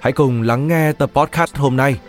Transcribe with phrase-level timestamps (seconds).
[0.00, 2.00] hãy cùng lắng nghe tập podcast hôm nay.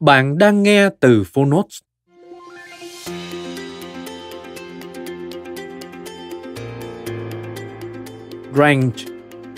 [0.00, 1.78] Bạn đang nghe từ Phonotes.
[8.54, 8.90] Range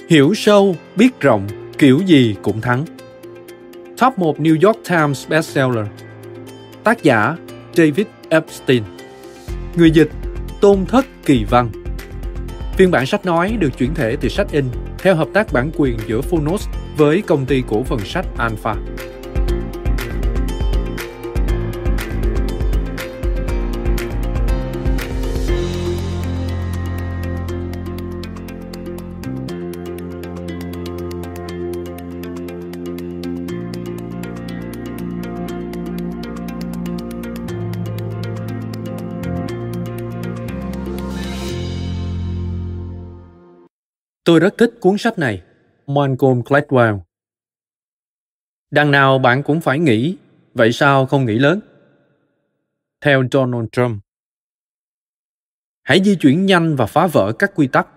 [0.09, 1.47] Hiểu sâu, biết rộng,
[1.79, 2.98] kiểu gì cũng thắng.
[4.01, 5.87] Top 1 New York Times bestseller.
[6.85, 7.37] Tác giả,
[7.75, 8.83] David Epstein.
[9.77, 10.11] Người dịch,
[10.61, 11.71] Tôn Thất Kỳ Văn.
[12.77, 14.65] Phiên bản sách nói được chuyển thể từ sách in
[14.99, 18.75] theo hợp tác bản quyền giữa Phonos với công ty cổ phần sách Alpha.
[44.29, 45.43] Tôi rất thích cuốn sách này,
[45.87, 47.01] Malcolm Gladwell.
[48.71, 50.17] Đằng nào bạn cũng phải nghĩ,
[50.55, 51.61] vậy sao không nghĩ lớn?
[53.01, 54.03] Theo Donald Trump.
[55.83, 57.89] Hãy di chuyển nhanh và phá vỡ các quy tắc.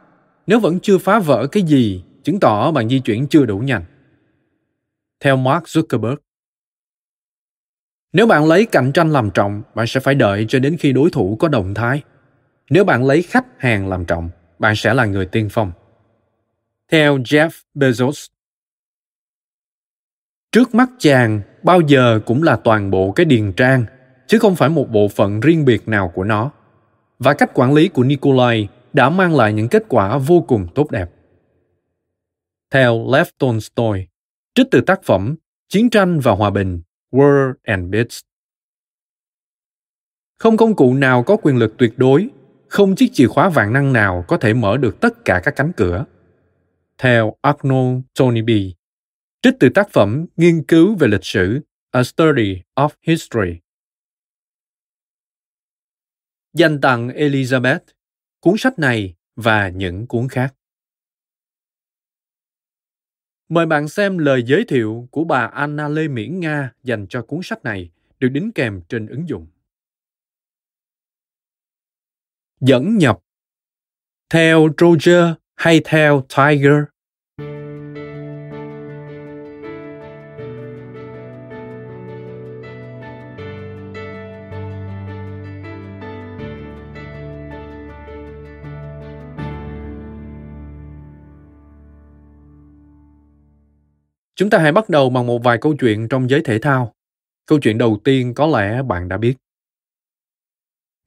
[0.47, 3.83] Nếu vẫn chưa phá vỡ cái gì, chứng tỏ bạn di chuyển chưa đủ nhanh.
[5.19, 6.17] Theo Mark Zuckerberg.
[8.13, 11.09] Nếu bạn lấy cạnh tranh làm trọng, bạn sẽ phải đợi cho đến khi đối
[11.09, 12.03] thủ có động thái.
[12.69, 15.71] Nếu bạn lấy khách hàng làm trọng, bạn sẽ là người tiên phong
[16.91, 18.27] theo Jeff Bezos.
[20.51, 23.85] Trước mắt chàng, bao giờ cũng là toàn bộ cái điền trang,
[24.27, 26.51] chứ không phải một bộ phận riêng biệt nào của nó.
[27.19, 30.91] Và cách quản lý của Nikolai đã mang lại những kết quả vô cùng tốt
[30.91, 31.11] đẹp.
[32.71, 34.07] Theo Lev Tolstoy,
[34.55, 35.35] trích từ tác phẩm
[35.69, 36.81] Chiến tranh và Hòa bình,
[37.11, 38.15] War and Peace.
[40.39, 42.29] Không công cụ nào có quyền lực tuyệt đối,
[42.67, 45.71] không chiếc chìa khóa vạn năng nào có thể mở được tất cả các cánh
[45.77, 46.05] cửa
[47.01, 48.71] theo Arnold Toynbee,
[49.41, 51.59] trích từ tác phẩm Nghiên cứu về lịch sử
[51.91, 53.59] A Study of History.
[56.53, 57.79] Dành tặng Elizabeth,
[58.39, 60.55] cuốn sách này và những cuốn khác.
[63.49, 67.39] Mời bạn xem lời giới thiệu của bà Anna Lê Miễn Nga dành cho cuốn
[67.43, 69.47] sách này được đính kèm trên ứng dụng.
[72.59, 73.19] Dẫn nhập
[74.29, 76.73] Theo Roger hay theo Tiger?
[94.35, 96.93] Chúng ta hãy bắt đầu bằng một vài câu chuyện trong giới thể thao.
[97.45, 99.35] Câu chuyện đầu tiên có lẽ bạn đã biết.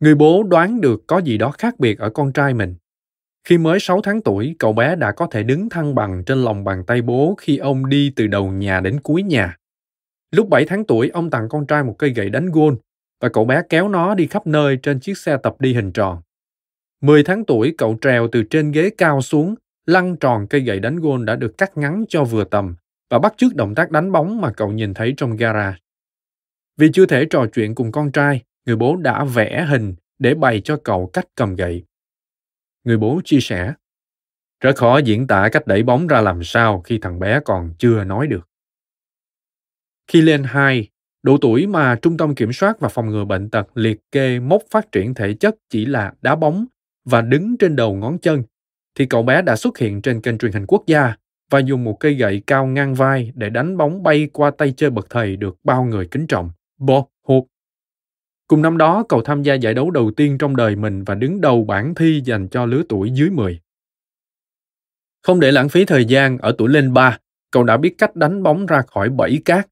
[0.00, 2.74] Người bố đoán được có gì đó khác biệt ở con trai mình.
[3.48, 6.64] Khi mới 6 tháng tuổi, cậu bé đã có thể đứng thăng bằng trên lòng
[6.64, 9.56] bàn tay bố khi ông đi từ đầu nhà đến cuối nhà.
[10.30, 12.76] Lúc 7 tháng tuổi, ông tặng con trai một cây gậy đánh gôn
[13.20, 16.20] và cậu bé kéo nó đi khắp nơi trên chiếc xe tập đi hình tròn.
[17.00, 19.54] 10 tháng tuổi, cậu trèo từ trên ghế cao xuống,
[19.86, 22.76] lăn tròn cây gậy đánh gôn đã được cắt ngắn cho vừa tầm
[23.10, 25.78] và bắt chước động tác đánh bóng mà cậu nhìn thấy trong gara.
[26.76, 30.60] Vì chưa thể trò chuyện cùng con trai, người bố đã vẽ hình để bày
[30.60, 31.84] cho cậu cách cầm gậy.
[32.84, 33.74] Người bố chia sẻ,
[34.60, 38.04] rất khó diễn tả cách đẩy bóng ra làm sao khi thằng bé còn chưa
[38.04, 38.48] nói được.
[40.06, 40.88] Khi lên 2,
[41.22, 44.62] độ tuổi mà Trung tâm Kiểm soát và Phòng ngừa Bệnh tật liệt kê mốc
[44.70, 46.66] phát triển thể chất chỉ là đá bóng
[47.04, 48.42] và đứng trên đầu ngón chân,
[48.94, 51.14] thì cậu bé đã xuất hiện trên kênh truyền hình quốc gia
[51.50, 54.90] và dùng một cây gậy cao ngang vai để đánh bóng bay qua tay chơi
[54.90, 57.53] bậc thầy được bao người kính trọng Bob Hope.
[58.46, 61.40] Cùng năm đó, cậu tham gia giải đấu đầu tiên trong đời mình và đứng
[61.40, 63.60] đầu bảng thi dành cho lứa tuổi dưới 10.
[65.22, 67.18] Không để lãng phí thời gian ở tuổi lên 3,
[67.50, 69.68] cậu đã biết cách đánh bóng ra khỏi bẫy cát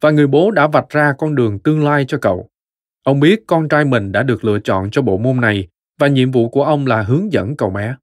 [0.00, 2.48] và người bố đã vạch ra con đường tương lai cho cậu.
[3.02, 5.68] Ông biết con trai mình đã được lựa chọn cho bộ môn này
[5.98, 7.96] và nhiệm vụ của ông là hướng dẫn cậu bé.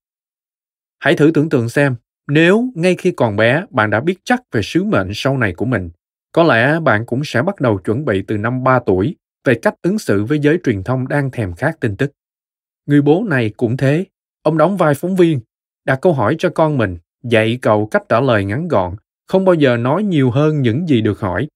[0.99, 1.95] Hãy thử tưởng tượng xem,
[2.27, 5.65] nếu ngay khi còn bé bạn đã biết chắc về sứ mệnh sau này của
[5.65, 5.89] mình,
[6.31, 9.75] có lẽ bạn cũng sẽ bắt đầu chuẩn bị từ năm 3 tuổi về cách
[9.81, 12.11] ứng xử với giới truyền thông đang thèm khát tin tức.
[12.85, 14.05] Người bố này cũng thế.
[14.43, 15.39] Ông đóng vai phóng viên,
[15.85, 18.95] đặt câu hỏi cho con mình, dạy cậu cách trả lời ngắn gọn,
[19.27, 21.47] không bao giờ nói nhiều hơn những gì được hỏi.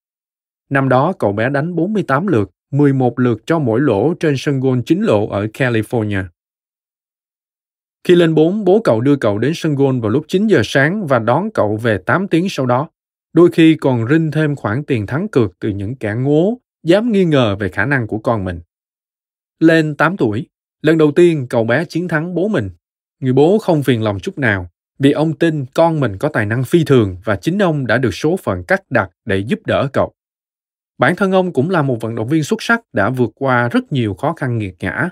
[0.70, 4.82] Năm đó cậu bé đánh 48 lượt, 11 lượt cho mỗi lỗ trên sân golf
[4.82, 6.24] chính lộ ở California.
[8.04, 11.08] Khi lên 4, bố cậu đưa cậu đến sân golf vào lúc 9 giờ sáng
[11.08, 12.90] và đón cậu về 8 tiếng sau đó.
[13.34, 17.26] Đôi khi còn rinh thêm khoản tiền thắng cược từ những kẻ ngố, dám nghi
[17.26, 18.60] ngờ về khả năng của con mình.
[19.60, 20.48] Lên 8 tuổi,
[20.82, 22.70] lần đầu tiên cậu bé chiến thắng bố mình.
[23.20, 26.64] Người bố không phiền lòng chút nào, vì ông tin con mình có tài năng
[26.64, 30.14] phi thường và chính ông đã được số phận cắt đặt để giúp đỡ cậu.
[30.98, 33.92] Bản thân ông cũng là một vận động viên xuất sắc đã vượt qua rất
[33.92, 35.10] nhiều khó khăn nghiệt ngã.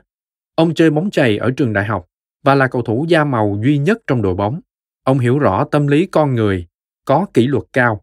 [0.56, 2.06] Ông chơi bóng chày ở trường đại học
[2.44, 4.60] và là cầu thủ da màu duy nhất trong đội bóng.
[5.04, 6.68] Ông hiểu rõ tâm lý con người,
[7.06, 8.02] có kỷ luật cao.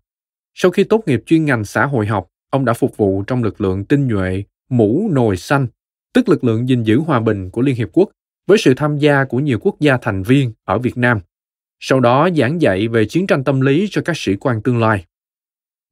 [0.54, 3.60] Sau khi tốt nghiệp chuyên ngành xã hội học, ông đã phục vụ trong lực
[3.60, 5.66] lượng tinh nhuệ mũ nồi xanh,
[6.14, 8.10] tức lực lượng gìn giữ hòa bình của Liên Hiệp Quốc,
[8.46, 11.20] với sự tham gia của nhiều quốc gia thành viên ở Việt Nam.
[11.80, 15.04] Sau đó giảng dạy về chiến tranh tâm lý cho các sĩ quan tương lai.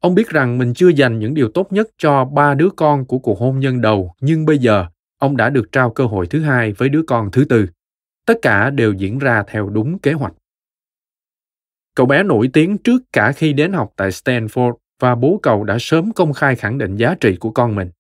[0.01, 3.19] Ông biết rằng mình chưa dành những điều tốt nhất cho ba đứa con của
[3.19, 4.87] cuộc hôn nhân đầu, nhưng bây giờ
[5.19, 7.67] ông đã được trao cơ hội thứ hai với đứa con thứ tư.
[8.27, 10.33] Tất cả đều diễn ra theo đúng kế hoạch.
[11.95, 15.77] Cậu bé nổi tiếng trước cả khi đến học tại Stanford và bố cậu đã
[15.81, 17.91] sớm công khai khẳng định giá trị của con mình.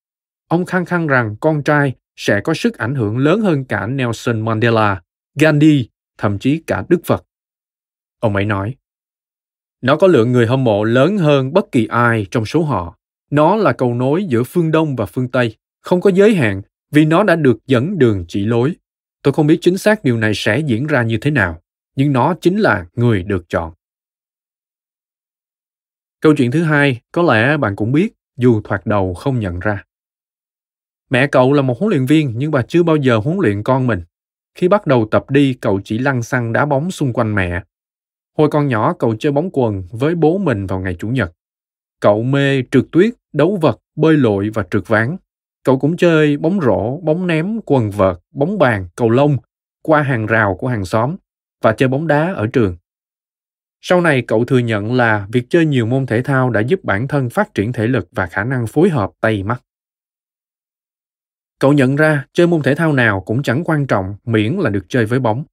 [0.48, 4.40] Ông khăng khăng rằng con trai sẽ có sức ảnh hưởng lớn hơn cả Nelson
[4.40, 5.02] Mandela,
[5.34, 7.24] Gandhi, thậm chí cả Đức Phật.
[8.20, 8.74] Ông ấy nói,
[9.80, 12.98] nó có lượng người hâm mộ lớn hơn bất kỳ ai trong số họ.
[13.30, 17.04] Nó là cầu nối giữa phương Đông và phương Tây, không có giới hạn vì
[17.04, 18.76] nó đã được dẫn đường chỉ lối.
[19.22, 21.60] Tôi không biết chính xác điều này sẽ diễn ra như thế nào,
[21.96, 23.72] nhưng nó chính là người được chọn.
[26.20, 29.84] Câu chuyện thứ hai, có lẽ bạn cũng biết, dù thoạt đầu không nhận ra.
[31.10, 33.86] Mẹ cậu là một huấn luyện viên nhưng bà chưa bao giờ huấn luyện con
[33.86, 34.02] mình.
[34.54, 37.62] Khi bắt đầu tập đi, cậu chỉ lăn xăng đá bóng xung quanh mẹ.
[38.38, 41.32] Hồi còn nhỏ, cậu chơi bóng quần với bố mình vào ngày Chủ nhật.
[42.00, 45.16] Cậu mê trượt tuyết, đấu vật, bơi lội và trượt ván.
[45.64, 49.36] Cậu cũng chơi bóng rổ, bóng ném, quần vợt, bóng bàn, cầu lông,
[49.82, 51.16] qua hàng rào của hàng xóm
[51.62, 52.76] và chơi bóng đá ở trường.
[53.80, 57.08] Sau này cậu thừa nhận là việc chơi nhiều môn thể thao đã giúp bản
[57.08, 59.62] thân phát triển thể lực và khả năng phối hợp tay mắt.
[61.58, 64.86] Cậu nhận ra chơi môn thể thao nào cũng chẳng quan trọng miễn là được
[64.88, 65.44] chơi với bóng.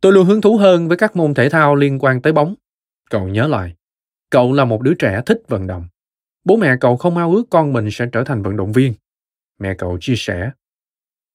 [0.00, 2.54] Tôi luôn hứng thú hơn với các môn thể thao liên quan tới bóng.
[3.10, 3.74] Cậu nhớ lại,
[4.30, 5.88] cậu là một đứa trẻ thích vận động.
[6.44, 8.94] Bố mẹ cậu không ao ước con mình sẽ trở thành vận động viên.
[9.58, 10.50] Mẹ cậu chia sẻ,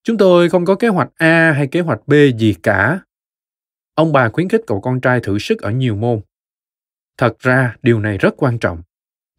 [0.03, 2.99] Chúng tôi không có kế hoạch A hay kế hoạch B gì cả.
[3.95, 6.21] Ông bà khuyến khích cậu con trai thử sức ở nhiều môn.
[7.17, 8.81] Thật ra, điều này rất quan trọng.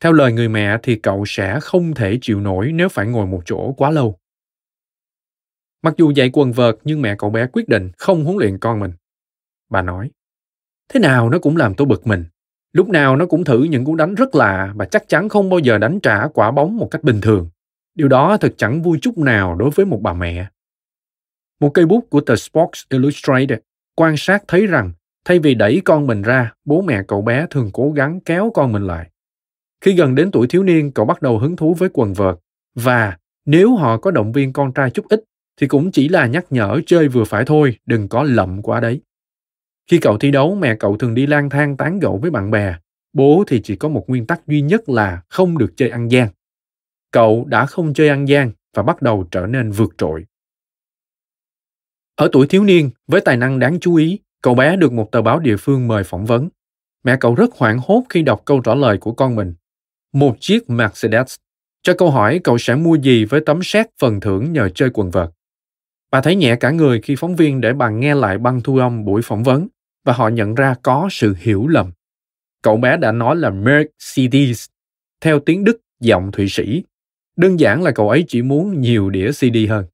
[0.00, 3.42] Theo lời người mẹ thì cậu sẽ không thể chịu nổi nếu phải ngồi một
[3.44, 4.18] chỗ quá lâu.
[5.82, 8.80] Mặc dù dạy quần vợt nhưng mẹ cậu bé quyết định không huấn luyện con
[8.80, 8.92] mình.
[9.70, 10.10] Bà nói,
[10.88, 12.24] thế nào nó cũng làm tôi bực mình.
[12.72, 15.58] Lúc nào nó cũng thử những cú đánh rất lạ và chắc chắn không bao
[15.58, 17.50] giờ đánh trả quả bóng một cách bình thường.
[17.94, 20.46] Điều đó thật chẳng vui chút nào đối với một bà mẹ.
[21.60, 23.58] Một cây bút của tờ Sports Illustrated
[23.94, 24.92] quan sát thấy rằng
[25.24, 28.72] thay vì đẩy con mình ra, bố mẹ cậu bé thường cố gắng kéo con
[28.72, 29.10] mình lại.
[29.80, 32.34] Khi gần đến tuổi thiếu niên, cậu bắt đầu hứng thú với quần vợt
[32.74, 35.24] và nếu họ có động viên con trai chút ít
[35.60, 39.00] thì cũng chỉ là nhắc nhở chơi vừa phải thôi, đừng có lậm quá đấy.
[39.90, 42.74] Khi cậu thi đấu, mẹ cậu thường đi lang thang tán gẫu với bạn bè.
[43.12, 46.28] Bố thì chỉ có một nguyên tắc duy nhất là không được chơi ăn gian.
[47.10, 50.24] Cậu đã không chơi ăn gian và bắt đầu trở nên vượt trội.
[52.16, 55.22] Ở tuổi thiếu niên, với tài năng đáng chú ý, cậu bé được một tờ
[55.22, 56.48] báo địa phương mời phỏng vấn.
[57.04, 59.54] Mẹ cậu rất hoảng hốt khi đọc câu trả lời của con mình.
[60.12, 61.36] Một chiếc Mercedes.
[61.82, 65.10] Cho câu hỏi cậu sẽ mua gì với tấm séc phần thưởng nhờ chơi quần
[65.10, 65.30] vợt.
[66.10, 69.04] Bà thấy nhẹ cả người khi phóng viên để bà nghe lại băng thu âm
[69.04, 69.68] buổi phỏng vấn
[70.04, 71.92] và họ nhận ra có sự hiểu lầm.
[72.62, 74.66] Cậu bé đã nói là Mercedes,
[75.20, 76.82] theo tiếng Đức giọng Thụy Sĩ.
[77.36, 79.84] Đơn giản là cậu ấy chỉ muốn nhiều đĩa CD hơn.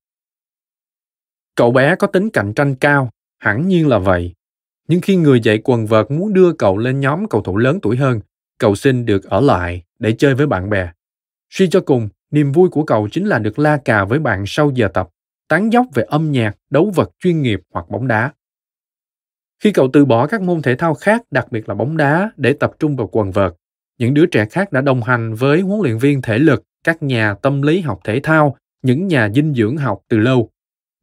[1.59, 4.35] Cậu bé có tính cạnh tranh cao, hẳn nhiên là vậy.
[4.88, 7.97] Nhưng khi người dạy quần vợt muốn đưa cậu lên nhóm cầu thủ lớn tuổi
[7.97, 8.21] hơn,
[8.59, 10.91] cậu xin được ở lại để chơi với bạn bè.
[11.50, 14.71] Suy cho cùng, niềm vui của cậu chính là được la cà với bạn sau
[14.75, 15.09] giờ tập,
[15.49, 18.33] tán dốc về âm nhạc, đấu vật chuyên nghiệp hoặc bóng đá.
[19.62, 22.53] Khi cậu từ bỏ các môn thể thao khác, đặc biệt là bóng đá, để
[22.53, 23.53] tập trung vào quần vợt,
[23.99, 27.35] những đứa trẻ khác đã đồng hành với huấn luyện viên thể lực, các nhà
[27.35, 30.50] tâm lý học thể thao, những nhà dinh dưỡng học từ lâu.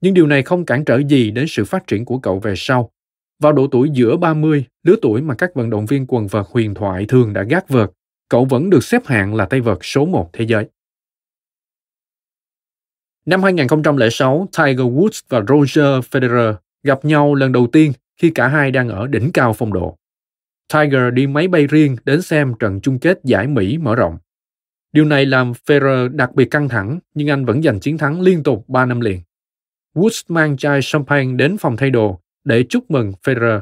[0.05, 2.91] Nhưng điều này không cản trở gì đến sự phát triển của cậu về sau.
[3.39, 6.74] Vào độ tuổi giữa 30, lứa tuổi mà các vận động viên quần vợt huyền
[6.74, 7.89] thoại thường đã gác vợt,
[8.29, 10.65] cậu vẫn được xếp hạng là tay vợt số 1 thế giới.
[13.25, 18.71] Năm 2006, Tiger Woods và Roger Federer gặp nhau lần đầu tiên khi cả hai
[18.71, 19.97] đang ở đỉnh cao phong độ.
[20.74, 24.17] Tiger đi máy bay riêng đến xem trận chung kết giải Mỹ mở rộng.
[24.91, 28.43] Điều này làm Federer đặc biệt căng thẳng, nhưng anh vẫn giành chiến thắng liên
[28.43, 29.21] tục 3 năm liền.
[29.95, 33.61] Woods mang chai champagne đến phòng thay đồ để chúc mừng Federer.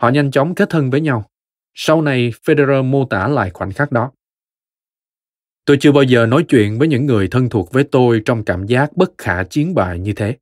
[0.00, 1.30] Họ nhanh chóng kết thân với nhau.
[1.74, 4.12] Sau này, Federer mô tả lại khoảnh khắc đó.
[5.64, 8.66] Tôi chưa bao giờ nói chuyện với những người thân thuộc với tôi trong cảm
[8.66, 10.36] giác bất khả chiến bại như thế.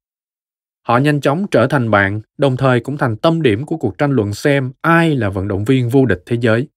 [0.83, 4.13] Họ nhanh chóng trở thành bạn, đồng thời cũng thành tâm điểm của cuộc tranh
[4.13, 6.69] luận xem ai là vận động viên vô địch thế giới.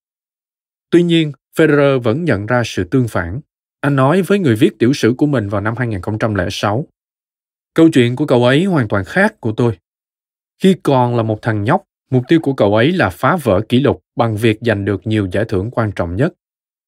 [0.89, 3.39] Tuy nhiên, Federer vẫn nhận ra sự tương phản.
[3.81, 6.87] Anh nói với người viết tiểu sử của mình vào năm 2006.
[7.79, 9.77] Câu chuyện của cậu ấy hoàn toàn khác của tôi.
[10.61, 13.79] Khi còn là một thằng nhóc, mục tiêu của cậu ấy là phá vỡ kỷ
[13.79, 16.33] lục bằng việc giành được nhiều giải thưởng quan trọng nhất.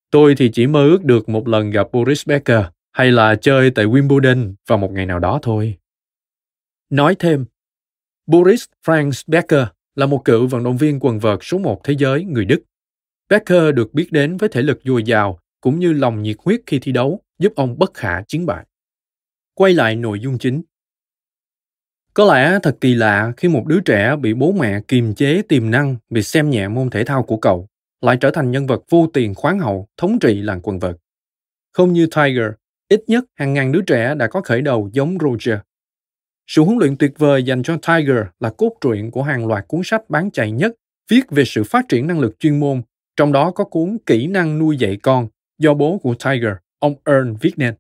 [0.10, 3.86] Tôi thì chỉ mơ ước được một lần gặp Boris Becker hay là chơi tại
[3.86, 5.78] Wimbledon vào một ngày nào đó thôi.
[6.90, 7.46] Nói thêm,
[8.26, 12.24] Boris Franz Becker là một cựu vận động viên quần vợt số một thế giới
[12.24, 12.64] người Đức.
[13.30, 16.80] Becker được biết đến với thể lực dồi dào cũng như lòng nhiệt huyết khi
[16.80, 18.66] thi đấu giúp ông bất khả chiến bại.
[19.54, 20.62] Quay lại nội dung chính.
[22.14, 25.72] Có lẽ thật kỳ lạ khi một đứa trẻ bị bố mẹ kiềm chế tiềm
[25.72, 27.68] năng vì xem nhẹ môn thể thao của cậu,
[28.02, 30.96] lại trở thành nhân vật vô tiền khoáng hậu thống trị làng quần vợt.
[31.74, 32.52] Không như Tiger,
[32.90, 35.60] ít nhất hàng ngàn đứa trẻ đã có khởi đầu giống Roger.
[36.48, 39.82] Sự huấn luyện tuyệt vời dành cho Tiger là cốt truyện của hàng loạt cuốn
[39.84, 40.72] sách bán chạy nhất
[41.12, 42.82] viết về sự phát triển năng lực chuyên môn,
[43.18, 45.28] trong đó có cuốn Kỹ năng nuôi dạy con
[45.60, 47.74] do bố của Tiger, ông Earn viết nên.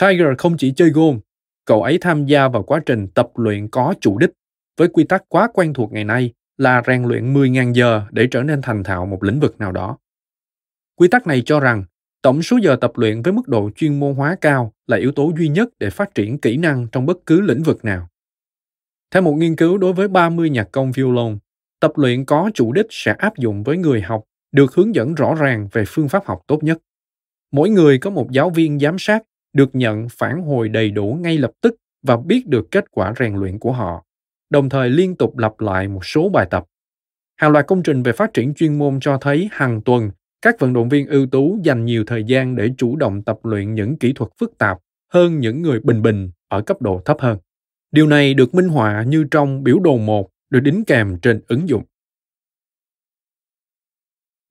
[0.00, 1.20] Tiger không chỉ chơi gôn,
[1.64, 4.30] cậu ấy tham gia vào quá trình tập luyện có chủ đích,
[4.78, 8.42] với quy tắc quá quen thuộc ngày nay là rèn luyện 10.000 giờ để trở
[8.42, 9.98] nên thành thạo một lĩnh vực nào đó.
[10.96, 11.84] Quy tắc này cho rằng
[12.22, 15.32] tổng số giờ tập luyện với mức độ chuyên môn hóa cao là yếu tố
[15.38, 18.08] duy nhất để phát triển kỹ năng trong bất cứ lĩnh vực nào.
[19.10, 21.38] Theo một nghiên cứu đối với 30 nhạc công violon,
[21.80, 25.34] tập luyện có chủ đích sẽ áp dụng với người học được hướng dẫn rõ
[25.34, 26.78] ràng về phương pháp học tốt nhất.
[27.52, 29.22] Mỗi người có một giáo viên giám sát
[29.54, 33.34] được nhận phản hồi đầy đủ ngay lập tức và biết được kết quả rèn
[33.34, 34.04] luyện của họ,
[34.50, 36.64] đồng thời liên tục lặp lại một số bài tập.
[37.36, 40.10] Hàng loạt công trình về phát triển chuyên môn cho thấy hàng tuần
[40.42, 43.74] các vận động viên ưu tú dành nhiều thời gian để chủ động tập luyện
[43.74, 44.78] những kỹ thuật phức tạp
[45.12, 47.38] hơn những người bình bình ở cấp độ thấp hơn.
[47.90, 51.68] Điều này được minh họa như trong biểu đồ 1 được đính kèm trên ứng
[51.68, 51.82] dụng.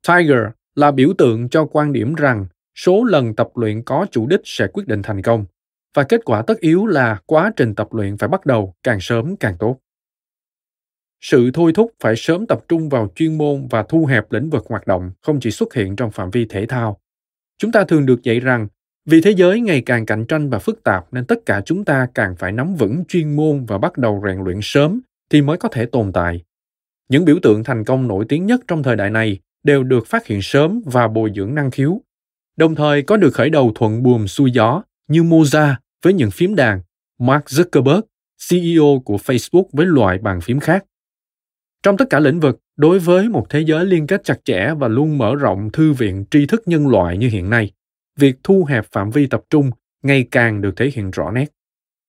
[0.08, 0.40] Tiger
[0.76, 2.46] là biểu tượng cho quan điểm rằng
[2.76, 5.46] số lần tập luyện có chủ đích sẽ quyết định thành công,
[5.94, 9.36] và kết quả tất yếu là quá trình tập luyện phải bắt đầu càng sớm
[9.36, 9.80] càng tốt.
[11.22, 14.66] Sự thôi thúc phải sớm tập trung vào chuyên môn và thu hẹp lĩnh vực
[14.70, 17.00] hoạt động không chỉ xuất hiện trong phạm vi thể thao.
[17.58, 18.68] Chúng ta thường được dạy rằng,
[19.06, 22.08] vì thế giới ngày càng cạnh tranh và phức tạp nên tất cả chúng ta
[22.14, 25.70] càng phải nắm vững chuyên môn và bắt đầu rèn luyện sớm thì mới có
[25.70, 26.44] thể tồn tại.
[27.10, 30.28] Những biểu tượng thành công nổi tiếng nhất trong thời đại này đều được phát
[30.28, 32.02] hiện sớm và bồi dưỡng năng khiếu
[32.58, 36.56] đồng thời có được khởi đầu thuận buồm xuôi gió như Moza với những phím
[36.56, 36.82] đàn,
[37.20, 38.02] Mark Zuckerberg,
[38.50, 40.86] CEO của Facebook với loại bàn phím khác.
[41.84, 44.88] Trong tất cả lĩnh vực, đối với một thế giới liên kết chặt chẽ và
[44.88, 47.72] luôn mở rộng thư viện tri thức nhân loại như hiện nay,
[48.20, 49.72] việc thu hẹp phạm vi tập trung
[50.04, 51.46] ngày càng được thể hiện rõ nét.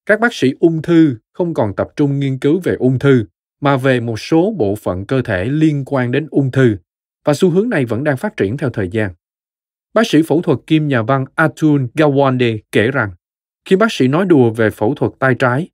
[0.06, 3.24] Các bác sĩ ung thư không còn tập trung nghiên cứu về ung thư,
[3.60, 6.76] mà về một số bộ phận cơ thể liên quan đến ung thư,
[7.24, 9.10] và xu hướng này vẫn đang phát triển theo thời gian.
[9.94, 13.10] Bác sĩ phẫu thuật kim nhà văn Atul Gawande kể rằng,
[13.64, 15.68] khi bác sĩ nói đùa về phẫu thuật tay trái,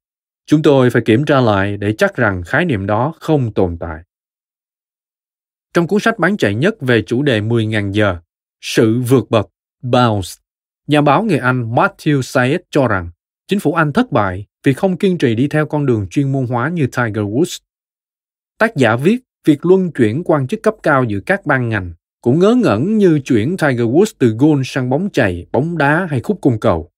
[0.47, 4.03] chúng tôi phải kiểm tra lại để chắc rằng khái niệm đó không tồn tại.
[5.75, 8.17] Trong cuốn sách bán chạy nhất về chủ đề 10.000 giờ,
[8.61, 9.49] Sự vượt bậc,
[9.83, 10.29] Bounce,
[10.87, 13.11] nhà báo người Anh Matthew Syed cho rằng
[13.47, 16.47] chính phủ Anh thất bại vì không kiên trì đi theo con đường chuyên môn
[16.47, 17.59] hóa như Tiger Woods.
[18.59, 22.39] Tác giả viết việc luân chuyển quan chức cấp cao giữa các ban ngành cũng
[22.39, 26.39] ngớ ngẩn như chuyển Tiger Woods từ golf sang bóng chày, bóng đá hay khúc
[26.41, 26.91] cung cầu.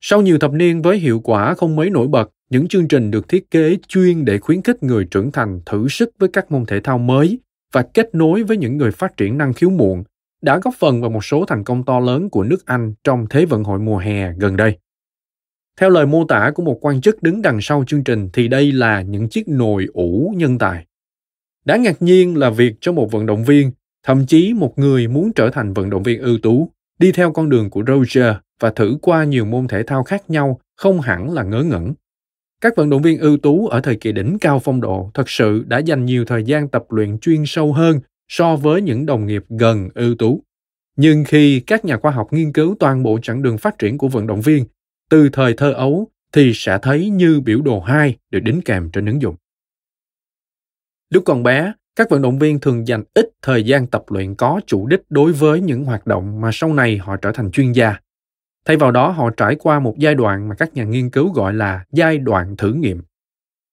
[0.00, 3.28] Sau nhiều thập niên với hiệu quả không mấy nổi bật, những chương trình được
[3.28, 6.80] thiết kế chuyên để khuyến khích người trưởng thành thử sức với các môn thể
[6.80, 7.38] thao mới
[7.72, 10.04] và kết nối với những người phát triển năng khiếu muộn
[10.42, 13.46] đã góp phần vào một số thành công to lớn của nước Anh trong Thế
[13.46, 14.78] vận hội mùa hè gần đây.
[15.80, 18.72] Theo lời mô tả của một quan chức đứng đằng sau chương trình thì đây
[18.72, 20.86] là những chiếc nồi ủ nhân tài.
[21.64, 23.70] Đáng ngạc nhiên là việc cho một vận động viên,
[24.04, 27.48] thậm chí một người muốn trở thành vận động viên ưu tú, đi theo con
[27.48, 31.42] đường của Roger và thử qua nhiều môn thể thao khác nhau không hẳn là
[31.42, 31.94] ngớ ngẩn.
[32.60, 35.64] Các vận động viên ưu tú ở thời kỳ đỉnh cao phong độ thật sự
[35.66, 39.44] đã dành nhiều thời gian tập luyện chuyên sâu hơn so với những đồng nghiệp
[39.48, 40.42] gần ưu tú.
[40.96, 44.08] Nhưng khi các nhà khoa học nghiên cứu toàn bộ chặng đường phát triển của
[44.08, 44.64] vận động viên
[45.10, 49.06] từ thời thơ ấu thì sẽ thấy như biểu đồ 2 được đính kèm trên
[49.06, 49.36] ứng dụng.
[51.10, 54.60] Lúc còn bé, các vận động viên thường dành ít thời gian tập luyện có
[54.66, 57.96] chủ đích đối với những hoạt động mà sau này họ trở thành chuyên gia.
[58.64, 61.54] Thay vào đó, họ trải qua một giai đoạn mà các nhà nghiên cứu gọi
[61.54, 63.02] là giai đoạn thử nghiệm.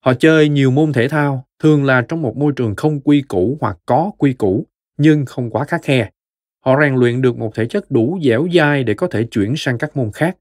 [0.05, 3.57] Họ chơi nhiều môn thể thao, thường là trong một môi trường không quy củ
[3.61, 4.65] hoặc có quy củ,
[4.97, 6.09] nhưng không quá khắc khe.
[6.65, 9.77] Họ rèn luyện được một thể chất đủ dẻo dai để có thể chuyển sang
[9.77, 10.37] các môn khác.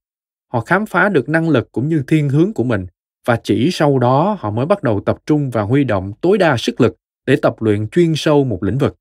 [0.52, 2.86] Họ khám phá được năng lực cũng như thiên hướng của mình
[3.26, 6.56] và chỉ sau đó họ mới bắt đầu tập trung và huy động tối đa
[6.56, 6.96] sức lực
[7.30, 8.96] để tập luyện chuyên sâu một lĩnh vực.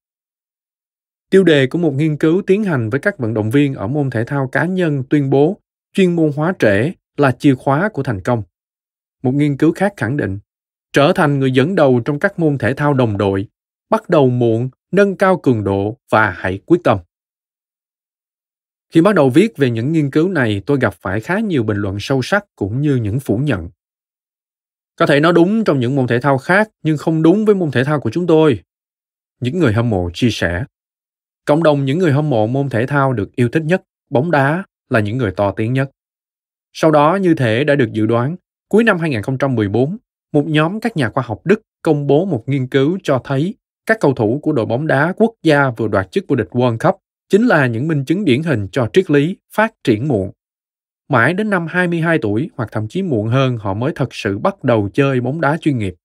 [1.30, 4.10] Tiêu đề của một nghiên cứu tiến hành với các vận động viên ở môn
[4.10, 5.58] thể thao cá nhân tuyên bố
[5.94, 8.44] chuyên môn hóa trễ là chìa khóa của thành công.
[9.24, 10.40] Một nghiên cứu khác khẳng định,
[10.94, 13.48] trở thành người dẫn đầu trong các môn thể thao đồng đội,
[13.90, 16.98] bắt đầu muộn, nâng cao cường độ và hãy quyết tâm.
[18.90, 21.78] Khi bắt đầu viết về những nghiên cứu này, tôi gặp phải khá nhiều bình
[21.78, 23.70] luận sâu sắc cũng như những phủ nhận.
[25.00, 27.72] Có thể nó đúng trong những môn thể thao khác, nhưng không đúng với môn
[27.72, 28.64] thể thao của chúng tôi.
[29.42, 30.64] Những người hâm mộ chia sẻ.
[31.46, 34.64] Cộng đồng những người hâm mộ môn thể thao được yêu thích nhất, bóng đá,
[34.90, 35.90] là những người to tiếng nhất.
[36.74, 38.36] Sau đó, như thể đã được dự đoán,
[38.70, 39.98] cuối năm 2014,
[40.34, 43.98] một nhóm các nhà khoa học Đức công bố một nghiên cứu cho thấy các
[44.00, 46.96] cầu thủ của đội bóng đá quốc gia vừa đoạt chức vô địch World Cup
[47.30, 50.32] chính là những minh chứng điển hình cho triết lý phát triển muộn.
[51.10, 54.64] Mãi đến năm 22 tuổi hoặc thậm chí muộn hơn họ mới thật sự bắt
[54.64, 55.96] đầu chơi bóng đá chuyên nghiệp.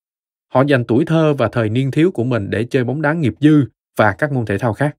[0.53, 3.35] Họ dành tuổi thơ và thời niên thiếu của mình để chơi bóng đá nghiệp
[3.41, 3.65] dư
[3.99, 4.97] và các môn thể thao khác.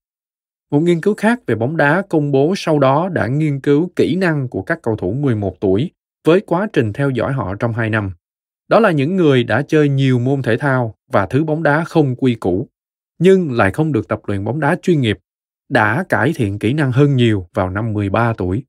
[0.71, 4.15] Một nghiên cứu khác về bóng đá công bố sau đó đã nghiên cứu kỹ
[4.15, 5.91] năng của các cầu thủ 11 tuổi
[6.25, 8.11] với quá trình theo dõi họ trong 2 năm.
[8.67, 12.15] Đó là những người đã chơi nhiều môn thể thao và thứ bóng đá không
[12.15, 12.67] quy củ,
[13.19, 15.17] nhưng lại không được tập luyện bóng đá chuyên nghiệp,
[15.69, 18.63] đã cải thiện kỹ năng hơn nhiều vào năm 13 tuổi.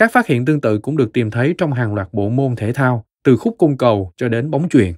[0.00, 2.72] Các phát hiện tương tự cũng được tìm thấy trong hàng loạt bộ môn thể
[2.72, 4.92] thao, từ khúc cung cầu cho đến bóng chuyền.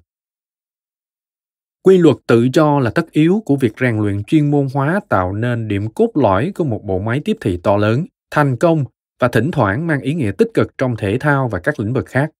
[1.83, 5.33] Quy luật tự do là tất yếu của việc rèn luyện chuyên môn hóa tạo
[5.33, 8.85] nên điểm cốt lõi của một bộ máy tiếp thị to lớn, thành công
[9.21, 12.07] và thỉnh thoảng mang ý nghĩa tích cực trong thể thao và các lĩnh vực
[12.07, 12.31] khác.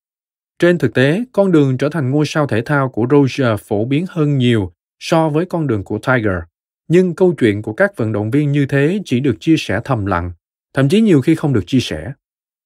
[0.59, 4.05] Trên thực tế, con đường trở thành ngôi sao thể thao của Roger phổ biến
[4.09, 6.39] hơn nhiều so với con đường của Tiger.
[6.87, 10.05] Nhưng câu chuyện của các vận động viên như thế chỉ được chia sẻ thầm
[10.05, 10.31] lặng,
[10.73, 12.13] thậm chí nhiều khi không được chia sẻ.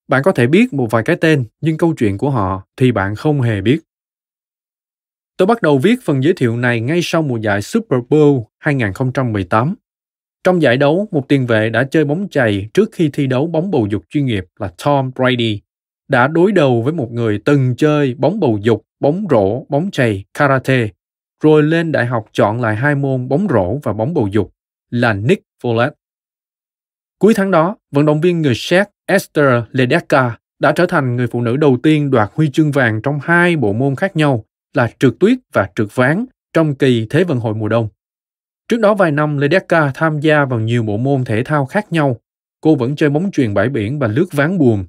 [0.07, 3.15] Bạn có thể biết một vài cái tên, nhưng câu chuyện của họ thì bạn
[3.15, 3.79] không hề biết.
[5.37, 9.75] Tôi bắt đầu viết phần giới thiệu này ngay sau mùa giải Super Bowl 2018.
[10.43, 13.71] Trong giải đấu, một tiền vệ đã chơi bóng chày trước khi thi đấu bóng
[13.71, 15.61] bầu dục chuyên nghiệp là Tom Brady
[16.07, 20.25] đã đối đầu với một người từng chơi bóng bầu dục, bóng rổ, bóng chày,
[20.33, 20.89] karate,
[21.43, 24.53] rồi lên đại học chọn lại hai môn bóng rổ và bóng bầu dục
[24.89, 25.91] là Nick Follett.
[27.19, 31.41] Cuối tháng đó, vận động viên người Séc Esther Ledecka đã trở thành người phụ
[31.41, 35.13] nữ đầu tiên đoạt huy chương vàng trong hai bộ môn khác nhau là trượt
[35.19, 37.87] tuyết và trượt ván trong kỳ Thế vận hội mùa đông.
[38.67, 42.17] Trước đó vài năm, Ledecka tham gia vào nhiều bộ môn thể thao khác nhau.
[42.61, 44.85] Cô vẫn chơi bóng chuyền bãi biển và lướt ván buồm,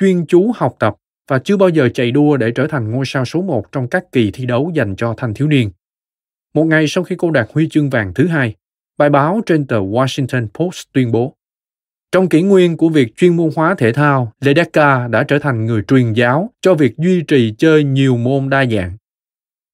[0.00, 0.96] chuyên chú học tập
[1.28, 4.04] và chưa bao giờ chạy đua để trở thành ngôi sao số một trong các
[4.12, 5.70] kỳ thi đấu dành cho thanh thiếu niên.
[6.54, 8.54] Một ngày sau khi cô đạt huy chương vàng thứ hai,
[8.98, 11.34] bài báo trên tờ Washington Post tuyên bố
[12.12, 15.82] trong kỷ nguyên của việc chuyên môn hóa thể thao, Ledecka đã trở thành người
[15.82, 18.96] truyền giáo cho việc duy trì chơi nhiều môn đa dạng.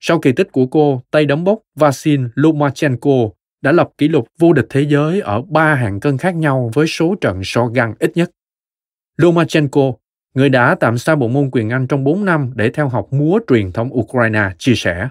[0.01, 3.31] Sau kỳ tích của cô, tay đấm bốc Vasil Lomachenko
[3.63, 6.87] đã lập kỷ lục vô địch thế giới ở ba hạng cân khác nhau với
[6.87, 8.31] số trận so găng ít nhất.
[9.17, 9.93] Lomachenko,
[10.35, 13.39] người đã tạm xa bộ môn quyền Anh trong 4 năm để theo học múa
[13.49, 15.09] truyền thống Ukraine, chia sẻ.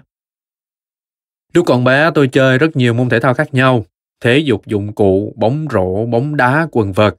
[1.54, 3.84] Lúc còn bé tôi chơi rất nhiều môn thể thao khác nhau,
[4.24, 7.14] thể dục dụng cụ, bóng rổ, bóng đá, quần vợt.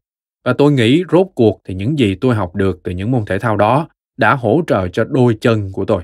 [0.46, 3.40] Và tôi nghĩ rốt cuộc thì những gì tôi học được từ những môn thể
[3.40, 6.04] thao đó đã hỗ trợ cho đôi chân của tôi.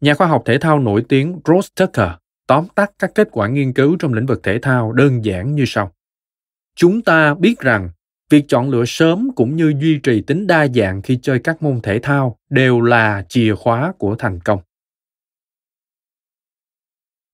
[0.00, 2.08] Nhà khoa học thể thao nổi tiếng Rose Tucker
[2.46, 5.64] tóm tắt các kết quả nghiên cứu trong lĩnh vực thể thao đơn giản như
[5.66, 5.92] sau.
[6.76, 7.90] Chúng ta biết rằng
[8.30, 11.80] việc chọn lựa sớm cũng như duy trì tính đa dạng khi chơi các môn
[11.80, 14.60] thể thao đều là chìa khóa của thành công.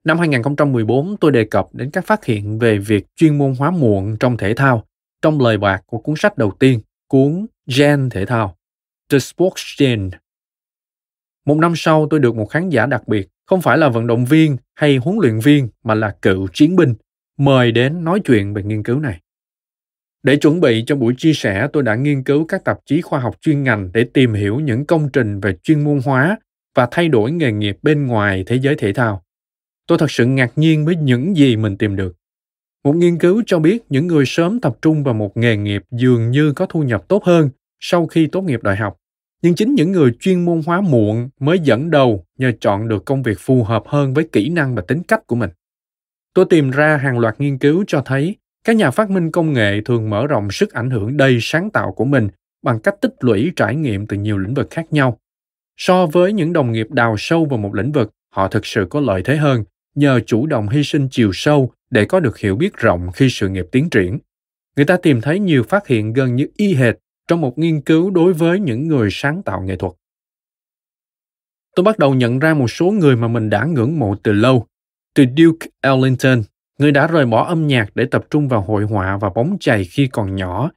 [0.04, 4.16] Năm 2014, tôi đề cập đến các phát hiện về việc chuyên môn hóa muộn
[4.20, 4.84] trong thể thao
[5.22, 8.56] trong lời bạc của cuốn sách đầu tiên, cuốn Gen thể thao,
[9.10, 10.10] The Sports Gen.
[11.46, 14.24] Một năm sau, tôi được một khán giả đặc biệt, không phải là vận động
[14.24, 16.94] viên hay huấn luyện viên mà là cựu chiến binh,
[17.38, 19.20] mời đến nói chuyện về nghiên cứu này.
[20.22, 23.20] Để chuẩn bị cho buổi chia sẻ, tôi đã nghiên cứu các tạp chí khoa
[23.20, 26.38] học chuyên ngành để tìm hiểu những công trình về chuyên môn hóa
[26.74, 29.22] và thay đổi nghề nghiệp bên ngoài thế giới thể thao.
[29.86, 32.16] Tôi thật sự ngạc nhiên với những gì mình tìm được.
[32.84, 36.30] Một nghiên cứu cho biết những người sớm tập trung vào một nghề nghiệp dường
[36.30, 38.96] như có thu nhập tốt hơn sau khi tốt nghiệp đại học.
[39.42, 43.22] Nhưng chính những người chuyên môn hóa muộn mới dẫn đầu nhờ chọn được công
[43.22, 45.50] việc phù hợp hơn với kỹ năng và tính cách của mình.
[46.34, 49.80] Tôi tìm ra hàng loạt nghiên cứu cho thấy các nhà phát minh công nghệ
[49.84, 52.28] thường mở rộng sức ảnh hưởng đầy sáng tạo của mình
[52.62, 55.18] bằng cách tích lũy trải nghiệm từ nhiều lĩnh vực khác nhau.
[55.76, 59.00] So với những đồng nghiệp đào sâu vào một lĩnh vực, họ thực sự có
[59.00, 59.64] lợi thế hơn
[59.94, 63.48] nhờ chủ động hy sinh chiều sâu để có được hiểu biết rộng khi sự
[63.48, 64.18] nghiệp tiến triển.
[64.76, 66.94] Người ta tìm thấy nhiều phát hiện gần như y hệt
[67.28, 69.92] trong một nghiên cứu đối với những người sáng tạo nghệ thuật.
[71.76, 74.66] Tôi bắt đầu nhận ra một số người mà mình đã ngưỡng mộ từ lâu,
[75.14, 76.42] từ Duke Ellington,
[76.78, 79.84] người đã rời bỏ âm nhạc để tập trung vào hội họa và bóng chày
[79.84, 80.70] khi còn nhỏ,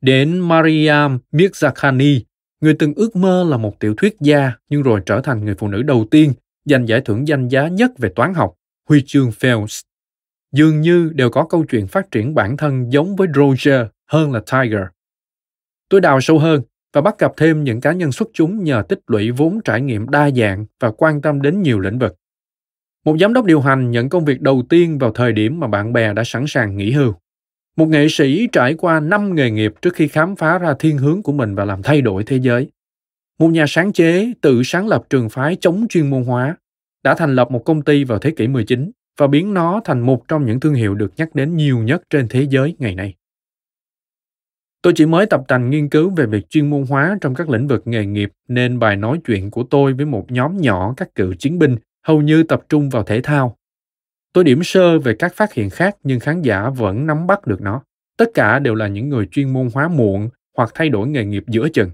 [0.00, 2.20] đến Mariam Mirzakhani,
[2.60, 5.68] người từng ước mơ là một tiểu thuyết gia nhưng rồi trở thành người phụ
[5.68, 6.32] nữ đầu tiên
[6.64, 8.54] giành giải thưởng danh giá nhất về toán học,
[8.88, 9.80] huy chương Phelps.
[10.52, 14.40] Dường như đều có câu chuyện phát triển bản thân giống với Roger hơn là
[14.52, 14.82] Tiger.
[15.88, 19.00] Tôi đào sâu hơn và bắt gặp thêm những cá nhân xuất chúng nhờ tích
[19.06, 22.16] lũy vốn trải nghiệm đa dạng và quan tâm đến nhiều lĩnh vực.
[23.04, 25.92] Một giám đốc điều hành nhận công việc đầu tiên vào thời điểm mà bạn
[25.92, 27.14] bè đã sẵn sàng nghỉ hưu.
[27.76, 31.22] Một nghệ sĩ trải qua năm nghề nghiệp trước khi khám phá ra thiên hướng
[31.22, 32.70] của mình và làm thay đổi thế giới.
[33.38, 36.56] Một nhà sáng chế tự sáng lập trường phái chống chuyên môn hóa,
[37.02, 40.28] đã thành lập một công ty vào thế kỷ 19 và biến nó thành một
[40.28, 43.14] trong những thương hiệu được nhắc đến nhiều nhất trên thế giới ngày nay.
[44.82, 47.68] Tôi chỉ mới tập tành nghiên cứu về việc chuyên môn hóa trong các lĩnh
[47.68, 51.34] vực nghề nghiệp nên bài nói chuyện của tôi với một nhóm nhỏ các cựu
[51.34, 53.56] chiến binh hầu như tập trung vào thể thao.
[54.32, 57.60] Tôi điểm sơ về các phát hiện khác nhưng khán giả vẫn nắm bắt được
[57.60, 57.82] nó.
[58.16, 61.44] Tất cả đều là những người chuyên môn hóa muộn hoặc thay đổi nghề nghiệp
[61.48, 61.90] giữa chừng.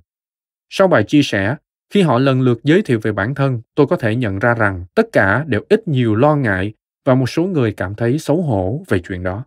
[0.70, 1.56] Sau bài chia sẻ,
[1.90, 4.84] khi họ lần lượt giới thiệu về bản thân, tôi có thể nhận ra rằng
[4.94, 6.72] tất cả đều ít nhiều lo ngại
[7.04, 9.44] và một số người cảm thấy xấu hổ về chuyện đó.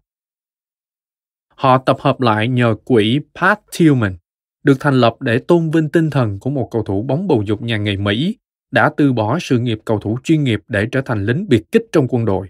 [1.55, 4.15] Họ tập hợp lại nhờ quỹ Pat Tillman,
[4.63, 7.61] được thành lập để tôn vinh tinh thần của một cầu thủ bóng bầu dục
[7.61, 8.37] nhà nghề Mỹ
[8.71, 11.85] đã từ bỏ sự nghiệp cầu thủ chuyên nghiệp để trở thành lính biệt kích
[11.91, 12.47] trong quân đội.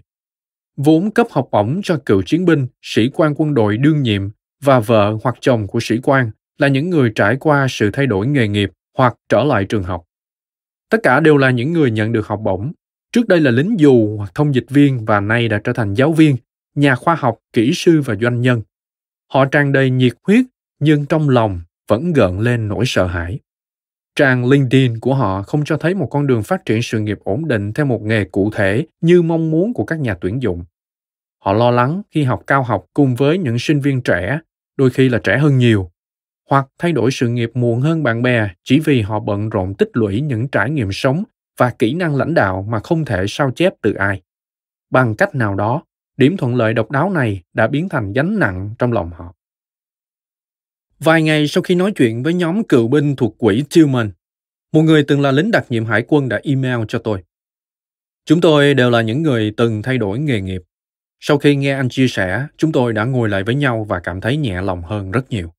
[0.76, 4.30] Vốn cấp học bổng cho cựu chiến binh, sĩ quan quân đội đương nhiệm
[4.62, 8.26] và vợ hoặc chồng của sĩ quan là những người trải qua sự thay đổi
[8.26, 10.04] nghề nghiệp hoặc trở lại trường học.
[10.90, 12.72] Tất cả đều là những người nhận được học bổng.
[13.12, 16.12] Trước đây là lính dù hoặc thông dịch viên và nay đã trở thành giáo
[16.12, 16.36] viên,
[16.74, 18.62] nhà khoa học, kỹ sư và doanh nhân.
[19.32, 20.44] Họ tràn đầy nhiệt huyết
[20.80, 23.38] nhưng trong lòng vẫn gợn lên nỗi sợ hãi.
[24.16, 27.48] Trang LinkedIn của họ không cho thấy một con đường phát triển sự nghiệp ổn
[27.48, 30.64] định theo một nghề cụ thể như mong muốn của các nhà tuyển dụng.
[31.38, 34.40] Họ lo lắng khi học cao học cùng với những sinh viên trẻ,
[34.76, 35.90] đôi khi là trẻ hơn nhiều,
[36.52, 39.88] hoặc thay đổi sự nghiệp muộn hơn bạn bè chỉ vì họ bận rộn tích
[39.92, 41.24] lũy những trải nghiệm sống
[41.58, 44.22] và kỹ năng lãnh đạo mà không thể sao chép từ ai.
[44.90, 45.82] Bằng cách nào đó,
[46.16, 49.34] điểm thuận lợi độc đáo này đã biến thành gánh nặng trong lòng họ.
[50.98, 54.10] Vài ngày sau khi nói chuyện với nhóm cựu binh thuộc quỹ Tillman,
[54.72, 57.22] một người từng là lính đặc nhiệm hải quân đã email cho tôi.
[58.24, 60.62] Chúng tôi đều là những người từng thay đổi nghề nghiệp.
[61.20, 64.20] Sau khi nghe anh chia sẻ, chúng tôi đã ngồi lại với nhau và cảm
[64.20, 65.52] thấy nhẹ lòng hơn rất nhiều.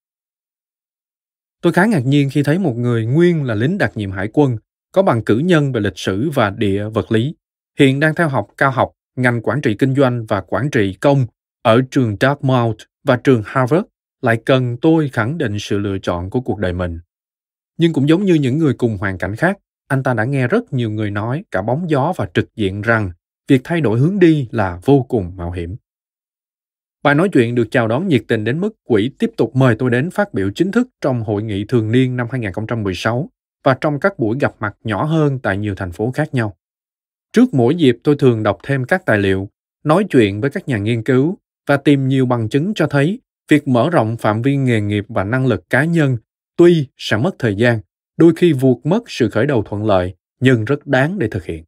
[1.63, 4.57] Tôi khá ngạc nhiên khi thấy một người nguyên là lính đặc nhiệm hải quân,
[4.91, 7.35] có bằng cử nhân về lịch sử và địa vật lý,
[7.79, 11.25] hiện đang theo học cao học ngành quản trị kinh doanh và quản trị công
[11.61, 13.85] ở trường Dartmouth và trường Harvard
[14.21, 16.99] lại cần tôi khẳng định sự lựa chọn của cuộc đời mình.
[17.77, 20.73] Nhưng cũng giống như những người cùng hoàn cảnh khác, anh ta đã nghe rất
[20.73, 23.11] nhiều người nói cả bóng gió và trực diện rằng
[23.47, 25.75] việc thay đổi hướng đi là vô cùng mạo hiểm.
[27.03, 29.89] Bài nói chuyện được chào đón nhiệt tình đến mức quỹ tiếp tục mời tôi
[29.89, 33.29] đến phát biểu chính thức trong hội nghị thường niên năm 2016
[33.63, 36.57] và trong các buổi gặp mặt nhỏ hơn tại nhiều thành phố khác nhau.
[37.33, 39.49] Trước mỗi dịp tôi thường đọc thêm các tài liệu,
[39.83, 41.37] nói chuyện với các nhà nghiên cứu
[41.67, 45.23] và tìm nhiều bằng chứng cho thấy việc mở rộng phạm vi nghề nghiệp và
[45.23, 46.17] năng lực cá nhân
[46.57, 47.79] tuy sẽ mất thời gian,
[48.17, 51.63] đôi khi vuột mất sự khởi đầu thuận lợi, nhưng rất đáng để thực hiện.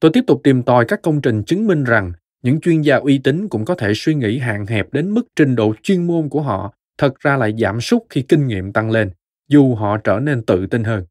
[0.00, 3.18] Tôi tiếp tục tìm tòi các công trình chứng minh rằng những chuyên gia uy
[3.18, 6.42] tín cũng có thể suy nghĩ hạn hẹp đến mức trình độ chuyên môn của
[6.42, 9.10] họ thật ra lại giảm sút khi kinh nghiệm tăng lên,
[9.48, 11.04] dù họ trở nên tự tin hơn.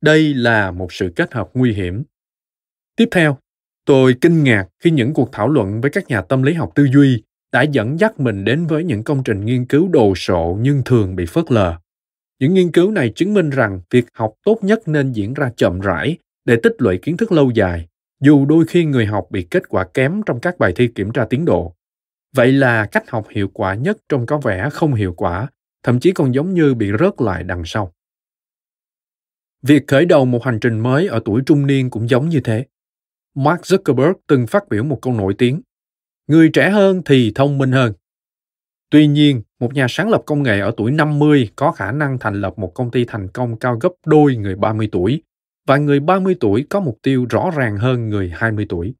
[0.00, 2.02] Đây là một sự kết hợp nguy hiểm.
[2.96, 3.38] Tiếp theo,
[3.86, 6.84] Tôi kinh ngạc khi những cuộc thảo luận với các nhà tâm lý học tư
[6.92, 10.82] duy đã dẫn dắt mình đến với những công trình nghiên cứu đồ sộ nhưng
[10.84, 11.76] thường bị phớt lờ.
[12.40, 15.80] Những nghiên cứu này chứng minh rằng việc học tốt nhất nên diễn ra chậm
[15.80, 17.88] rãi để tích lũy kiến thức lâu dài,
[18.24, 21.24] dù đôi khi người học bị kết quả kém trong các bài thi kiểm tra
[21.30, 21.74] tiến độ.
[22.34, 25.48] Vậy là cách học hiệu quả nhất trông có vẻ không hiệu quả,
[25.82, 27.92] thậm chí còn giống như bị rớt lại đằng sau.
[29.62, 32.66] Việc khởi đầu một hành trình mới ở tuổi trung niên cũng giống như thế.
[33.34, 35.60] Mark Zuckerberg từng phát biểu một câu nổi tiếng.
[36.26, 37.92] Người trẻ hơn thì thông minh hơn.
[38.90, 42.40] Tuy nhiên, một nhà sáng lập công nghệ ở tuổi 50 có khả năng thành
[42.40, 45.22] lập một công ty thành công cao gấp đôi người 30 tuổi,
[45.66, 48.94] và người 30 tuổi có mục tiêu rõ ràng hơn người 20 tuổi.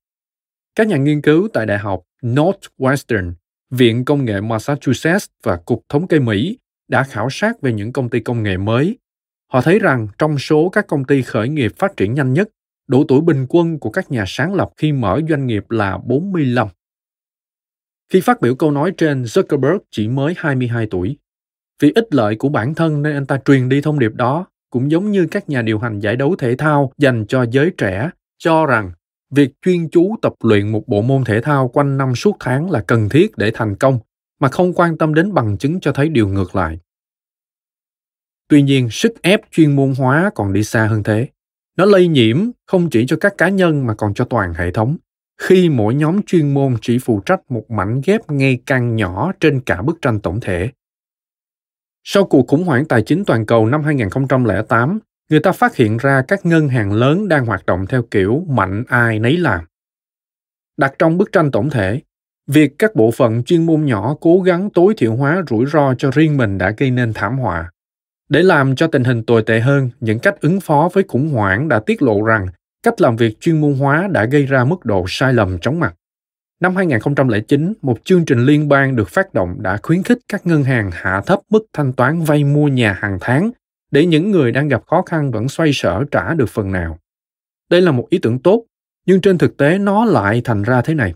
[0.74, 3.32] Các nhà nghiên cứu tại Đại học Northwestern,
[3.70, 8.10] Viện Công nghệ Massachusetts và Cục Thống kê Mỹ đã khảo sát về những công
[8.10, 8.98] ty công nghệ mới.
[9.52, 12.48] Họ thấy rằng trong số các công ty khởi nghiệp phát triển nhanh nhất,
[12.86, 16.68] độ tuổi bình quân của các nhà sáng lập khi mở doanh nghiệp là 45.
[18.12, 21.16] Khi phát biểu câu nói trên, Zuckerberg chỉ mới 22 tuổi.
[21.80, 24.90] Vì ích lợi của bản thân nên anh ta truyền đi thông điệp đó, cũng
[24.90, 28.66] giống như các nhà điều hành giải đấu thể thao dành cho giới trẻ, cho
[28.66, 28.92] rằng
[29.30, 32.80] việc chuyên chú tập luyện một bộ môn thể thao quanh năm suốt tháng là
[32.80, 33.98] cần thiết để thành công,
[34.40, 36.78] mà không quan tâm đến bằng chứng cho thấy điều ngược lại.
[38.48, 41.28] Tuy nhiên, sức ép chuyên môn hóa còn đi xa hơn thế.
[41.76, 44.96] Nó lây nhiễm không chỉ cho các cá nhân mà còn cho toàn hệ thống
[45.40, 49.60] khi mỗi nhóm chuyên môn chỉ phụ trách một mảnh ghép ngày càng nhỏ trên
[49.60, 50.70] cả bức tranh tổng thể.
[52.06, 54.98] Sau cuộc khủng hoảng tài chính toàn cầu năm 2008,
[55.30, 58.84] người ta phát hiện ra các ngân hàng lớn đang hoạt động theo kiểu mạnh
[58.88, 59.64] ai nấy làm.
[60.76, 62.00] Đặt trong bức tranh tổng thể,
[62.46, 66.10] việc các bộ phận chuyên môn nhỏ cố gắng tối thiểu hóa rủi ro cho
[66.10, 67.70] riêng mình đã gây nên thảm họa.
[68.28, 71.68] Để làm cho tình hình tồi tệ hơn, những cách ứng phó với khủng hoảng
[71.68, 72.46] đã tiết lộ rằng
[72.82, 75.94] cách làm việc chuyên môn hóa đã gây ra mức độ sai lầm chóng mặt.
[76.64, 80.62] Năm 2009, một chương trình liên bang được phát động đã khuyến khích các ngân
[80.64, 83.50] hàng hạ thấp mức thanh toán vay mua nhà hàng tháng
[83.90, 86.98] để những người đang gặp khó khăn vẫn xoay sở trả được phần nào.
[87.70, 88.64] Đây là một ý tưởng tốt,
[89.06, 91.14] nhưng trên thực tế nó lại thành ra thế này.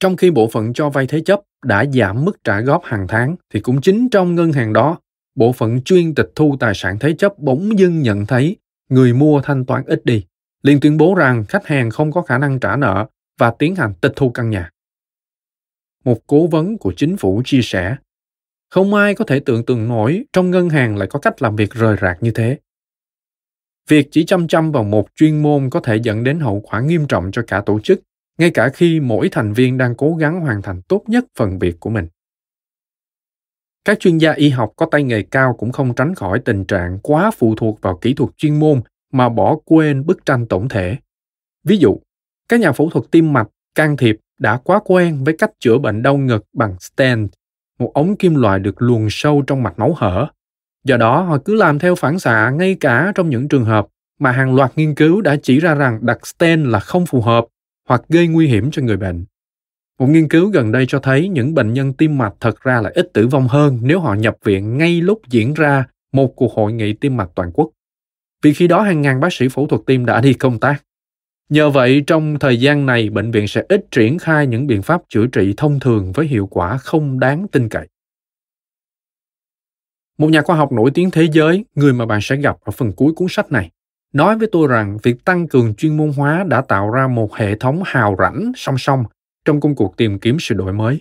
[0.00, 3.36] Trong khi bộ phận cho vay thế chấp đã giảm mức trả góp hàng tháng
[3.54, 4.98] thì cũng chính trong ngân hàng đó,
[5.34, 8.56] bộ phận chuyên tịch thu tài sản thế chấp bỗng dưng nhận thấy
[8.88, 10.24] người mua thanh toán ít đi
[10.62, 13.06] liền tuyên bố rằng khách hàng không có khả năng trả nợ
[13.42, 14.70] và tiến hành tịch thu căn nhà.
[16.04, 17.96] Một cố vấn của chính phủ chia sẻ,
[18.70, 21.70] không ai có thể tưởng tượng nổi trong ngân hàng lại có cách làm việc
[21.70, 22.58] rời rạc như thế.
[23.88, 27.06] Việc chỉ chăm chăm vào một chuyên môn có thể dẫn đến hậu quả nghiêm
[27.06, 28.00] trọng cho cả tổ chức,
[28.38, 31.80] ngay cả khi mỗi thành viên đang cố gắng hoàn thành tốt nhất phần việc
[31.80, 32.08] của mình.
[33.84, 36.98] Các chuyên gia y học có tay nghề cao cũng không tránh khỏi tình trạng
[37.02, 40.96] quá phụ thuộc vào kỹ thuật chuyên môn mà bỏ quên bức tranh tổng thể.
[41.64, 42.00] Ví dụ,
[42.48, 46.02] các nhà phẫu thuật tim mạch can thiệp đã quá quen với cách chữa bệnh
[46.02, 47.30] đau ngực bằng stent,
[47.78, 50.26] một ống kim loại được luồn sâu trong mạch máu hở.
[50.84, 53.86] Do đó, họ cứ làm theo phản xạ ngay cả trong những trường hợp
[54.18, 57.46] mà hàng loạt nghiên cứu đã chỉ ra rằng đặt stent là không phù hợp
[57.88, 59.24] hoặc gây nguy hiểm cho người bệnh.
[59.98, 62.90] Một nghiên cứu gần đây cho thấy những bệnh nhân tim mạch thật ra là
[62.94, 66.72] ít tử vong hơn nếu họ nhập viện ngay lúc diễn ra một cuộc hội
[66.72, 67.70] nghị tim mạch toàn quốc
[68.42, 70.82] vì khi đó hàng ngàn bác sĩ phẫu thuật tim đã đi công tác.
[71.52, 75.02] Nhờ vậy, trong thời gian này, bệnh viện sẽ ít triển khai những biện pháp
[75.08, 77.88] chữa trị thông thường với hiệu quả không đáng tin cậy.
[80.18, 82.92] Một nhà khoa học nổi tiếng thế giới, người mà bạn sẽ gặp ở phần
[82.92, 83.70] cuối cuốn sách này,
[84.12, 87.56] nói với tôi rằng việc tăng cường chuyên môn hóa đã tạo ra một hệ
[87.58, 89.04] thống hào rãnh song song
[89.44, 91.00] trong công cuộc tìm kiếm sự đổi mới.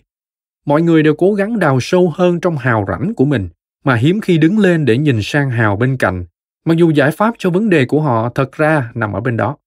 [0.65, 3.49] Mọi người đều cố gắng đào sâu hơn trong hào rãnh của mình,
[3.83, 6.25] mà hiếm khi đứng lên để nhìn sang hào bên cạnh
[6.65, 9.57] mặc dù giải pháp cho vấn đề của họ thật ra nằm ở bên đó.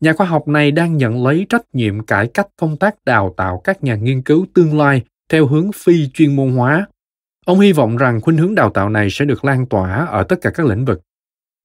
[0.00, 3.60] Nhà khoa học này đang nhận lấy trách nhiệm cải cách công tác đào tạo
[3.64, 6.86] các nhà nghiên cứu tương lai theo hướng phi chuyên môn hóa.
[7.46, 10.36] Ông hy vọng rằng khuynh hướng đào tạo này sẽ được lan tỏa ở tất
[10.40, 11.00] cả các lĩnh vực.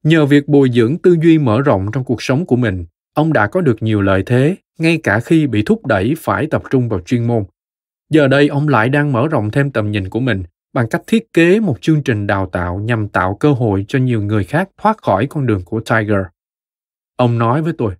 [0.04, 3.48] Nhờ việc bồi dưỡng tư duy mở rộng trong cuộc sống của mình, ông đã
[3.48, 7.00] có được nhiều lợi thế, ngay cả khi bị thúc đẩy phải tập trung vào
[7.00, 7.44] chuyên môn.
[8.10, 10.44] Giờ đây ông lại đang mở rộng thêm tầm nhìn của mình
[10.74, 14.22] bằng cách thiết kế một chương trình đào tạo nhằm tạo cơ hội cho nhiều
[14.22, 16.22] người khác thoát khỏi con đường của Tiger.
[17.16, 17.94] Ông nói với tôi,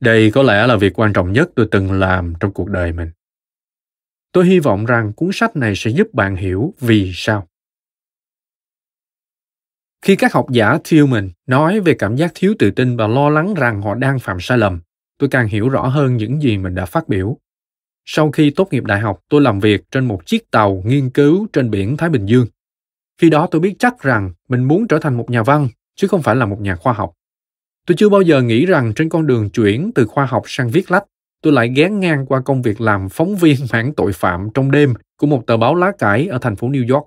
[0.00, 3.10] đây có lẽ là việc quan trọng nhất tôi từng làm trong cuộc đời mình.
[4.32, 7.48] Tôi hy vọng rằng cuốn sách này sẽ giúp bạn hiểu vì sao.
[10.02, 13.54] Khi các học giả Tillman nói về cảm giác thiếu tự tin và lo lắng
[13.54, 14.80] rằng họ đang phạm sai lầm,
[15.18, 17.36] tôi càng hiểu rõ hơn những gì mình đã phát biểu.
[18.04, 21.46] Sau khi tốt nghiệp đại học, tôi làm việc trên một chiếc tàu nghiên cứu
[21.52, 22.46] trên biển Thái Bình Dương.
[23.20, 26.22] Khi đó tôi biết chắc rằng mình muốn trở thành một nhà văn, chứ không
[26.22, 27.12] phải là một nhà khoa học.
[27.88, 30.90] Tôi chưa bao giờ nghĩ rằng trên con đường chuyển từ khoa học sang viết
[30.90, 31.04] lách,
[31.42, 34.94] tôi lại ghé ngang qua công việc làm phóng viên mảng tội phạm trong đêm
[35.16, 37.06] của một tờ báo lá cải ở thành phố New York.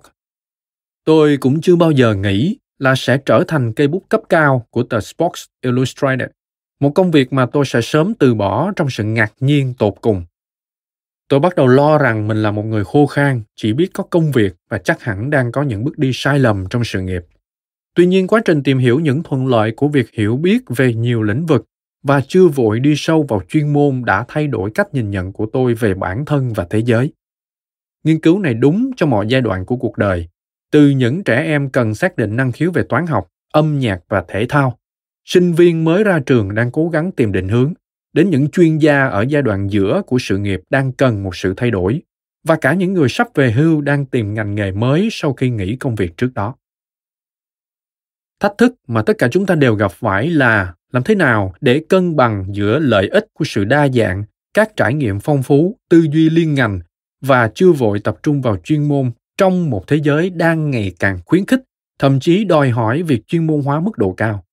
[1.04, 4.82] Tôi cũng chưa bao giờ nghĩ là sẽ trở thành cây bút cấp cao của
[4.82, 6.28] tờ Sports Illustrated,
[6.80, 10.24] một công việc mà tôi sẽ sớm từ bỏ trong sự ngạc nhiên tột cùng.
[11.28, 14.32] Tôi bắt đầu lo rằng mình là một người khô khan, chỉ biết có công
[14.32, 17.22] việc và chắc hẳn đang có những bước đi sai lầm trong sự nghiệp.
[17.94, 21.22] Tuy nhiên quá trình tìm hiểu những thuận lợi của việc hiểu biết về nhiều
[21.22, 21.64] lĩnh vực
[22.02, 25.46] và chưa vội đi sâu vào chuyên môn đã thay đổi cách nhìn nhận của
[25.52, 27.12] tôi về bản thân và thế giới.
[28.04, 30.28] Nghiên cứu này đúng cho mọi giai đoạn của cuộc đời,
[30.72, 34.24] từ những trẻ em cần xác định năng khiếu về toán học, âm nhạc và
[34.28, 34.78] thể thao,
[35.24, 37.74] sinh viên mới ra trường đang cố gắng tìm định hướng,
[38.12, 41.54] đến những chuyên gia ở giai đoạn giữa của sự nghiệp đang cần một sự
[41.56, 42.02] thay đổi,
[42.44, 45.76] và cả những người sắp về hưu đang tìm ngành nghề mới sau khi nghỉ
[45.76, 46.54] công việc trước đó.
[48.42, 51.82] Thách thức mà tất cả chúng ta đều gặp phải là làm thế nào để
[51.88, 54.24] cân bằng giữa lợi ích của sự đa dạng,
[54.54, 56.80] các trải nghiệm phong phú, tư duy liên ngành
[57.20, 61.18] và chưa vội tập trung vào chuyên môn trong một thế giới đang ngày càng
[61.26, 61.60] khuyến khích,
[61.98, 64.44] thậm chí đòi hỏi việc chuyên môn hóa mức độ cao.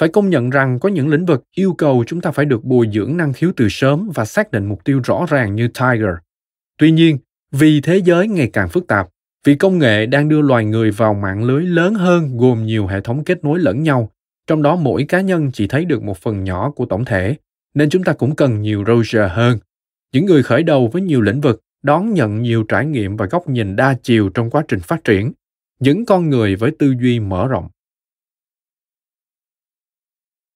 [0.00, 2.88] Phải công nhận rằng có những lĩnh vực yêu cầu chúng ta phải được bồi
[2.92, 6.14] dưỡng năng khiếu từ sớm và xác định mục tiêu rõ ràng như Tiger.
[6.78, 7.18] Tuy nhiên,
[7.52, 9.08] vì thế giới ngày càng phức tạp,
[9.44, 13.00] vì công nghệ đang đưa loài người vào mạng lưới lớn hơn gồm nhiều hệ
[13.00, 14.10] thống kết nối lẫn nhau,
[14.46, 17.36] trong đó mỗi cá nhân chỉ thấy được một phần nhỏ của tổng thể,
[17.74, 19.58] nên chúng ta cũng cần nhiều Roger hơn.
[20.12, 23.48] Những người khởi đầu với nhiều lĩnh vực đón nhận nhiều trải nghiệm và góc
[23.48, 25.32] nhìn đa chiều trong quá trình phát triển,
[25.80, 27.68] những con người với tư duy mở rộng.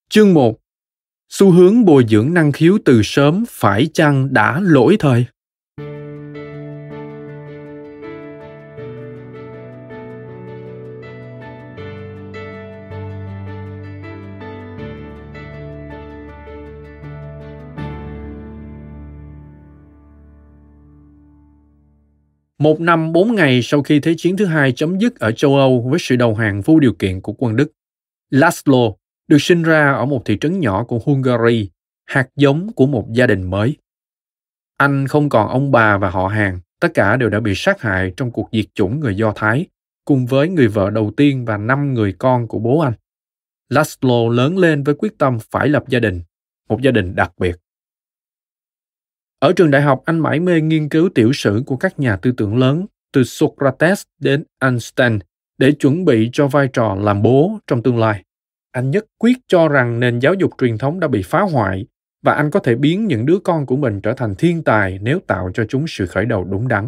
[0.09, 0.59] Chương 1
[1.29, 5.25] Xu hướng bồi dưỡng năng khiếu từ sớm phải chăng đã lỗi thời?
[22.59, 25.87] Một năm bốn ngày sau khi Thế chiến thứ hai chấm dứt ở châu Âu
[25.89, 27.71] với sự đầu hàng vô điều kiện của quân Đức,
[28.31, 28.95] Laszlo
[29.27, 31.69] được sinh ra ở một thị trấn nhỏ của Hungary,
[32.05, 33.77] hạt giống của một gia đình mới.
[34.77, 38.13] Anh không còn ông bà và họ hàng, tất cả đều đã bị sát hại
[38.17, 39.65] trong cuộc diệt chủng người Do Thái,
[40.05, 42.93] cùng với người vợ đầu tiên và năm người con của bố anh.
[43.69, 46.21] Laszlo lớn lên với quyết tâm phải lập gia đình,
[46.69, 47.55] một gia đình đặc biệt.
[49.39, 52.31] Ở trường đại học, anh mãi mê nghiên cứu tiểu sử của các nhà tư
[52.37, 55.19] tưởng lớn, từ Socrates đến Einstein,
[55.57, 58.23] để chuẩn bị cho vai trò làm bố trong tương lai.
[58.71, 61.85] Anh nhất quyết cho rằng nền giáo dục truyền thống đã bị phá hoại
[62.23, 65.19] và anh có thể biến những đứa con của mình trở thành thiên tài nếu
[65.27, 66.87] tạo cho chúng sự khởi đầu đúng đắn.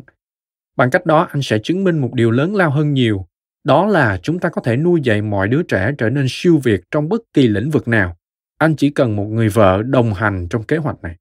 [0.77, 3.25] Bằng cách đó, anh sẽ chứng minh một điều lớn lao hơn nhiều,
[3.63, 6.81] đó là chúng ta có thể nuôi dạy mọi đứa trẻ trở nên siêu việt
[6.91, 8.17] trong bất kỳ lĩnh vực nào.
[8.57, 11.15] Anh chỉ cần một người vợ đồng hành trong kế hoạch này.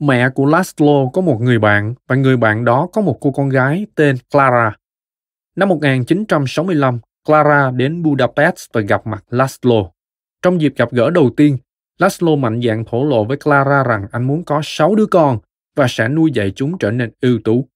[0.00, 3.48] Mẹ của Laszlo có một người bạn và người bạn đó có một cô con
[3.48, 4.76] gái tên Clara.
[5.56, 9.90] Năm 1965, Clara đến Budapest và gặp mặt Laszlo.
[10.42, 11.58] Trong dịp gặp gỡ đầu tiên,
[11.98, 15.38] Laszlo mạnh dạn thổ lộ với Clara rằng anh muốn có 6 đứa con
[15.76, 17.68] và sẽ nuôi dạy chúng trở nên ưu tú.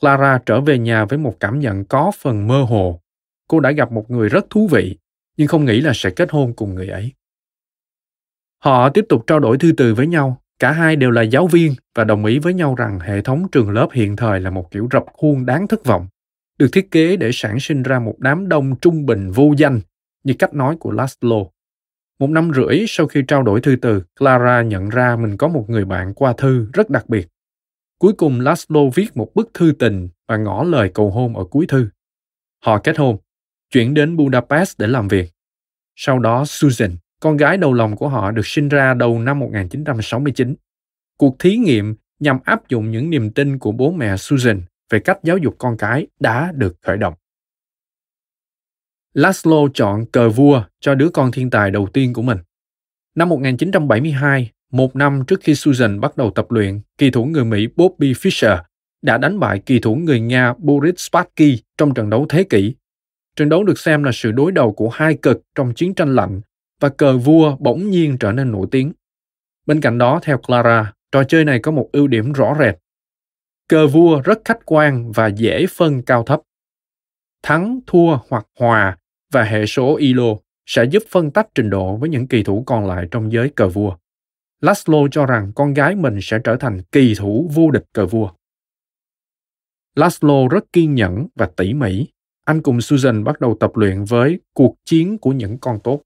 [0.00, 3.00] Clara trở về nhà với một cảm nhận có phần mơ hồ.
[3.48, 4.98] Cô đã gặp một người rất thú vị,
[5.36, 7.12] nhưng không nghĩ là sẽ kết hôn cùng người ấy.
[8.58, 11.74] Họ tiếp tục trao đổi thư từ với nhau Cả hai đều là giáo viên
[11.94, 14.88] và đồng ý với nhau rằng hệ thống trường lớp hiện thời là một kiểu
[14.92, 16.06] rập khuôn đáng thất vọng,
[16.58, 19.80] được thiết kế để sản sinh ra một đám đông trung bình vô danh,
[20.24, 21.48] như cách nói của Laszlo.
[22.18, 25.64] Một năm rưỡi sau khi trao đổi thư từ, Clara nhận ra mình có một
[25.68, 27.28] người bạn qua thư rất đặc biệt.
[27.98, 31.66] Cuối cùng Laszlo viết một bức thư tình và ngỏ lời cầu hôn ở cuối
[31.66, 31.88] thư.
[32.64, 33.16] Họ kết hôn,
[33.70, 35.30] chuyển đến Budapest để làm việc.
[35.96, 36.90] Sau đó Susan,
[37.20, 40.54] con gái đầu lòng của họ được sinh ra đầu năm 1969.
[41.18, 45.18] Cuộc thí nghiệm nhằm áp dụng những niềm tin của bố mẹ Susan về cách
[45.22, 47.14] giáo dục con cái đã được khởi động.
[49.14, 52.38] Laszlo chọn cờ vua cho đứa con thiên tài đầu tiên của mình.
[53.14, 57.66] Năm 1972, một năm trước khi Susan bắt đầu tập luyện, kỳ thủ người Mỹ
[57.76, 58.62] Bobby Fischer
[59.02, 62.74] đã đánh bại kỳ thủ người Nga Boris Spassky trong trận đấu thế kỷ.
[63.36, 66.40] Trận đấu được xem là sự đối đầu của hai cực trong chiến tranh lạnh
[66.80, 68.92] và cờ vua bỗng nhiên trở nên nổi tiếng.
[69.66, 72.74] Bên cạnh đó, theo Clara, trò chơi này có một ưu điểm rõ rệt.
[73.68, 76.40] Cờ vua rất khách quan và dễ phân cao thấp.
[77.42, 78.98] Thắng, thua hoặc hòa
[79.32, 82.86] và hệ số ILO sẽ giúp phân tách trình độ với những kỳ thủ còn
[82.86, 83.96] lại trong giới cờ vua.
[84.62, 88.30] Laszlo cho rằng con gái mình sẽ trở thành kỳ thủ vô địch cờ vua.
[89.96, 92.06] Laszlo rất kiên nhẫn và tỉ mỉ.
[92.44, 96.02] Anh cùng Susan bắt đầu tập luyện với cuộc chiến của những con tốt.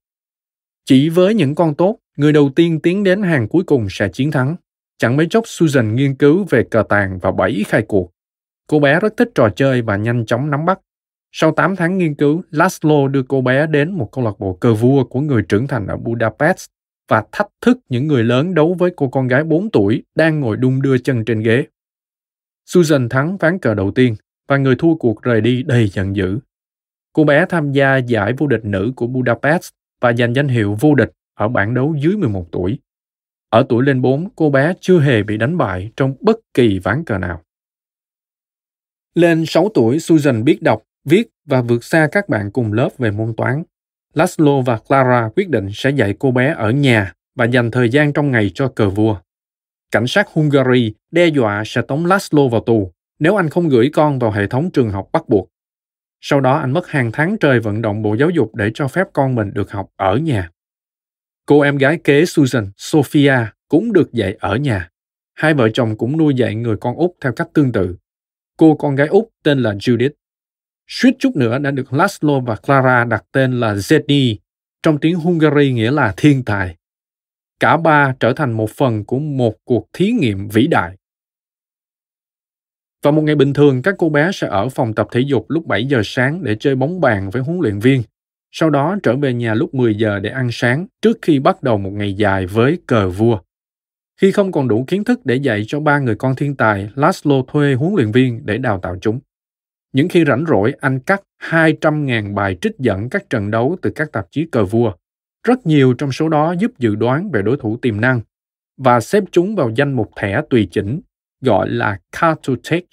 [0.85, 4.31] Chỉ với những con tốt, người đầu tiên tiến đến hàng cuối cùng sẽ chiến
[4.31, 4.55] thắng.
[4.97, 8.11] Chẳng mấy chốc Susan nghiên cứu về cờ tàng và bảy khai cuộc.
[8.67, 10.79] Cô bé rất thích trò chơi và nhanh chóng nắm bắt.
[11.31, 14.73] Sau 8 tháng nghiên cứu, Laszlo đưa cô bé đến một câu lạc bộ cờ
[14.73, 16.67] vua của người trưởng thành ở Budapest
[17.09, 20.57] và thách thức những người lớn đấu với cô con gái 4 tuổi đang ngồi
[20.57, 21.65] đung đưa chân trên ghế.
[22.65, 24.15] Susan thắng ván cờ đầu tiên
[24.47, 26.39] và người thua cuộc rời đi đầy giận dữ.
[27.13, 29.71] Cô bé tham gia giải vô địch nữ của Budapest
[30.03, 32.79] và giành danh hiệu vô địch ở bảng đấu dưới 11 tuổi.
[33.49, 37.03] Ở tuổi lên 4, cô bé chưa hề bị đánh bại trong bất kỳ ván
[37.05, 37.41] cờ nào.
[39.15, 43.11] Lên 6 tuổi, Susan biết đọc, viết và vượt xa các bạn cùng lớp về
[43.11, 43.63] môn toán.
[44.13, 48.13] Laszlo và Clara quyết định sẽ dạy cô bé ở nhà và dành thời gian
[48.13, 49.17] trong ngày cho cờ vua.
[49.91, 54.19] Cảnh sát Hungary đe dọa sẽ tống Laszlo vào tù nếu anh không gửi con
[54.19, 55.49] vào hệ thống trường học bắt buộc.
[56.25, 59.07] Sau đó anh mất hàng tháng trời vận động Bộ Giáo dục để cho phép
[59.13, 60.49] con mình được học ở nhà.
[61.45, 63.35] Cô em gái kế Susan, Sophia,
[63.67, 64.89] cũng được dạy ở nhà.
[65.33, 67.95] Hai vợ chồng cũng nuôi dạy người con út theo cách tương tự.
[68.57, 70.09] Cô con gái út tên là Judith.
[70.87, 74.35] Suýt chút nữa đã được Laszlo và Clara đặt tên là Zedni
[74.83, 76.77] trong tiếng Hungary nghĩa là thiên tài.
[77.59, 80.97] Cả ba trở thành một phần của một cuộc thí nghiệm vĩ đại.
[83.03, 85.67] Vào một ngày bình thường, các cô bé sẽ ở phòng tập thể dục lúc
[85.67, 88.03] 7 giờ sáng để chơi bóng bàn với huấn luyện viên.
[88.51, 91.77] Sau đó trở về nhà lúc 10 giờ để ăn sáng trước khi bắt đầu
[91.77, 93.39] một ngày dài với cờ vua.
[94.21, 97.43] Khi không còn đủ kiến thức để dạy cho ba người con thiên tài, Laszlo
[97.45, 99.19] thuê huấn luyện viên để đào tạo chúng.
[99.93, 104.11] Những khi rảnh rỗi, anh cắt 200.000 bài trích dẫn các trận đấu từ các
[104.11, 104.93] tạp chí cờ vua.
[105.47, 108.21] Rất nhiều trong số đó giúp dự đoán về đối thủ tiềm năng
[108.77, 111.01] và xếp chúng vào danh mục thẻ tùy chỉnh
[111.43, 112.85] gọi là Cartotech.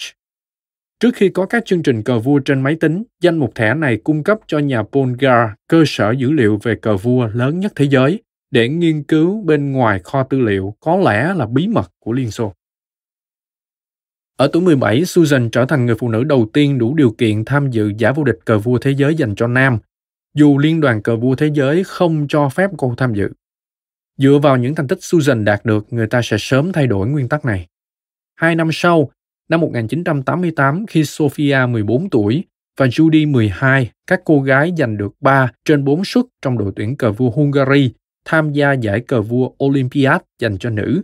[1.01, 3.97] Trước khi có các chương trình cờ vua trên máy tính, danh mục thẻ này
[4.05, 7.85] cung cấp cho nhà Polgar cơ sở dữ liệu về cờ vua lớn nhất thế
[7.85, 12.13] giới để nghiên cứu bên ngoài kho tư liệu có lẽ là bí mật của
[12.13, 12.55] Liên Xô.
[14.37, 17.71] Ở tuổi 17, Susan trở thành người phụ nữ đầu tiên đủ điều kiện tham
[17.71, 19.79] dự giải vô địch cờ vua thế giới dành cho nam,
[20.35, 23.31] dù Liên đoàn cờ vua thế giới không cho phép cô tham dự.
[24.19, 27.29] Dựa vào những thành tích Susan đạt được, người ta sẽ sớm thay đổi nguyên
[27.29, 27.67] tắc này.
[28.41, 29.11] Hai năm sau,
[29.49, 32.45] năm 1988 khi Sophia 14 tuổi
[32.79, 36.97] và Judy 12, các cô gái giành được 3 trên 4 suất trong đội tuyển
[36.97, 37.93] cờ vua Hungary
[38.25, 41.03] tham gia giải cờ vua Olympiad dành cho nữ.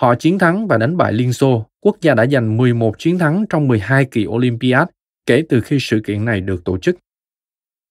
[0.00, 3.44] Họ chiến thắng và đánh bại Liên Xô, quốc gia đã giành 11 chiến thắng
[3.48, 4.88] trong 12 kỳ Olympiad
[5.26, 6.96] kể từ khi sự kiện này được tổ chức.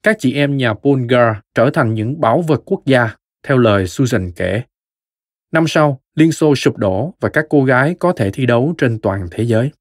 [0.04, 3.16] Các chị em nhà Polgar trở thành những bảo vật quốc gia,
[3.48, 4.64] theo lời Susan kể.
[5.52, 9.00] Năm sau, Liên Xô sụp đổ và các cô gái có thể thi đấu trên
[9.00, 9.72] toàn thế giới.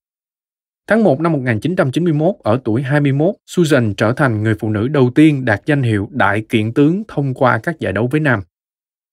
[0.87, 5.45] Tháng 1 năm 1991, ở tuổi 21, Susan trở thành người phụ nữ đầu tiên
[5.45, 8.41] đạt danh hiệu đại kiện tướng thông qua các giải đấu với nam.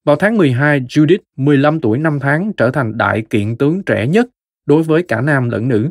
[0.06, 4.28] Vào tháng 12, Judith, 15 tuổi 5 tháng, trở thành đại kiện tướng trẻ nhất
[4.66, 5.90] đối với cả nam lẫn nữ.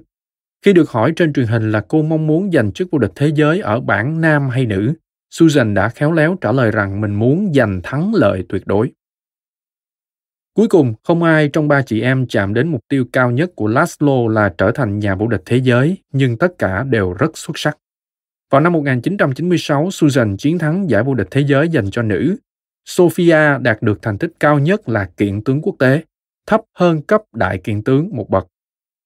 [0.64, 3.33] Khi được hỏi trên truyền hình là cô mong muốn giành chức vô địch thế
[3.35, 4.95] giới ở bảng nam hay nữ,
[5.31, 8.93] Susan đã khéo léo trả lời rằng mình muốn giành thắng lợi tuyệt đối.
[10.55, 13.68] Cuối cùng, không ai trong ba chị em chạm đến mục tiêu cao nhất của
[13.68, 17.59] Laszlo là trở thành nhà vô địch thế giới, nhưng tất cả đều rất xuất
[17.59, 17.78] sắc.
[18.50, 22.36] Vào năm 1996, Susan chiến thắng giải vô địch thế giới dành cho nữ.
[22.86, 26.05] Sofia đạt được thành tích cao nhất là kiện tướng quốc tế,
[26.46, 28.46] thấp hơn cấp đại kiện tướng một bậc.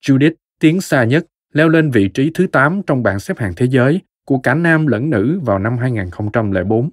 [0.06, 3.66] Judith tiến xa nhất, leo lên vị trí thứ 8 trong bảng xếp hạng thế
[3.66, 6.90] giới của cả nam lẫn nữ vào năm 2004.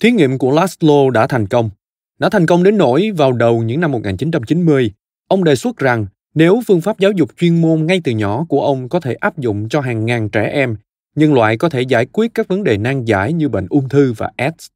[0.00, 1.70] Thí nghiệm của Laszlo đã thành công
[2.18, 4.90] đã thành công đến nỗi vào đầu những năm 1990,
[5.28, 8.64] ông đề xuất rằng nếu phương pháp giáo dục chuyên môn ngay từ nhỏ của
[8.64, 10.76] ông có thể áp dụng cho hàng ngàn trẻ em,
[11.16, 14.12] nhân loại có thể giải quyết các vấn đề nan giải như bệnh ung thư
[14.12, 14.66] và AIDS.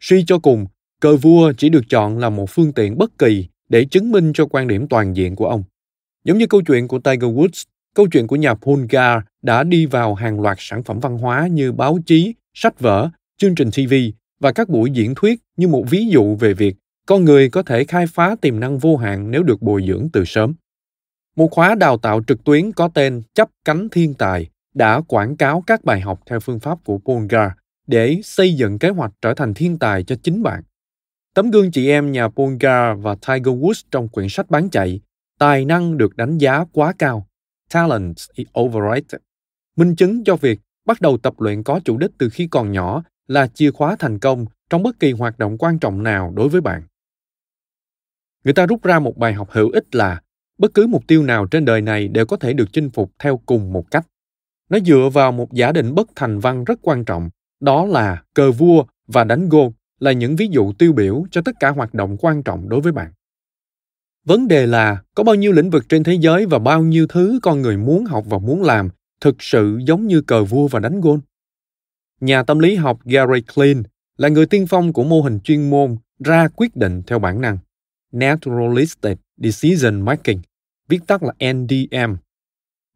[0.00, 0.66] Suy cho cùng,
[1.00, 4.46] cờ vua chỉ được chọn là một phương tiện bất kỳ để chứng minh cho
[4.46, 5.64] quan điểm toàn diện của ông.
[6.24, 7.64] Giống như câu chuyện của Tiger Woods,
[7.94, 11.72] câu chuyện của nhà Polgar đã đi vào hàng loạt sản phẩm văn hóa như
[11.72, 13.94] báo chí, sách vở, chương trình TV
[14.40, 16.76] và các buổi diễn thuyết như một ví dụ về việc
[17.06, 20.24] con người có thể khai phá tiềm năng vô hạn nếu được bồi dưỡng từ
[20.24, 20.54] sớm.
[21.36, 25.62] Một khóa đào tạo trực tuyến có tên Chấp cánh thiên tài đã quảng cáo
[25.66, 27.50] các bài học theo phương pháp của Polgar
[27.86, 30.62] để xây dựng kế hoạch trở thành thiên tài cho chính bạn.
[31.34, 35.00] Tấm gương chị em nhà Polgar và Tiger Woods trong quyển sách bán chạy,
[35.38, 37.26] Tài năng được đánh giá quá cao.
[37.72, 39.20] Talent is overrated.
[39.76, 43.02] Minh chứng cho việc bắt đầu tập luyện có chủ đích từ khi còn nhỏ
[43.28, 46.60] là chìa khóa thành công trong bất kỳ hoạt động quan trọng nào đối với
[46.60, 46.82] bạn.
[48.44, 50.20] Người ta rút ra một bài học hữu ích là
[50.58, 53.40] bất cứ mục tiêu nào trên đời này đều có thể được chinh phục theo
[53.46, 54.06] cùng một cách.
[54.68, 58.52] Nó dựa vào một giả định bất thành văn rất quan trọng, đó là cờ
[58.52, 62.16] vua và đánh gôn là những ví dụ tiêu biểu cho tất cả hoạt động
[62.20, 63.12] quan trọng đối với bạn
[64.26, 67.38] vấn đề là có bao nhiêu lĩnh vực trên thế giới và bao nhiêu thứ
[67.42, 68.88] con người muốn học và muốn làm
[69.20, 71.20] thực sự giống như cờ vua và đánh gôn
[72.20, 73.82] nhà tâm lý học gary klein
[74.16, 77.58] là người tiên phong của mô hình chuyên môn ra quyết định theo bản năng
[78.12, 80.38] naturalistic decision making
[80.88, 82.14] viết tắt là ndm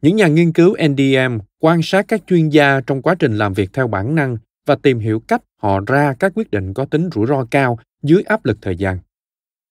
[0.03, 3.73] những nhà nghiên cứu ndm quan sát các chuyên gia trong quá trình làm việc
[3.73, 7.27] theo bản năng và tìm hiểu cách họ ra các quyết định có tính rủi
[7.27, 8.99] ro cao dưới áp lực thời gian.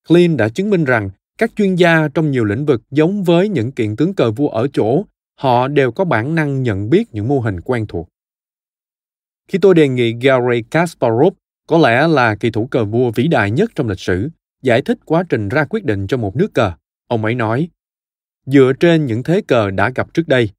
[0.07, 3.71] Klein đã chứng minh rằng các chuyên gia trong nhiều lĩnh vực giống với những
[3.71, 5.05] kiện tướng cờ vua ở chỗ,
[5.39, 8.09] họ đều có bản năng nhận biết những mô hình quen thuộc.
[9.49, 11.33] Khi tôi đề nghị Gary Kasparov
[11.67, 14.29] có lẽ là kỳ thủ cờ vua vĩ đại nhất trong lịch sử,
[14.63, 16.71] giải thích quá trình ra quyết định cho một nước cờ,
[17.07, 17.69] ông ấy nói,
[18.45, 20.49] dựa trên những thế cờ đã gặp trước đây,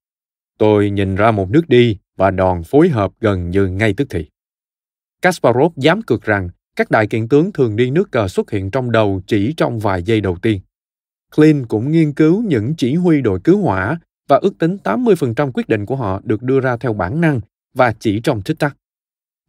[0.59, 4.27] tôi nhìn ra một nước đi và đòn phối hợp gần như ngay tức thì.
[5.23, 8.93] Kasparov dám cược rằng các đại kiện tướng thường đi nước cờ xuất hiện trong
[8.93, 10.61] đầu chỉ trong vài giây đầu tiên.
[11.37, 15.69] Clint cũng nghiên cứu những chỉ huy đội cứu hỏa và ước tính 80% quyết
[15.69, 17.41] định của họ được đưa ra theo bản năng
[17.75, 18.77] và chỉ trong tích tắc.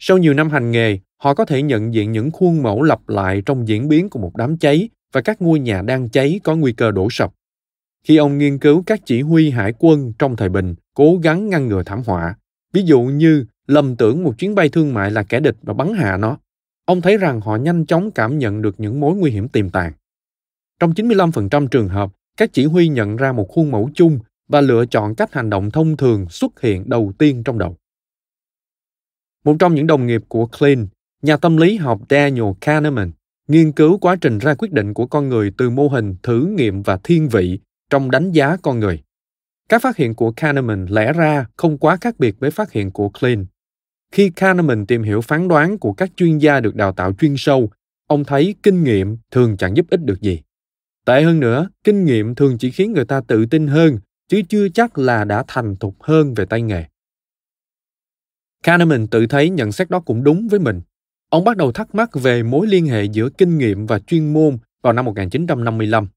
[0.04, 3.42] Sau nhiều năm hành nghề, họ có thể nhận diện những khuôn mẫu lặp lại
[3.46, 6.74] trong diễn biến của một đám cháy và các ngôi nhà đang cháy có nguy
[6.74, 7.34] cơ đổ sập.
[8.04, 11.68] Khi ông nghiên cứu các chỉ huy hải quân trong thời bình cố gắng ngăn
[11.68, 12.36] ngừa thảm họa,
[12.74, 15.94] ví dụ như lầm tưởng một chuyến bay thương mại là kẻ địch và bắn
[15.94, 16.38] hạ nó,
[16.86, 19.92] ông thấy rằng họ nhanh chóng cảm nhận được những mối nguy hiểm tiềm tàng.
[20.80, 24.86] Trong 95% trường hợp, các chỉ huy nhận ra một khuôn mẫu chung và lựa
[24.86, 27.78] chọn cách hành động thông thường xuất hiện đầu tiên trong đầu.
[29.46, 30.88] Một trong những đồng nghiệp của Klein,
[31.22, 33.12] nhà tâm lý học Daniel Kahneman,
[33.48, 36.84] nghiên cứu quá trình ra quyết định của con người từ mô hình thử nghiệm
[36.84, 39.04] và thiên vị trong đánh giá con người.
[39.70, 43.10] Các phát hiện của Kahneman lẽ ra không quá khác biệt với phát hiện của
[43.10, 43.46] Klein.
[44.12, 47.72] Khi Kahneman tìm hiểu phán đoán của các chuyên gia được đào tạo chuyên sâu,
[48.08, 50.42] ông thấy kinh nghiệm thường chẳng giúp ích được gì.
[51.06, 54.70] Tệ hơn nữa, kinh nghiệm thường chỉ khiến người ta tự tin hơn, chứ chưa
[54.70, 56.86] chắc là đã thành thục hơn về tay nghề.
[58.64, 60.82] Kahneman tự thấy nhận xét đó cũng đúng với mình.
[61.30, 64.58] Ông bắt đầu thắc mắc về mối liên hệ giữa kinh nghiệm và chuyên môn
[64.82, 66.08] vào năm 1955.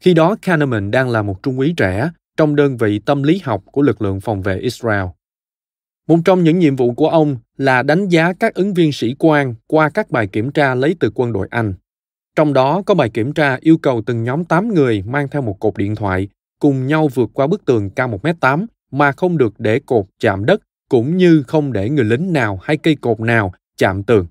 [0.00, 3.62] Khi đó, Kahneman đang là một trung úy trẻ trong đơn vị tâm lý học
[3.72, 5.06] của lực lượng phòng vệ Israel.
[6.08, 9.54] Một trong những nhiệm vụ của ông là đánh giá các ứng viên sĩ quan
[9.66, 11.74] qua các bài kiểm tra lấy từ quân đội Anh.
[12.36, 15.60] Trong đó, có bài kiểm tra yêu cầu từng nhóm 8 người mang theo một
[15.60, 16.28] cột điện thoại
[16.60, 20.60] cùng nhau vượt qua bức tường cao 1m8 mà không được để cột chạm đất
[20.88, 24.26] cũng như không để người lính nào hay cây cột nào chạm tường.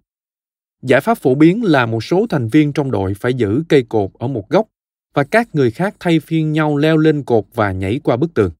[0.82, 4.12] Giải pháp phổ biến là một số thành viên trong đội phải giữ cây cột
[4.20, 4.68] ở một góc
[5.14, 8.52] và các người khác thay phiên nhau leo lên cột và nhảy qua bức tường.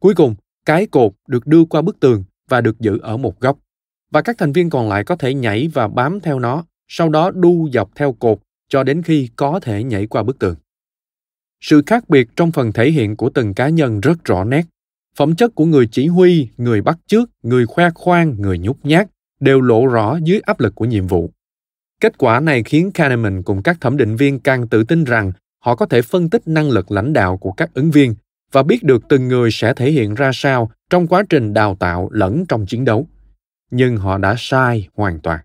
[0.00, 0.34] Cuối cùng,
[0.66, 3.58] cái cột được đưa qua bức tường và được giữ ở một góc.
[4.10, 7.30] Và các thành viên còn lại có thể nhảy và bám theo nó, sau đó
[7.30, 10.56] đu dọc theo cột cho đến khi có thể nhảy qua bức tường.
[11.60, 14.62] Sự khác biệt trong phần thể hiện của từng cá nhân rất rõ nét.
[15.18, 19.08] Phẩm chất của người chỉ huy, người bắt chước, người khoe khoang, người nhút nhát
[19.40, 21.30] đều lộ rõ dưới áp lực của nhiệm vụ.
[22.00, 25.32] Kết quả này khiến Kahneman cùng các thẩm định viên càng tự tin rằng
[25.64, 28.14] họ có thể phân tích năng lực lãnh đạo của các ứng viên
[28.52, 32.08] và biết được từng người sẽ thể hiện ra sao trong quá trình đào tạo
[32.12, 33.06] lẫn trong chiến đấu.
[33.70, 35.40] Nhưng họ đã sai hoàn toàn.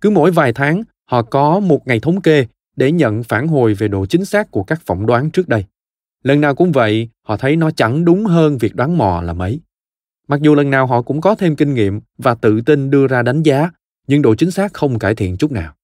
[0.00, 2.46] Cứ mỗi vài tháng, họ có một ngày thống kê
[2.76, 5.64] để nhận phản hồi về độ chính xác của các phỏng đoán trước đây.
[6.22, 9.60] Lần nào cũng vậy, họ thấy nó chẳng đúng hơn việc đoán mò là mấy.
[10.28, 13.22] Mặc dù lần nào họ cũng có thêm kinh nghiệm và tự tin đưa ra
[13.22, 13.70] đánh giá,
[14.06, 15.74] nhưng độ chính xác không cải thiện chút nào.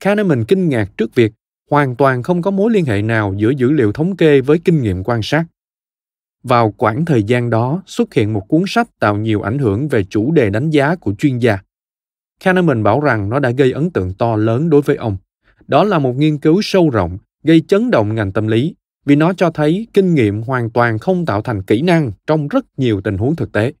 [0.00, 1.32] Kahneman kinh ngạc trước việc
[1.70, 4.82] hoàn toàn không có mối liên hệ nào giữa dữ liệu thống kê với kinh
[4.82, 5.44] nghiệm quan sát.
[6.42, 10.04] Vào quãng thời gian đó xuất hiện một cuốn sách tạo nhiều ảnh hưởng về
[10.04, 11.58] chủ đề đánh giá của chuyên gia.
[12.44, 15.16] Kahneman bảo rằng nó đã gây ấn tượng to lớn đối với ông.
[15.66, 18.74] Đó là một nghiên cứu sâu rộng, gây chấn động ngành tâm lý,
[19.04, 22.64] vì nó cho thấy kinh nghiệm hoàn toàn không tạo thành kỹ năng trong rất
[22.76, 23.72] nhiều tình huống thực tế.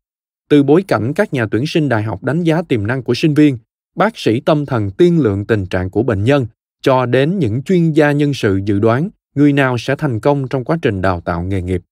[0.48, 3.34] Từ bối cảnh các nhà tuyển sinh đại học đánh giá tiềm năng của sinh
[3.34, 3.58] viên,
[3.94, 6.46] bác sĩ tâm thần tiên lượng tình trạng của bệnh nhân,
[6.82, 10.64] cho đến những chuyên gia nhân sự dự đoán người nào sẽ thành công trong
[10.64, 11.82] quá trình đào tạo nghề nghiệp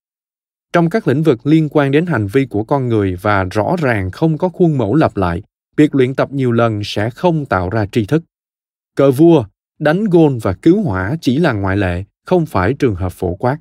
[0.73, 4.11] trong các lĩnh vực liên quan đến hành vi của con người và rõ ràng
[4.11, 5.43] không có khuôn mẫu lặp lại
[5.77, 8.25] việc luyện tập nhiều lần sẽ không tạo ra tri thức
[8.97, 9.45] cờ vua
[9.79, 13.59] đánh gôn và cứu hỏa chỉ là ngoại lệ không phải trường hợp phổ quát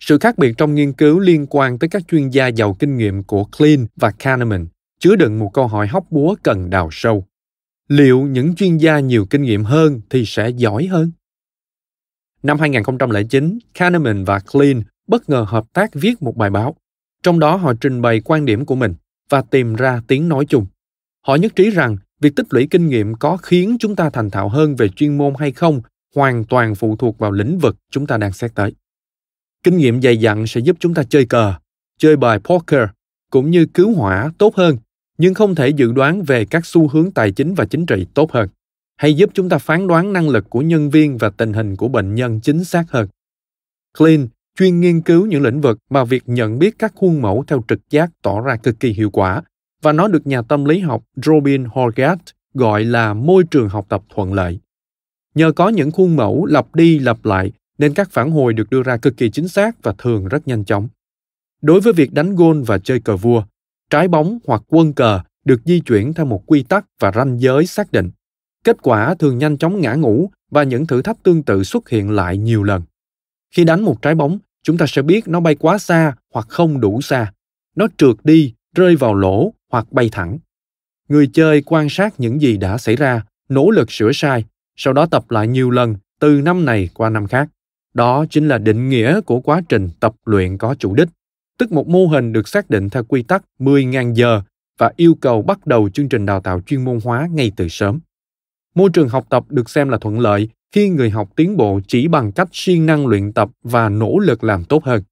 [0.00, 3.22] sự khác biệt trong nghiên cứu liên quan tới các chuyên gia giàu kinh nghiệm
[3.22, 4.66] của Klein và Kahneman
[4.98, 7.26] chứa đựng một câu hỏi hóc búa cần đào sâu.
[7.88, 11.12] Liệu những chuyên gia nhiều kinh nghiệm hơn thì sẽ giỏi hơn?
[12.42, 16.76] Năm 2009, Kahneman và Klein bất ngờ hợp tác viết một bài báo.
[17.22, 18.94] Trong đó họ trình bày quan điểm của mình
[19.28, 20.66] và tìm ra tiếng nói chung.
[21.26, 24.48] Họ nhất trí rằng việc tích lũy kinh nghiệm có khiến chúng ta thành thạo
[24.48, 25.82] hơn về chuyên môn hay không
[26.16, 28.74] hoàn toàn phụ thuộc vào lĩnh vực chúng ta đang xét tới
[29.66, 31.54] kinh nghiệm dày dặn sẽ giúp chúng ta chơi cờ,
[31.98, 32.88] chơi bài poker,
[33.30, 34.76] cũng như cứu hỏa tốt hơn,
[35.18, 38.32] nhưng không thể dự đoán về các xu hướng tài chính và chính trị tốt
[38.32, 38.48] hơn,
[38.96, 41.88] hay giúp chúng ta phán đoán năng lực của nhân viên và tình hình của
[41.88, 43.08] bệnh nhân chính xác hơn.
[43.98, 47.64] Clean, chuyên nghiên cứu những lĩnh vực mà việc nhận biết các khuôn mẫu theo
[47.68, 49.42] trực giác tỏ ra cực kỳ hiệu quả,
[49.82, 52.18] và nó được nhà tâm lý học Robin Horgat
[52.54, 54.60] gọi là môi trường học tập thuận lợi.
[55.36, 58.82] Nhờ có những khuôn mẫu lặp đi lặp lại nên các phản hồi được đưa
[58.82, 60.88] ra cực kỳ chính xác và thường rất nhanh chóng.
[61.62, 63.42] Đối với việc đánh gôn và chơi cờ vua,
[63.90, 67.66] trái bóng hoặc quân cờ được di chuyển theo một quy tắc và ranh giới
[67.66, 68.10] xác định.
[68.64, 72.10] Kết quả thường nhanh chóng ngã ngủ và những thử thách tương tự xuất hiện
[72.10, 72.82] lại nhiều lần.
[73.54, 76.80] Khi đánh một trái bóng, chúng ta sẽ biết nó bay quá xa hoặc không
[76.80, 77.32] đủ xa.
[77.76, 80.38] Nó trượt đi, rơi vào lỗ hoặc bay thẳng.
[81.08, 84.44] Người chơi quan sát những gì đã xảy ra, nỗ lực sửa sai,
[84.76, 87.48] sau đó tập lại nhiều lần từ năm này qua năm khác.
[87.94, 91.08] Đó chính là định nghĩa của quá trình tập luyện có chủ đích,
[91.58, 94.42] tức một mô hình được xác định theo quy tắc 10.000 giờ
[94.78, 98.00] và yêu cầu bắt đầu chương trình đào tạo chuyên môn hóa ngay từ sớm.
[98.74, 102.08] Môi trường học tập được xem là thuận lợi khi người học tiến bộ chỉ
[102.08, 105.02] bằng cách siêng năng luyện tập và nỗ lực làm tốt hơn.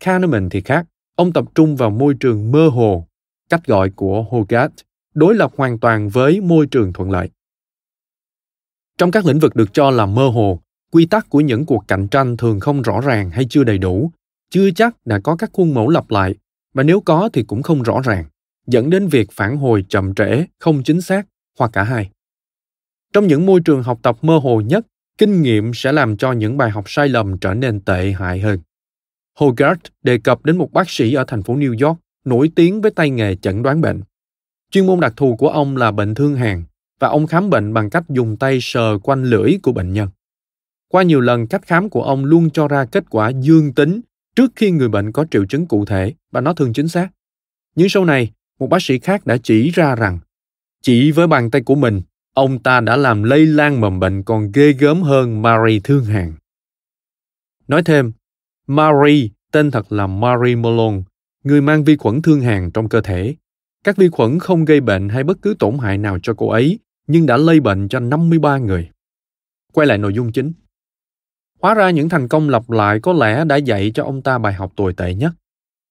[0.00, 0.86] Kahneman thì khác,
[1.16, 3.06] ông tập trung vào môi trường mơ hồ,
[3.48, 4.74] cách gọi của Hogarth,
[5.14, 7.30] đối lập hoàn toàn với môi trường thuận lợi.
[8.98, 10.60] Trong các lĩnh vực được cho là mơ hồ,
[10.92, 14.10] quy tắc của những cuộc cạnh tranh thường không rõ ràng hay chưa đầy đủ,
[14.50, 16.34] chưa chắc đã có các khuôn mẫu lặp lại,
[16.74, 18.24] và nếu có thì cũng không rõ ràng,
[18.66, 21.26] dẫn đến việc phản hồi chậm trễ, không chính xác
[21.58, 22.10] hoặc cả hai.
[23.12, 24.86] Trong những môi trường học tập mơ hồ nhất,
[25.18, 28.58] kinh nghiệm sẽ làm cho những bài học sai lầm trở nên tệ hại hơn.
[29.38, 32.90] Hogarth đề cập đến một bác sĩ ở thành phố New York nổi tiếng với
[32.90, 34.02] tay nghề chẩn đoán bệnh.
[34.70, 36.64] Chuyên môn đặc thù của ông là bệnh thương hàn
[37.00, 40.08] và ông khám bệnh bằng cách dùng tay sờ quanh lưỡi của bệnh nhân.
[40.88, 44.00] Qua nhiều lần cách khám của ông luôn cho ra kết quả dương tính
[44.36, 47.08] trước khi người bệnh có triệu chứng cụ thể và nó thường chính xác.
[47.74, 50.18] Nhưng sau này, một bác sĩ khác đã chỉ ra rằng
[50.82, 52.02] chỉ với bàn tay của mình
[52.36, 56.32] ông ta đã làm lây lan mầm bệnh còn ghê gớm hơn Marie Thương Hàn.
[57.68, 58.12] Nói thêm,
[58.66, 61.02] Marie tên thật là Marie Malone,
[61.44, 63.34] người mang vi khuẩn thương hàn trong cơ thể.
[63.84, 66.78] Các vi khuẩn không gây bệnh hay bất cứ tổn hại nào cho cô ấy,
[67.06, 68.90] nhưng đã lây bệnh cho 53 người.
[69.72, 70.52] Quay lại nội dung chính.
[71.60, 74.52] Hóa ra những thành công lặp lại có lẽ đã dạy cho ông ta bài
[74.52, 75.32] học tồi tệ nhất.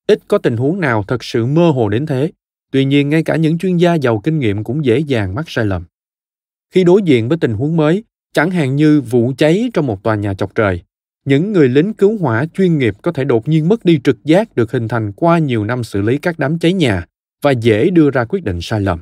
[0.07, 2.31] Ít có tình huống nào thật sự mơ hồ đến thế.
[2.71, 5.65] Tuy nhiên, ngay cả những chuyên gia giàu kinh nghiệm cũng dễ dàng mắc sai
[5.65, 5.83] lầm.
[6.73, 8.03] Khi đối diện với tình huống mới,
[8.33, 10.81] chẳng hạn như vụ cháy trong một tòa nhà chọc trời,
[11.25, 14.55] những người lính cứu hỏa chuyên nghiệp có thể đột nhiên mất đi trực giác
[14.55, 17.05] được hình thành qua nhiều năm xử lý các đám cháy nhà
[17.41, 18.99] và dễ đưa ra quyết định sai lầm.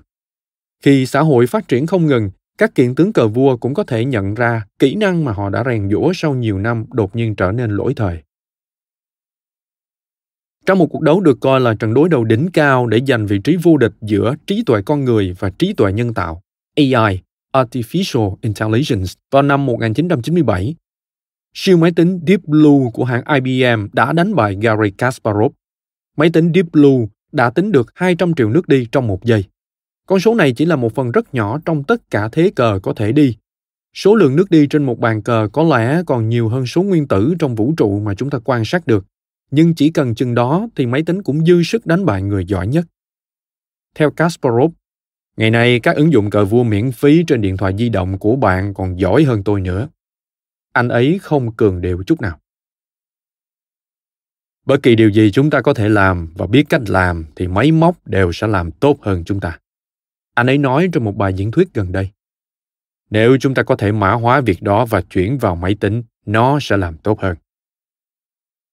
[0.83, 4.05] Khi xã hội phát triển không ngừng, các kiện tướng cờ vua cũng có thể
[4.05, 7.51] nhận ra kỹ năng mà họ đã rèn giũa sau nhiều năm đột nhiên trở
[7.51, 8.23] nên lỗi thời.
[10.65, 13.39] Trong một cuộc đấu được coi là trận đối đầu đỉnh cao để giành vị
[13.43, 16.41] trí vô địch giữa trí tuệ con người và trí tuệ nhân tạo,
[16.75, 17.21] AI,
[17.53, 20.75] Artificial Intelligence, vào năm 1997,
[21.53, 25.53] siêu máy tính Deep Blue của hãng IBM đã đánh bại Gary Kasparov.
[26.17, 29.43] Máy tính Deep Blue đã tính được 200 triệu nước đi trong một giây.
[30.07, 32.93] Con số này chỉ là một phần rất nhỏ trong tất cả thế cờ có
[32.93, 33.37] thể đi.
[33.93, 37.07] Số lượng nước đi trên một bàn cờ có lẽ còn nhiều hơn số nguyên
[37.07, 39.05] tử trong vũ trụ mà chúng ta quan sát được.
[39.51, 42.67] Nhưng chỉ cần chừng đó thì máy tính cũng dư sức đánh bại người giỏi
[42.67, 42.85] nhất.
[43.95, 44.71] Theo Kasparov,
[45.37, 48.35] ngày nay các ứng dụng cờ vua miễn phí trên điện thoại di động của
[48.35, 49.87] bạn còn giỏi hơn tôi nữa.
[50.71, 52.39] Anh ấy không cường đều chút nào.
[54.65, 57.71] Bất kỳ điều gì chúng ta có thể làm và biết cách làm thì máy
[57.71, 59.59] móc đều sẽ làm tốt hơn chúng ta.
[60.33, 62.09] Anh ấy nói trong một bài diễn thuyết gần đây.
[63.09, 66.59] Nếu chúng ta có thể mã hóa việc đó và chuyển vào máy tính, nó
[66.61, 67.35] sẽ làm tốt hơn.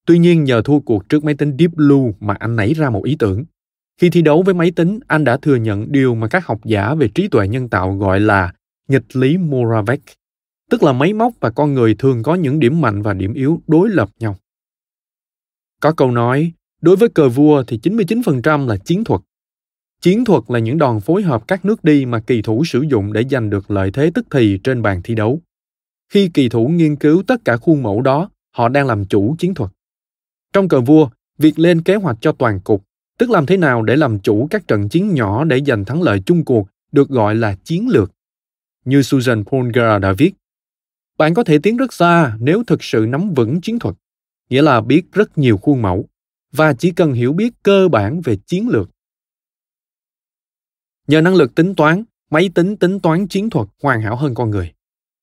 [0.06, 3.04] Tuy nhiên nhờ thua cuộc trước máy tính Deep Blue mà anh nảy ra một
[3.04, 3.44] ý tưởng.
[4.00, 6.94] Khi thi đấu với máy tính, anh đã thừa nhận điều mà các học giả
[6.94, 8.52] về trí tuệ nhân tạo gọi là
[8.88, 10.00] nghịch lý Moravec,
[10.70, 13.62] tức là máy móc và con người thường có những điểm mạnh và điểm yếu
[13.66, 14.36] đối lập nhau.
[15.80, 19.20] Có câu nói, đối với cờ vua thì 99% là chiến thuật,
[20.00, 23.12] Chiến thuật là những đòn phối hợp các nước đi mà kỳ thủ sử dụng
[23.12, 25.40] để giành được lợi thế tức thì trên bàn thi đấu.
[26.12, 29.54] Khi kỳ thủ nghiên cứu tất cả khuôn mẫu đó, họ đang làm chủ chiến
[29.54, 29.70] thuật.
[30.52, 32.84] Trong cờ vua, việc lên kế hoạch cho toàn cục,
[33.18, 36.22] tức làm thế nào để làm chủ các trận chiến nhỏ để giành thắng lợi
[36.26, 38.12] chung cuộc, được gọi là chiến lược.
[38.84, 40.34] Như Susan Polgar đã viết,
[41.18, 43.94] bạn có thể tiến rất xa nếu thực sự nắm vững chiến thuật,
[44.50, 46.08] nghĩa là biết rất nhiều khuôn mẫu,
[46.52, 48.90] và chỉ cần hiểu biết cơ bản về chiến lược
[51.10, 54.50] Nhờ năng lực tính toán, máy tính tính toán chiến thuật hoàn hảo hơn con
[54.50, 54.72] người.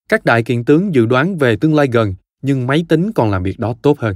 [0.09, 3.43] Các đại kiện tướng dự đoán về tương lai gần, nhưng máy tính còn làm
[3.43, 4.15] việc đó tốt hơn.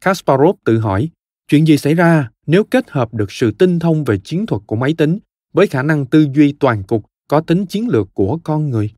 [0.00, 1.08] Kasparov tự hỏi,
[1.48, 4.76] chuyện gì xảy ra nếu kết hợp được sự tinh thông về chiến thuật của
[4.76, 5.18] máy tính
[5.52, 8.90] với khả năng tư duy toàn cục có tính chiến lược của con người?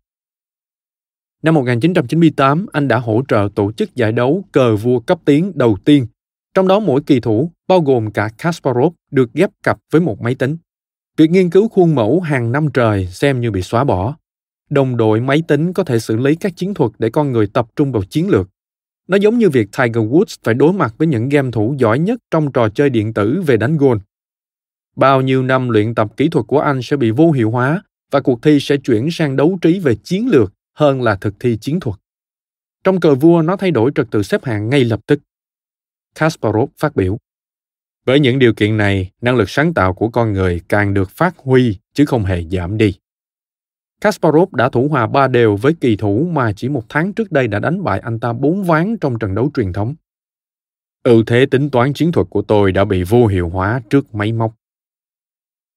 [1.43, 5.79] Năm 1998, anh đã hỗ trợ tổ chức giải đấu cờ vua cấp tiến đầu
[5.85, 6.07] tiên,
[6.55, 10.35] trong đó mỗi kỳ thủ, bao gồm cả Kasparov, được ghép cặp với một máy
[10.35, 10.57] tính.
[11.17, 14.17] Việc nghiên cứu khuôn mẫu hàng năm trời xem như bị xóa bỏ.
[14.71, 17.67] Đồng đội máy tính có thể xử lý các chiến thuật để con người tập
[17.77, 18.49] trung vào chiến lược.
[19.09, 22.21] Nó giống như việc Tiger Woods phải đối mặt với những game thủ giỏi nhất
[22.31, 23.99] trong trò chơi điện tử về đánh golf.
[24.97, 28.21] Bao nhiêu năm luyện tập kỹ thuật của anh sẽ bị vô hiệu hóa và
[28.21, 31.81] cuộc thi sẽ chuyển sang đấu trí về chiến lược hơn là thực thi chiến
[31.81, 31.97] thuật.
[32.85, 35.21] Trong cờ vua, nó thay đổi trật tự xếp hạng ngay lập tức.
[36.15, 37.19] Kasparov phát biểu.
[38.05, 41.37] Với những điều kiện này, năng lực sáng tạo của con người càng được phát
[41.39, 42.95] huy chứ không hề giảm đi.
[44.01, 47.49] Kasparov đã thủ hòa ba đều với kỳ thủ mà chỉ một tháng trước đây
[47.49, 49.95] đã đánh bại anh ta bốn ván trong trận đấu truyền thống.
[51.03, 54.33] Ưu thế tính toán chiến thuật của tôi đã bị vô hiệu hóa trước máy
[54.33, 54.55] móc.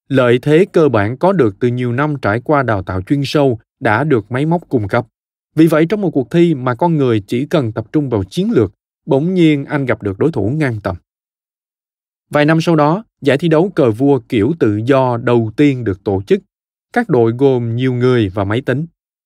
[0.07, 3.59] Lợi thế cơ bản có được từ nhiều năm trải qua đào tạo chuyên sâu
[3.79, 5.07] đã được máy móc cung cấp.
[5.55, 8.51] Vì vậy trong một cuộc thi mà con người chỉ cần tập trung vào chiến
[8.51, 8.73] lược,
[9.05, 10.95] bỗng nhiên anh gặp được đối thủ ngang tầm.
[12.29, 16.03] Vài năm sau đó, giải thi đấu cờ vua kiểu tự do đầu tiên được
[16.03, 16.41] tổ chức.
[16.93, 18.85] Các đội gồm nhiều người và máy tính.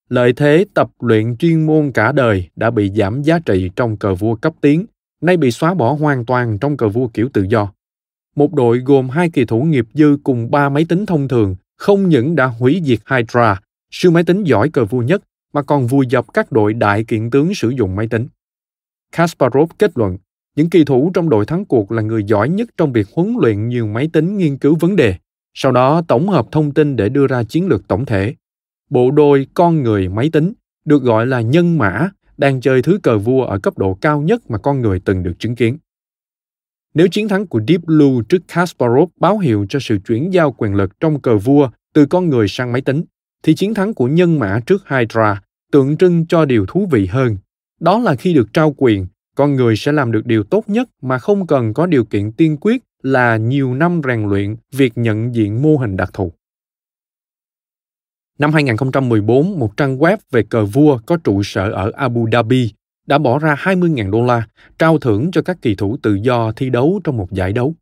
[0.09, 4.15] Lợi thế tập luyện chuyên môn cả đời đã bị giảm giá trị trong cờ
[4.15, 4.85] vua cấp tiến,
[5.21, 7.71] nay bị xóa bỏ hoàn toàn trong cờ vua kiểu tự do.
[8.35, 12.09] Một đội gồm hai kỳ thủ nghiệp dư cùng ba máy tính thông thường không
[12.09, 13.59] những đã hủy diệt Hydra,
[13.91, 15.23] siêu máy tính giỏi cờ vua nhất,
[15.53, 18.27] mà còn vùi dập các đội đại kiện tướng sử dụng máy tính.
[19.11, 20.17] Kasparov kết luận,
[20.55, 23.67] những kỳ thủ trong đội thắng cuộc là người giỏi nhất trong việc huấn luyện
[23.67, 25.15] nhiều máy tính nghiên cứu vấn đề,
[25.53, 28.35] sau đó tổng hợp thông tin để đưa ra chiến lược tổng thể.
[28.89, 30.53] Bộ đôi con người máy tính
[30.85, 34.49] được gọi là nhân mã đang chơi thứ cờ vua ở cấp độ cao nhất
[34.49, 35.77] mà con người từng được chứng kiến.
[36.93, 40.75] Nếu chiến thắng của Deep Blue trước Kasparov báo hiệu cho sự chuyển giao quyền
[40.75, 43.03] lực trong cờ vua từ con người sang máy tính,
[43.43, 45.41] thì chiến thắng của nhân mã trước Hydra
[45.71, 47.37] tượng trưng cho điều thú vị hơn.
[47.79, 51.19] Đó là khi được trao quyền, con người sẽ làm được điều tốt nhất mà
[51.19, 55.61] không cần có điều kiện tiên quyết là nhiều năm rèn luyện việc nhận diện
[55.61, 56.31] mô hình đặc thù.
[58.39, 62.71] Năm 2014, một trang web về cờ vua có trụ sở ở Abu Dhabi
[63.07, 64.47] đã bỏ ra 20.000 đô la
[64.79, 67.73] trao thưởng cho các kỳ thủ tự do thi đấu trong một giải đấu.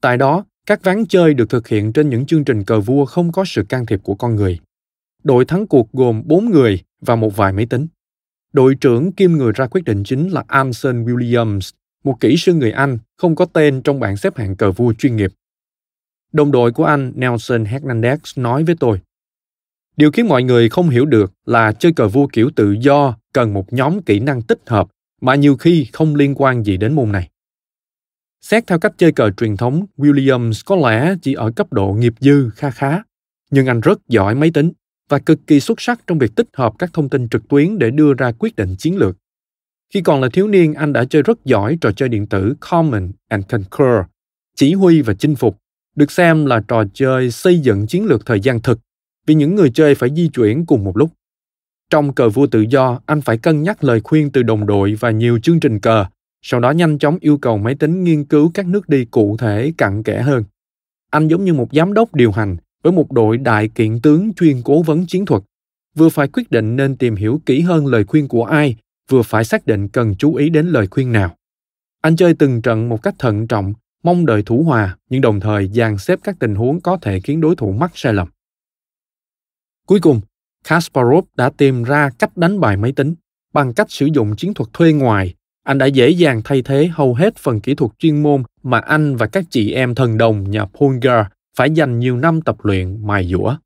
[0.00, 3.32] Tại đó, các ván chơi được thực hiện trên những chương trình cờ vua không
[3.32, 4.58] có sự can thiệp của con người.
[5.24, 7.86] Đội thắng cuộc gồm 4 người và một vài máy tính.
[8.54, 11.72] Đội trưởng kim người ra quyết định chính là Anson Williams,
[12.04, 15.16] một kỹ sư người Anh không có tên trong bảng xếp hạng cờ vua chuyên
[15.16, 15.32] nghiệp.
[16.32, 19.00] Đồng đội của anh Nelson Hernandez nói với tôi,
[19.96, 23.52] Điều khiến mọi người không hiểu được là chơi cờ vua kiểu tự do cần
[23.54, 24.88] một nhóm kỹ năng tích hợp
[25.20, 27.28] mà nhiều khi không liên quan gì đến môn này.
[28.40, 32.14] Xét theo cách chơi cờ truyền thống, Williams có lẽ chỉ ở cấp độ nghiệp
[32.20, 33.02] dư kha khá,
[33.50, 34.72] nhưng anh rất giỏi máy tính
[35.14, 37.90] và cực kỳ xuất sắc trong việc tích hợp các thông tin trực tuyến để
[37.90, 39.16] đưa ra quyết định chiến lược.
[39.94, 43.12] Khi còn là thiếu niên, anh đã chơi rất giỏi trò chơi điện tử Common
[43.28, 44.04] and Conquer,
[44.56, 45.58] chỉ huy và chinh phục,
[45.96, 48.78] được xem là trò chơi xây dựng chiến lược thời gian thực
[49.26, 51.10] vì những người chơi phải di chuyển cùng một lúc.
[51.90, 55.10] Trong cờ vua tự do, anh phải cân nhắc lời khuyên từ đồng đội và
[55.10, 56.04] nhiều chương trình cờ,
[56.42, 59.72] sau đó nhanh chóng yêu cầu máy tính nghiên cứu các nước đi cụ thể
[59.78, 60.44] cặn kẽ hơn.
[61.10, 64.62] Anh giống như một giám đốc điều hành với một đội đại kiện tướng chuyên
[64.64, 65.42] cố vấn chiến thuật,
[65.94, 68.76] vừa phải quyết định nên tìm hiểu kỹ hơn lời khuyên của ai,
[69.10, 71.36] vừa phải xác định cần chú ý đến lời khuyên nào.
[72.00, 73.72] Anh chơi từng trận một cách thận trọng,
[74.02, 77.40] mong đợi thủ hòa, nhưng đồng thời dàn xếp các tình huống có thể khiến
[77.40, 78.28] đối thủ mắc sai lầm.
[79.86, 80.20] Cuối cùng,
[80.64, 83.14] Kasparov đã tìm ra cách đánh bài máy tính
[83.54, 85.34] bằng cách sử dụng chiến thuật thuê ngoài.
[85.62, 89.16] Anh đã dễ dàng thay thế hầu hết phần kỹ thuật chuyên môn mà anh
[89.16, 91.26] và các chị em thần đồng nhà Polgar
[91.56, 93.56] phải dành nhiều năm tập luyện mài dũa.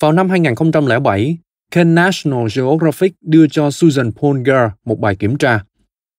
[0.00, 1.38] Vào năm 2007,
[1.70, 5.64] kênh National Geographic đưa cho Susan Polgar một bài kiểm tra.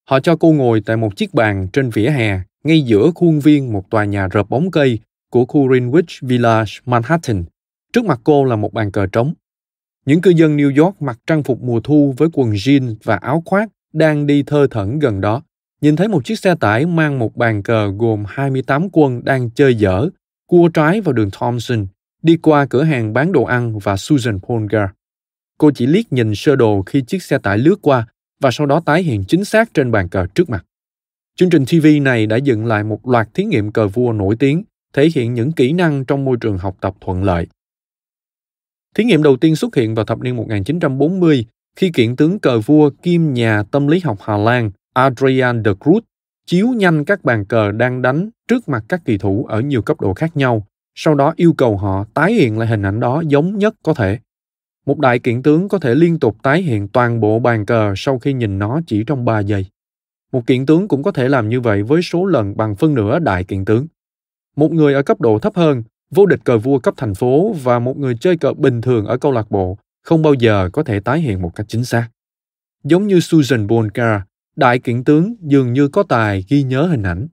[0.10, 3.74] Họ cho cô ngồi tại một chiếc bàn trên vỉa hè ngay giữa khuôn viên
[3.74, 7.44] một tòa nhà rợp bóng cây của khu Greenwich Village, Manhattan
[7.94, 9.34] Trước mặt cô là một bàn cờ trống.
[10.06, 13.44] Những cư dân New York mặc trang phục mùa thu với quần jean và áo
[13.46, 15.44] khoác đang đi thơ thẩn gần đó.
[15.84, 19.76] Nhìn thấy một chiếc xe tải mang một bàn cờ gồm 28 quân đang chơi
[19.76, 20.10] dở,
[20.48, 21.88] cua trái vào đường Thompson,
[22.22, 24.90] đi qua cửa hàng bán đồ ăn và Susan Polgar.
[25.58, 28.08] Cô chỉ liếc nhìn sơ đồ khi chiếc xe tải lướt qua
[28.42, 30.66] và sau đó tái hiện chính xác trên bàn cờ trước mặt.
[31.36, 34.64] Chương trình TV này đã dựng lại một loạt thí nghiệm cờ vua nổi tiếng
[34.94, 37.48] thể hiện những kỹ năng trong môi trường học tập thuận lợi.
[38.96, 42.90] Thí nghiệm đầu tiên xuất hiện vào thập niên 1940 khi kiện tướng cờ vua
[42.90, 46.02] kim nhà tâm lý học Hà Lan Adrian de Cruz
[46.46, 50.02] chiếu nhanh các bàn cờ đang đánh trước mặt các kỳ thủ ở nhiều cấp
[50.02, 53.58] độ khác nhau, sau đó yêu cầu họ tái hiện lại hình ảnh đó giống
[53.58, 54.20] nhất có thể.
[54.86, 58.20] Một đại kiện tướng có thể liên tục tái hiện toàn bộ bàn cờ sau
[58.20, 59.66] khi nhìn nó chỉ trong 3 giây.
[60.32, 63.20] Một kiện tướng cũng có thể làm như vậy với số lần bằng phân nửa
[63.20, 63.88] đại kiện tướng.
[64.56, 67.80] Một người ở cấp độ thấp hơn, vô địch cờ vua cấp thành phố và
[67.80, 71.00] một người chơi cờ bình thường ở câu lạc bộ không bao giờ có thể
[71.00, 72.10] tái hiện một cách chính xác.
[72.84, 74.22] Giống như Susan Boncar,
[74.56, 77.28] đại kiện tướng dường như có tài ghi nhớ hình ảnh.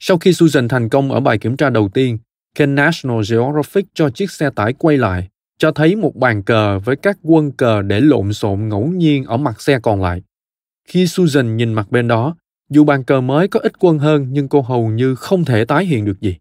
[0.00, 2.18] Sau khi Susan thành công ở bài kiểm tra đầu tiên,
[2.54, 6.96] kênh National Geographic cho chiếc xe tải quay lại, cho thấy một bàn cờ với
[6.96, 10.22] các quân cờ để lộn xộn ngẫu nhiên ở mặt xe còn lại.
[10.88, 12.36] Khi Susan nhìn mặt bên đó,
[12.70, 15.84] dù bàn cờ mới có ít quân hơn nhưng cô hầu như không thể tái
[15.84, 16.36] hiện được gì.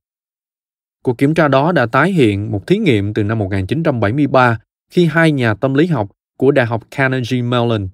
[1.03, 4.59] Cuộc kiểm tra đó đã tái hiện một thí nghiệm từ năm 1973
[4.91, 7.87] khi hai nhà tâm lý học của Đại học Carnegie Mellon,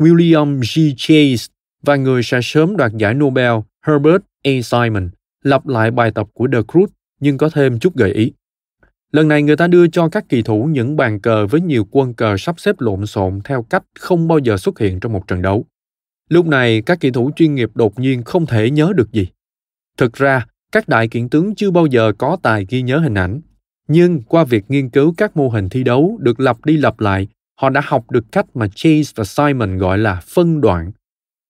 [0.00, 0.94] William G.
[0.96, 3.52] Chase và người sẽ sớm đoạt giải Nobel
[3.86, 4.50] Herbert A.
[4.64, 5.10] Simon
[5.42, 6.86] lặp lại bài tập của the Cruz
[7.20, 8.32] nhưng có thêm chút gợi ý.
[9.12, 12.14] Lần này người ta đưa cho các kỳ thủ những bàn cờ với nhiều quân
[12.14, 15.42] cờ sắp xếp lộn xộn theo cách không bao giờ xuất hiện trong một trận
[15.42, 15.64] đấu.
[16.28, 19.28] Lúc này, các kỳ thủ chuyên nghiệp đột nhiên không thể nhớ được gì.
[19.96, 23.40] Thực ra, các đại kiện tướng chưa bao giờ có tài ghi nhớ hình ảnh.
[23.88, 27.28] Nhưng qua việc nghiên cứu các mô hình thi đấu được lặp đi lặp lại,
[27.60, 30.92] họ đã học được cách mà Chase và Simon gọi là phân đoạn.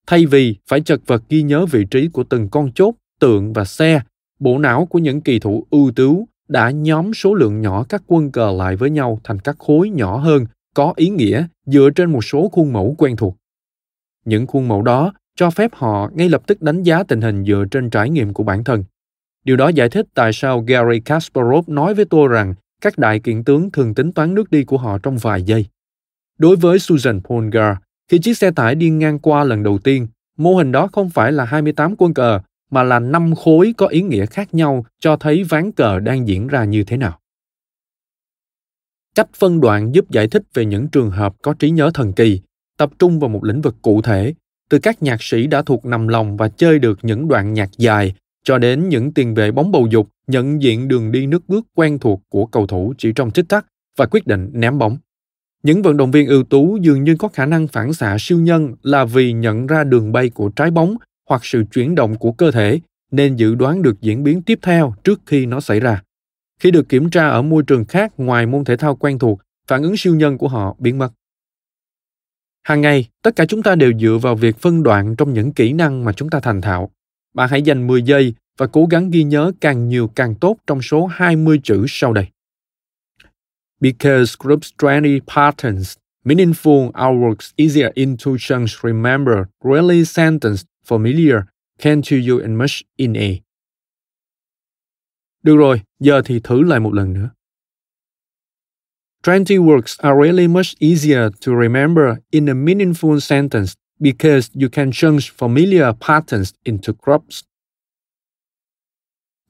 [0.06, 3.64] Thay vì phải chật vật ghi nhớ vị trí của từng con chốt, tượng và
[3.64, 4.00] xe,
[4.40, 8.30] bộ não của những kỳ thủ ưu tú đã nhóm số lượng nhỏ các quân
[8.30, 12.24] cờ lại với nhau thành các khối nhỏ hơn, có ý nghĩa dựa trên một
[12.24, 13.36] số khuôn mẫu quen thuộc.
[14.24, 17.64] Những khuôn mẫu đó cho phép họ ngay lập tức đánh giá tình hình dựa
[17.70, 18.84] trên trải nghiệm của bản thân.
[19.44, 23.44] Điều đó giải thích tại sao Gary Kasparov nói với tôi rằng các đại kiện
[23.44, 25.66] tướng thường tính toán nước đi của họ trong vài giây.
[26.41, 27.76] Đối với Susan Polgar,
[28.09, 31.32] khi chiếc xe tải đi ngang qua lần đầu tiên, mô hình đó không phải
[31.32, 35.45] là 28 quân cờ, mà là năm khối có ý nghĩa khác nhau cho thấy
[35.45, 37.18] ván cờ đang diễn ra như thế nào.
[39.14, 42.41] Cách phân đoạn giúp giải thích về những trường hợp có trí nhớ thần kỳ,
[42.78, 44.34] tập trung vào một lĩnh vực cụ thể,
[44.70, 48.14] từ các nhạc sĩ đã thuộc nằm lòng và chơi được những đoạn nhạc dài
[48.45, 51.99] cho đến những tiền vệ bóng bầu dục nhận diện đường đi nước bước quen
[51.99, 53.66] thuộc của cầu thủ chỉ trong tích tắc
[53.99, 54.99] và quyết định ném bóng.
[55.62, 58.74] Những vận động viên ưu tú dường như có khả năng phản xạ siêu nhân
[58.82, 60.96] là vì nhận ra đường bay của trái bóng
[61.28, 62.80] hoặc sự chuyển động của cơ thể
[63.11, 66.02] nên dự đoán được diễn biến tiếp theo trước khi nó xảy ra.
[66.61, 69.82] Khi được kiểm tra ở môi trường khác ngoài môn thể thao quen thuộc, phản
[69.82, 71.12] ứng siêu nhân của họ biến mất.
[72.62, 75.72] Hàng ngày, tất cả chúng ta đều dựa vào việc phân đoạn trong những kỹ
[75.72, 76.90] năng mà chúng ta thành thạo.
[77.34, 80.82] Bạn hãy dành 10 giây và cố gắng ghi nhớ càng nhiều càng tốt trong
[80.82, 82.26] số 20 chữ sau đây.
[83.80, 91.46] Because groups training patterns, meaningful artworks works easier into chunks remember really sentence familiar
[91.78, 93.40] can to you and much in a.
[95.42, 97.30] Được rồi, giờ thì thử lại một lần nữa.
[99.22, 104.90] Trendy works are really much easier to remember in a meaningful sentence because you can
[104.90, 107.42] change familiar patterns into groups.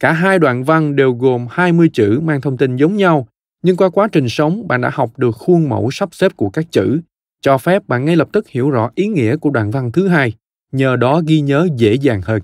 [0.00, 3.28] Cả hai đoạn văn đều gồm 20 chữ mang thông tin giống nhau,
[3.62, 6.66] nhưng qua quá trình sống bạn đã học được khuôn mẫu sắp xếp của các
[6.70, 7.00] chữ,
[7.40, 10.34] cho phép bạn ngay lập tức hiểu rõ ý nghĩa của đoạn văn thứ hai,
[10.72, 12.42] nhờ đó ghi nhớ dễ dàng hơn.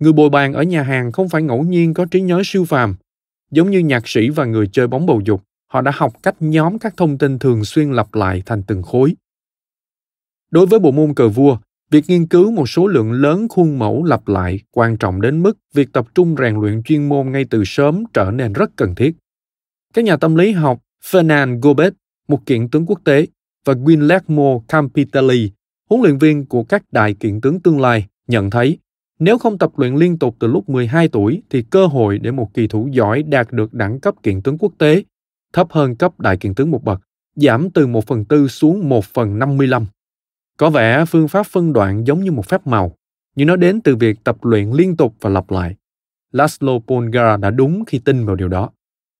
[0.00, 2.94] Người bồi bàn ở nhà hàng không phải ngẫu nhiên có trí nhớ siêu phàm.
[3.50, 6.78] Giống như nhạc sĩ và người chơi bóng bầu dục, họ đã học cách nhóm
[6.78, 9.14] các thông tin thường xuyên lặp lại thành từng khối.
[10.50, 11.58] Đối với bộ môn cờ vua,
[11.90, 15.58] việc nghiên cứu một số lượng lớn khuôn mẫu lặp lại quan trọng đến mức
[15.74, 19.16] việc tập trung rèn luyện chuyên môn ngay từ sớm trở nên rất cần thiết.
[19.94, 21.94] Các nhà tâm lý học Fernand Gobet,
[22.28, 23.26] một kiện tướng quốc tế,
[23.64, 25.50] và Guillermo Campitelli,
[25.90, 28.78] huấn luyện viên của các đại kiện tướng tương lai, nhận thấy
[29.18, 32.54] nếu không tập luyện liên tục từ lúc 12 tuổi thì cơ hội để một
[32.54, 35.04] kỳ thủ giỏi đạt được đẳng cấp kiện tướng quốc tế
[35.52, 37.00] thấp hơn cấp đại kiện tướng một bậc,
[37.34, 39.86] giảm từ 1 phần tư xuống 1 phần 55.
[40.56, 42.94] Có vẻ phương pháp phân đoạn giống như một phép màu,
[43.36, 45.76] nhưng nó đến từ việc tập luyện liên tục và lặp lại.
[46.32, 48.70] Laszlo Polgar đã đúng khi tin vào điều đó.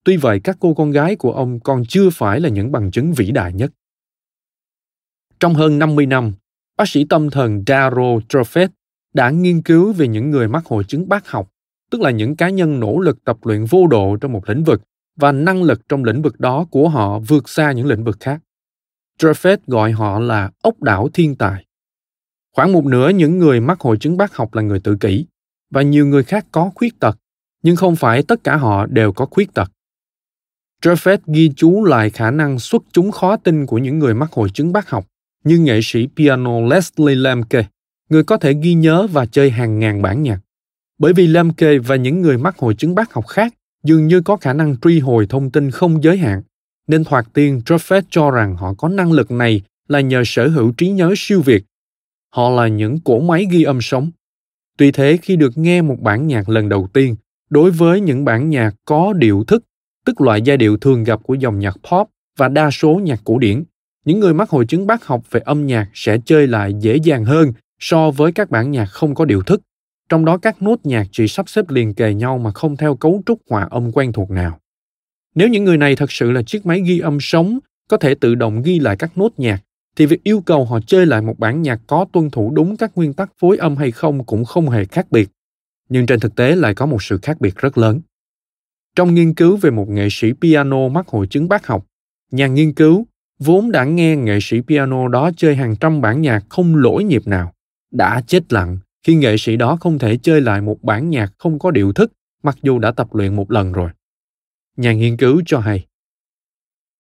[0.09, 3.13] Tuy vậy, các cô con gái của ông còn chưa phải là những bằng chứng
[3.13, 3.73] vĩ đại nhất.
[5.41, 6.33] Trong hơn 50 năm,
[6.77, 8.69] bác sĩ tâm thần Darrow Truffet
[9.15, 11.51] đã nghiên cứu về những người mắc hội chứng bác học,
[11.91, 14.83] tức là những cá nhân nỗ lực tập luyện vô độ trong một lĩnh vực
[15.17, 18.41] và năng lực trong lĩnh vực đó của họ vượt xa những lĩnh vực khác.
[19.19, 21.67] Truffet gọi họ là ốc đảo thiên tài.
[22.57, 25.27] Khoảng một nửa những người mắc hội chứng bác học là người tự kỷ
[25.71, 27.19] và nhiều người khác có khuyết tật,
[27.63, 29.71] nhưng không phải tất cả họ đều có khuyết tật.
[30.83, 34.51] Jeffet ghi chú lại khả năng xuất chúng khó tin của những người mắc hội
[34.51, 35.07] chứng bác học,
[35.45, 37.65] như nghệ sĩ piano Leslie Lemke,
[38.11, 40.41] người có thể ghi nhớ và chơi hàng ngàn bản nhạc.
[40.99, 43.55] Bởi vì Lemke và những người mắc hội chứng bác học khác
[43.85, 46.43] dường như có khả năng truy hồi thông tin không giới hạn,
[46.87, 50.73] nên thoạt tiên Jeffet cho rằng họ có năng lực này là nhờ sở hữu
[50.73, 51.65] trí nhớ siêu việt.
[52.35, 54.11] Họ là những cỗ máy ghi âm sống.
[54.77, 57.17] Tuy thế khi được nghe một bản nhạc lần đầu tiên,
[57.51, 59.65] đối với những bản nhạc có điệu thức
[60.09, 63.39] tức loại giai điệu thường gặp của dòng nhạc pop và đa số nhạc cổ
[63.39, 63.65] điển.
[64.05, 67.25] Những người mắc hội chứng bác học về âm nhạc sẽ chơi lại dễ dàng
[67.25, 69.63] hơn so với các bản nhạc không có điệu thức,
[70.09, 73.23] trong đó các nốt nhạc chỉ sắp xếp liền kề nhau mà không theo cấu
[73.27, 74.59] trúc hòa âm quen thuộc nào.
[75.35, 78.35] Nếu những người này thật sự là chiếc máy ghi âm sống có thể tự
[78.35, 79.61] động ghi lại các nốt nhạc,
[79.97, 82.93] thì việc yêu cầu họ chơi lại một bản nhạc có tuân thủ đúng các
[82.95, 85.29] nguyên tắc phối âm hay không cũng không hề khác biệt.
[85.89, 88.01] Nhưng trên thực tế lại có một sự khác biệt rất lớn.
[88.99, 91.87] Trong nghiên cứu về một nghệ sĩ piano mắc hội chứng bác học,
[92.31, 93.07] nhà nghiên cứu
[93.39, 97.27] vốn đã nghe nghệ sĩ piano đó chơi hàng trăm bản nhạc không lỗi nhịp
[97.27, 97.53] nào,
[97.91, 101.59] đã chết lặng khi nghệ sĩ đó không thể chơi lại một bản nhạc không
[101.59, 103.91] có điệu thức mặc dù đã tập luyện một lần rồi.
[104.77, 105.87] Nhà nghiên cứu cho hay,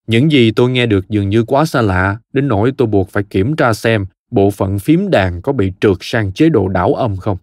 [0.06, 3.22] những gì tôi nghe được dường như quá xa lạ, đến nỗi tôi buộc phải
[3.22, 7.16] kiểm tra xem bộ phận phím đàn có bị trượt sang chế độ đảo âm
[7.16, 7.38] không.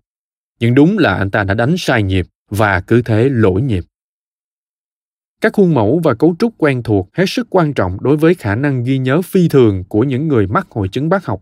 [0.60, 3.84] Nhưng đúng là anh ta đã đánh sai nhịp và cứ thế lỗi nhịp.
[5.46, 8.56] Các khuôn mẫu và cấu trúc quen thuộc hết sức quan trọng đối với khả
[8.56, 11.42] năng ghi nhớ phi thường của những người mắc hội chứng bác học.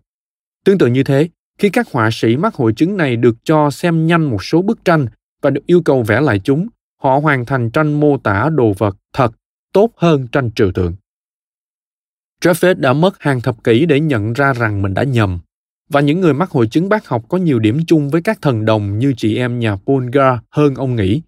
[0.66, 1.30] Tương tự như thế,
[1.60, 4.86] khi các họa sĩ mắc hội chứng này được cho xem nhanh một số bức
[4.86, 5.06] tranh
[5.42, 6.68] và được yêu cầu vẽ lại chúng,
[7.04, 9.32] họ hoàn thành tranh mô tả đồ vật thật
[9.74, 10.96] tốt hơn tranh trừu tượng.
[12.42, 15.40] Jeffet đã mất hàng thập kỷ để nhận ra rằng mình đã nhầm.
[15.90, 18.66] Và những người mắc hội chứng bác học có nhiều điểm chung với các thần
[18.66, 21.22] đồng như chị em nhà Polgar hơn ông nghĩ.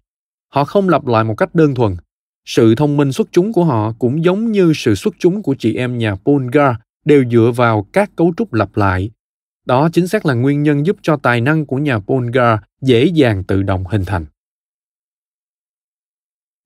[0.52, 1.96] Họ không lặp lại một cách đơn thuần,
[2.46, 5.74] sự thông minh xuất chúng của họ cũng giống như sự xuất chúng của chị
[5.74, 6.74] em nhà Polgar
[7.04, 9.10] đều dựa vào các cấu trúc lặp lại.
[9.64, 13.44] Đó chính xác là nguyên nhân giúp cho tài năng của nhà Polgar dễ dàng
[13.44, 14.26] tự động hình thành.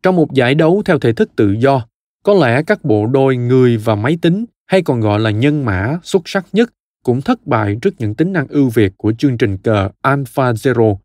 [0.03, 1.87] Trong một giải đấu theo thể thức tự do,
[2.23, 5.99] có lẽ các bộ đôi người và máy tính hay còn gọi là nhân mã
[6.03, 6.73] xuất sắc nhất
[7.05, 10.97] cũng thất bại trước những tính năng ưu việt của chương trình cờ Alpha Zero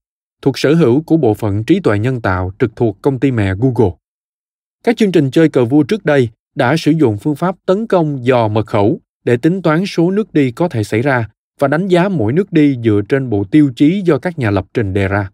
[0.42, 3.54] thuộc sở hữu của bộ phận trí tuệ nhân tạo trực thuộc công ty mẹ
[3.56, 3.92] Google.
[4.86, 8.26] Các chương trình chơi cờ vua trước đây đã sử dụng phương pháp tấn công
[8.26, 11.30] dò mật khẩu để tính toán số nước đi có thể xảy ra
[11.60, 14.66] và đánh giá mỗi nước đi dựa trên bộ tiêu chí do các nhà lập
[14.74, 15.30] trình đề ra.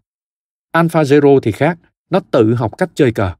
[0.70, 1.78] Alpha Zero thì khác,
[2.10, 3.32] nó tự học cách chơi cờ.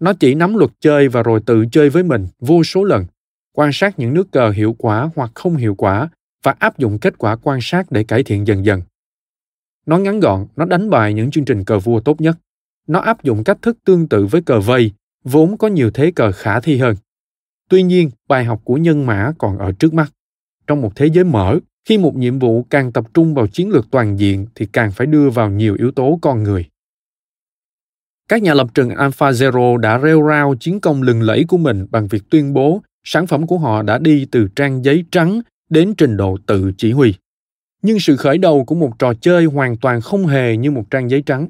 [0.00, 3.06] Nó chỉ nắm luật chơi và rồi tự chơi với mình vô số lần,
[3.52, 6.08] quan sát những nước cờ hiệu quả hoặc không hiệu quả
[6.42, 8.82] và áp dụng kết quả quan sát để cải thiện dần dần.
[9.86, 12.38] Nói ngắn gọn, nó đánh bại những chương trình cờ vua tốt nhất.
[12.86, 14.92] Nó áp dụng cách thức tương tự với cờ vây
[15.24, 16.96] vốn có nhiều thế cờ khả thi hơn.
[17.68, 20.12] Tuy nhiên, bài học của nhân mã còn ở trước mắt.
[20.66, 23.90] Trong một thế giới mở, khi một nhiệm vụ càng tập trung vào chiến lược
[23.90, 26.66] toàn diện thì càng phải đưa vào nhiều yếu tố con người.
[28.28, 32.08] Các nhà lập trình AlphaZero đã rêu rao chiến công lừng lẫy của mình bằng
[32.08, 35.40] việc tuyên bố sản phẩm của họ đã đi từ trang giấy trắng
[35.70, 37.14] đến trình độ tự chỉ huy.
[37.82, 41.10] Nhưng sự khởi đầu của một trò chơi hoàn toàn không hề như một trang
[41.10, 41.48] giấy trắng.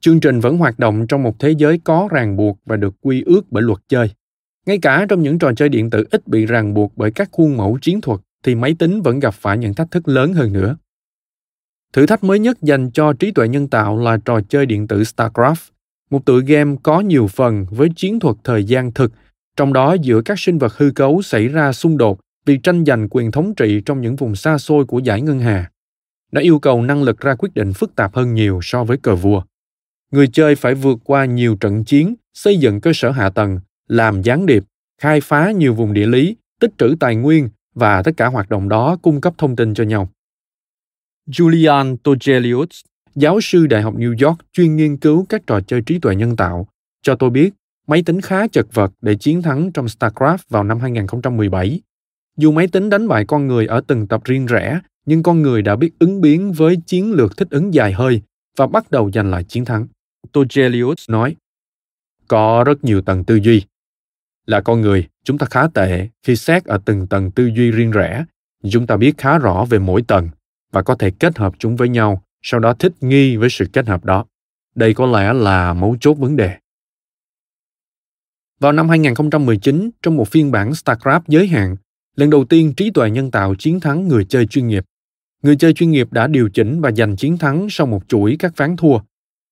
[0.00, 3.22] Chương trình vẫn hoạt động trong một thế giới có ràng buộc và được quy
[3.26, 4.10] ước bởi luật chơi.
[4.66, 7.56] Ngay cả trong những trò chơi điện tử ít bị ràng buộc bởi các khuôn
[7.56, 10.76] mẫu chiến thuật thì máy tính vẫn gặp phải những thách thức lớn hơn nữa.
[11.92, 15.02] Thử thách mới nhất dành cho trí tuệ nhân tạo là trò chơi điện tử
[15.02, 15.70] StarCraft,
[16.10, 19.12] một tựa game có nhiều phần với chiến thuật thời gian thực,
[19.56, 23.08] trong đó giữa các sinh vật hư cấu xảy ra xung đột vì tranh giành
[23.10, 25.70] quyền thống trị trong những vùng xa xôi của giải ngân hà.
[26.32, 29.14] Nó yêu cầu năng lực ra quyết định phức tạp hơn nhiều so với cờ
[29.14, 29.42] vua
[30.10, 34.22] người chơi phải vượt qua nhiều trận chiến, xây dựng cơ sở hạ tầng, làm
[34.22, 34.64] gián điệp,
[35.00, 38.68] khai phá nhiều vùng địa lý, tích trữ tài nguyên và tất cả hoạt động
[38.68, 40.08] đó cung cấp thông tin cho nhau.
[41.30, 42.68] Julian Togelius,
[43.14, 46.36] giáo sư Đại học New York chuyên nghiên cứu các trò chơi trí tuệ nhân
[46.36, 46.68] tạo,
[47.02, 47.50] cho tôi biết
[47.86, 51.80] máy tính khá chật vật để chiến thắng trong StarCraft vào năm 2017.
[52.36, 55.62] Dù máy tính đánh bại con người ở từng tập riêng rẽ, nhưng con người
[55.62, 58.22] đã biết ứng biến với chiến lược thích ứng dài hơi
[58.56, 59.86] và bắt đầu giành lại chiến thắng.
[60.32, 61.36] Togelius nói,
[62.28, 63.64] có rất nhiều tầng tư duy.
[64.46, 67.90] Là con người, chúng ta khá tệ khi xét ở từng tầng tư duy riêng
[67.90, 68.24] rẽ.
[68.70, 70.28] Chúng ta biết khá rõ về mỗi tầng
[70.72, 73.86] và có thể kết hợp chúng với nhau, sau đó thích nghi với sự kết
[73.86, 74.24] hợp đó.
[74.74, 76.56] Đây có lẽ là mấu chốt vấn đề.
[78.60, 81.76] Vào năm 2019, trong một phiên bản StarCraft giới hạn,
[82.16, 84.84] lần đầu tiên trí tuệ nhân tạo chiến thắng người chơi chuyên nghiệp.
[85.42, 88.52] Người chơi chuyên nghiệp đã điều chỉnh và giành chiến thắng sau một chuỗi các
[88.56, 88.98] ván thua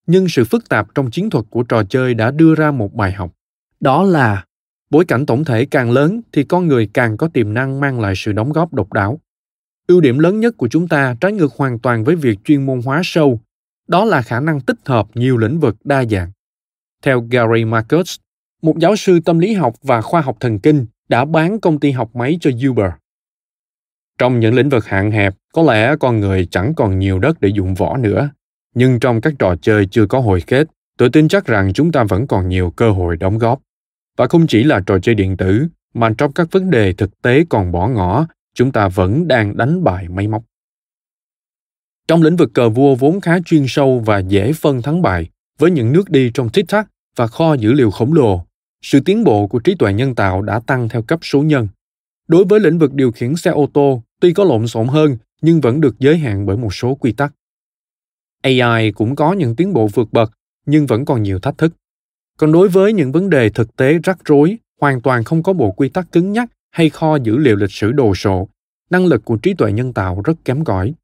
[0.07, 3.13] nhưng sự phức tạp trong chiến thuật của trò chơi đã đưa ra một bài
[3.13, 3.33] học.
[3.81, 4.45] Đó là,
[4.91, 8.13] bối cảnh tổng thể càng lớn thì con người càng có tiềm năng mang lại
[8.17, 9.21] sự đóng góp độc đáo.
[9.87, 12.81] Ưu điểm lớn nhất của chúng ta trái ngược hoàn toàn với việc chuyên môn
[12.85, 13.41] hóa sâu,
[13.89, 16.31] đó là khả năng tích hợp nhiều lĩnh vực đa dạng.
[17.03, 18.17] Theo gary marcus,
[18.63, 21.91] một giáo sư tâm lý học và khoa học thần kinh đã bán công ty
[21.91, 22.91] học máy cho uber.
[24.19, 27.49] Trong những lĩnh vực hạn hẹp, có lẽ con người chẳng còn nhiều đất để
[27.49, 28.31] dụng võ nữa
[28.77, 30.69] nhưng trong các trò chơi chưa có hồi kết,
[30.99, 33.61] tôi tin chắc rằng chúng ta vẫn còn nhiều cơ hội đóng góp.
[34.17, 37.45] Và không chỉ là trò chơi điện tử, mà trong các vấn đề thực tế
[37.49, 40.43] còn bỏ ngỏ, chúng ta vẫn đang đánh bại máy móc.
[42.09, 45.71] Trong lĩnh vực cờ vua vốn khá chuyên sâu và dễ phân thắng bại với
[45.71, 48.47] những nước đi trong tích tắc và kho dữ liệu khổng lồ,
[48.83, 51.69] sự tiến bộ của trí tuệ nhân tạo đã tăng theo cấp số nhân.
[52.29, 55.61] Đối với lĩnh vực điều khiển xe ô tô, tuy có lộn xộn hơn, nhưng
[55.61, 57.33] vẫn được giới hạn bởi một số quy tắc
[58.61, 60.33] ai cũng có những tiến bộ vượt bậc
[60.67, 61.73] nhưng vẫn còn nhiều thách thức
[62.39, 65.71] còn đối với những vấn đề thực tế rắc rối hoàn toàn không có bộ
[65.71, 68.49] quy tắc cứng nhắc hay kho dữ liệu lịch sử đồ sộ
[68.91, 70.95] năng lực của trí tuệ nhân tạo rất kém cỏi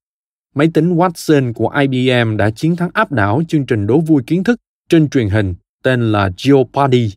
[0.54, 4.44] máy tính watson của ibm đã chiến thắng áp đảo chương trình đố vui kiến
[4.44, 7.10] thức trên truyền hình tên là Jeopardy.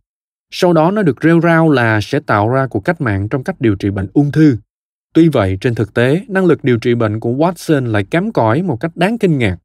[0.51, 3.61] Sau đó nó được rêu rao là sẽ tạo ra cuộc cách mạng trong cách
[3.61, 4.57] điều trị bệnh ung thư.
[5.13, 8.61] Tuy vậy, trên thực tế, năng lực điều trị bệnh của Watson lại kém cỏi
[8.61, 9.57] một cách đáng kinh ngạc.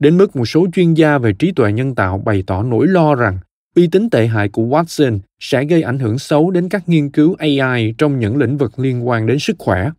[0.00, 3.14] Đến mức một số chuyên gia về trí tuệ nhân tạo bày tỏ nỗi lo
[3.14, 3.38] rằng
[3.76, 7.36] uy tín tệ hại của Watson sẽ gây ảnh hưởng xấu đến các nghiên cứu
[7.38, 9.90] AI trong những lĩnh vực liên quan đến sức khỏe.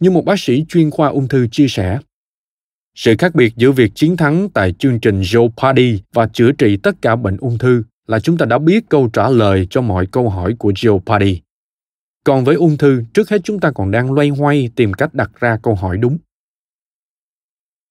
[0.00, 1.98] Như một bác sĩ chuyên khoa ung thư chia sẻ,
[2.94, 7.02] sự khác biệt giữa việc chiến thắng tại chương trình Jeopardy và chữa trị tất
[7.02, 10.28] cả bệnh ung thư là chúng ta đã biết câu trả lời cho mọi câu
[10.28, 11.38] hỏi của Jeopardy.
[12.24, 15.30] Còn với ung thư, trước hết chúng ta còn đang loay hoay tìm cách đặt
[15.40, 16.18] ra câu hỏi đúng.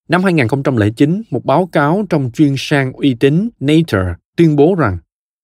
[0.08, 4.98] Năm 2009, một báo cáo trong chuyên sang uy tín Nature tuyên bố rằng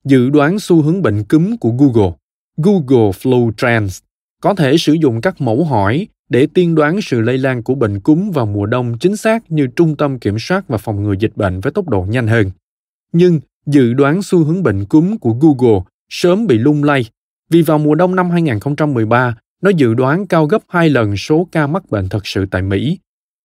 [0.04, 2.12] dự đoán xu hướng bệnh cúm của Google,
[2.56, 3.98] Google Flu Trends,
[4.40, 8.00] có thể sử dụng các mẫu hỏi để tiên đoán sự lây lan của bệnh
[8.00, 11.36] cúm vào mùa đông chính xác như Trung tâm Kiểm soát và Phòng ngừa Dịch
[11.36, 12.50] bệnh với tốc độ nhanh hơn.
[13.12, 17.04] Nhưng dự đoán xu hướng bệnh cúm của Google sớm bị lung lay
[17.50, 21.66] vì vào mùa đông năm 2013, nó dự đoán cao gấp hai lần số ca
[21.66, 22.98] mắc bệnh thật sự tại Mỹ.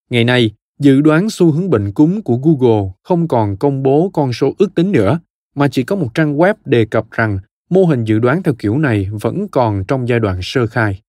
[0.09, 4.33] Ngày nay, dự đoán xu hướng bệnh cúm của Google không còn công bố con
[4.33, 5.19] số ước tính nữa,
[5.55, 8.77] mà chỉ có một trang web đề cập rằng mô hình dự đoán theo kiểu
[8.77, 11.01] này vẫn còn trong giai đoạn sơ khai.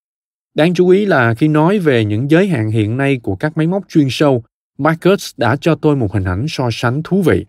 [0.54, 3.66] Đáng chú ý là khi nói về những giới hạn hiện nay của các máy
[3.66, 4.44] móc chuyên sâu,
[4.78, 7.46] Marcus đã cho tôi một hình ảnh so sánh thú vị.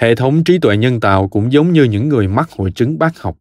[0.00, 3.18] Hệ thống trí tuệ nhân tạo cũng giống như những người mắc hội chứng bác
[3.18, 3.38] học.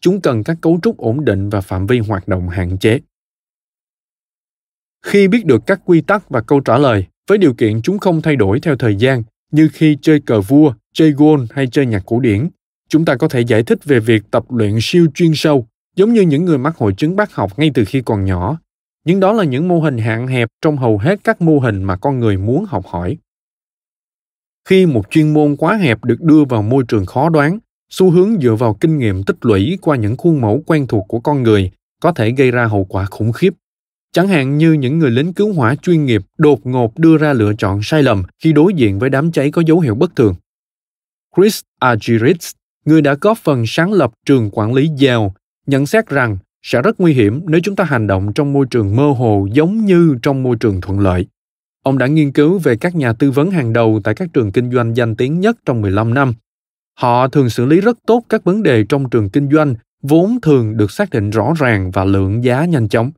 [0.00, 3.00] Chúng cần các cấu trúc ổn định và phạm vi hoạt động hạn chế.
[5.02, 8.22] Khi biết được các quy tắc và câu trả lời, với điều kiện chúng không
[8.22, 9.22] thay đổi theo thời gian,
[9.52, 12.48] như khi chơi cờ vua, chơi gôn hay chơi nhạc cổ điển,
[12.88, 16.20] chúng ta có thể giải thích về việc tập luyện siêu chuyên sâu giống như
[16.20, 18.58] những người mắc hội chứng bác học ngay từ khi còn nhỏ.
[19.04, 21.96] Nhưng đó là những mô hình hạn hẹp trong hầu hết các mô hình mà
[21.96, 23.16] con người muốn học hỏi.
[24.68, 27.58] Khi một chuyên môn quá hẹp được đưa vào môi trường khó đoán
[27.90, 31.20] xu hướng dựa vào kinh nghiệm tích lũy qua những khuôn mẫu quen thuộc của
[31.20, 33.54] con người có thể gây ra hậu quả khủng khiếp
[34.12, 37.52] chẳng hạn như những người lính cứu hỏa chuyên nghiệp đột ngột đưa ra lựa
[37.58, 40.34] chọn sai lầm khi đối diện với đám cháy có dấu hiệu bất thường
[41.36, 42.52] chris argyris
[42.84, 45.28] người đã góp phần sáng lập trường quản lý Yale,
[45.66, 48.96] nhận xét rằng sẽ rất nguy hiểm nếu chúng ta hành động trong môi trường
[48.96, 51.26] mơ hồ giống như trong môi trường thuận lợi.
[51.82, 54.72] Ông đã nghiên cứu về các nhà tư vấn hàng đầu tại các trường kinh
[54.72, 56.34] doanh danh tiếng nhất trong 15 năm.
[56.98, 60.76] Họ thường xử lý rất tốt các vấn đề trong trường kinh doanh, vốn thường
[60.76, 63.10] được xác định rõ ràng và lượng giá nhanh chóng.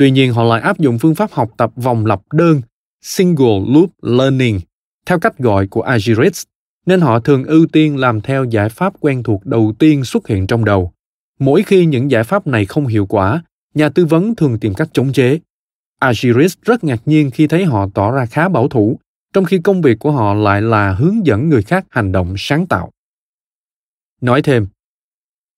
[0.00, 2.60] Tuy nhiên họ lại áp dụng phương pháp học tập vòng lặp đơn
[3.02, 4.60] single loop learning
[5.06, 6.42] theo cách gọi của Agiris,
[6.86, 10.46] nên họ thường ưu tiên làm theo giải pháp quen thuộc đầu tiên xuất hiện
[10.46, 10.92] trong đầu
[11.38, 13.42] Mỗi khi những giải pháp này không hiệu quả,
[13.74, 15.38] nhà tư vấn thường tìm cách chống chế.
[15.98, 18.98] Agiris rất ngạc nhiên khi thấy họ tỏ ra khá bảo thủ,
[19.32, 22.66] trong khi công việc của họ lại là hướng dẫn người khác hành động sáng
[22.66, 22.90] tạo.
[24.20, 24.66] Nói thêm,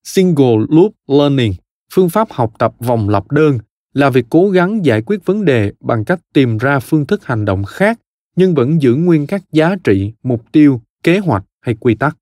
[0.04, 1.54] Single Loop Learning,
[1.92, 3.58] phương pháp học tập vòng lặp đơn,
[3.94, 7.44] là việc cố gắng giải quyết vấn đề bằng cách tìm ra phương thức hành
[7.44, 7.98] động khác
[8.36, 12.16] nhưng vẫn giữ nguyên các giá trị, mục tiêu, kế hoạch hay quy tắc.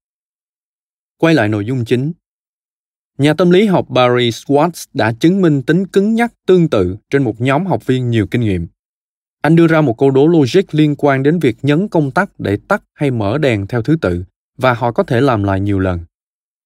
[1.19, 2.13] Quay lại nội dung chính,
[3.21, 7.23] Nhà tâm lý học Barry Schwartz đã chứng minh tính cứng nhắc tương tự trên
[7.23, 8.67] một nhóm học viên nhiều kinh nghiệm.
[9.43, 12.59] Anh đưa ra một câu đố logic liên quan đến việc nhấn công tắc để
[12.69, 14.25] tắt hay mở đèn theo thứ tự
[14.59, 16.01] và họ có thể làm lại nhiều lần.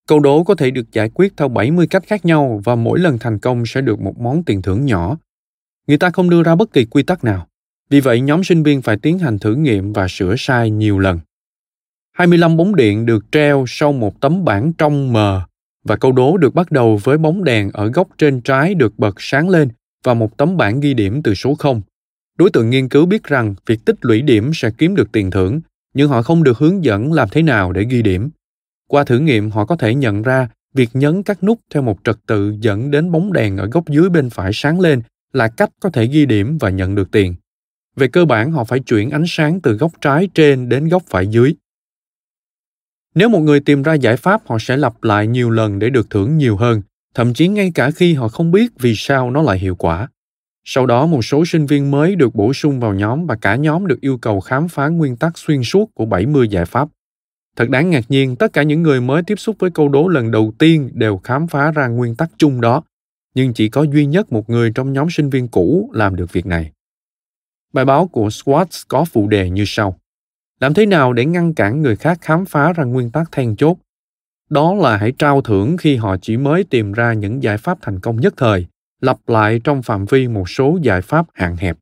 [0.09, 3.19] Câu đố có thể được giải quyết theo 70 cách khác nhau và mỗi lần
[3.19, 5.17] thành công sẽ được một món tiền thưởng nhỏ.
[5.87, 7.47] Người ta không đưa ra bất kỳ quy tắc nào.
[7.91, 11.21] Vì vậy, nhóm sinh viên phải tiến hành thử nghiệm và sửa sai nhiều lần.
[12.13, 15.43] 25 bóng điện được treo sau một tấm bảng trong mờ
[15.85, 19.15] và câu đố được bắt đầu với bóng đèn ở góc trên trái được bật
[19.19, 19.69] sáng lên
[20.05, 21.83] và một tấm bảng ghi điểm từ số 0.
[22.39, 25.61] Đối tượng nghiên cứu biết rằng việc tích lũy điểm sẽ kiếm được tiền thưởng,
[25.95, 28.31] nhưng họ không được hướng dẫn làm thế nào để ghi điểm.
[28.95, 32.17] Qua thử nghiệm, họ có thể nhận ra việc nhấn các nút theo một trật
[32.27, 35.03] tự dẫn đến bóng đèn ở góc dưới bên phải sáng lên
[35.33, 37.35] là cách có thể ghi điểm và nhận được tiền.
[37.97, 41.27] Về cơ bản, họ phải chuyển ánh sáng từ góc trái trên đến góc phải
[41.27, 41.55] dưới.
[43.15, 46.11] Nếu một người tìm ra giải pháp, họ sẽ lặp lại nhiều lần để được
[46.11, 46.83] thưởng nhiều hơn,
[47.15, 50.09] thậm chí ngay cả khi họ không biết vì sao nó lại hiệu quả.
[50.65, 53.87] Sau đó, một số sinh viên mới được bổ sung vào nhóm và cả nhóm
[53.87, 56.89] được yêu cầu khám phá nguyên tắc xuyên suốt của 70 giải pháp.
[57.57, 60.31] Thật đáng ngạc nhiên, tất cả những người mới tiếp xúc với câu đố lần
[60.31, 62.83] đầu tiên đều khám phá ra nguyên tắc chung đó,
[63.35, 66.47] nhưng chỉ có duy nhất một người trong nhóm sinh viên cũ làm được việc
[66.47, 66.73] này.
[67.73, 69.99] Bài báo của Swartz có phụ đề như sau.
[70.61, 73.77] Làm thế nào để ngăn cản người khác khám phá ra nguyên tắc then chốt?
[74.51, 78.01] Đó là hãy trao thưởng khi họ chỉ mới tìm ra những giải pháp thành
[78.01, 78.67] công nhất thời,
[79.01, 81.77] lặp lại trong phạm vi một số giải pháp hạn hẹp.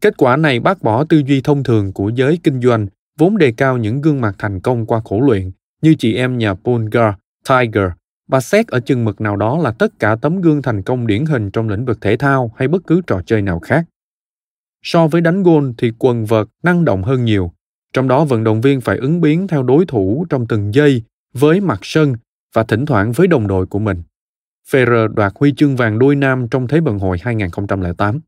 [0.00, 2.86] Kết quả này bác bỏ tư duy thông thường của giới kinh doanh
[3.18, 5.50] vốn đề cao những gương mặt thành công qua khổ luyện
[5.82, 7.14] như chị em nhà Polgar,
[7.48, 7.90] Tiger
[8.28, 11.26] và xét ở chừng mực nào đó là tất cả tấm gương thành công điển
[11.26, 13.84] hình trong lĩnh vực thể thao hay bất cứ trò chơi nào khác.
[14.82, 17.52] So với đánh gôn thì quần vợt năng động hơn nhiều,
[17.92, 21.02] trong đó vận động viên phải ứng biến theo đối thủ trong từng giây
[21.34, 22.14] với mặt sân
[22.54, 24.02] và thỉnh thoảng với đồng đội của mình.
[24.70, 28.20] Ferrer đoạt huy chương vàng đôi nam trong Thế vận hội 2008.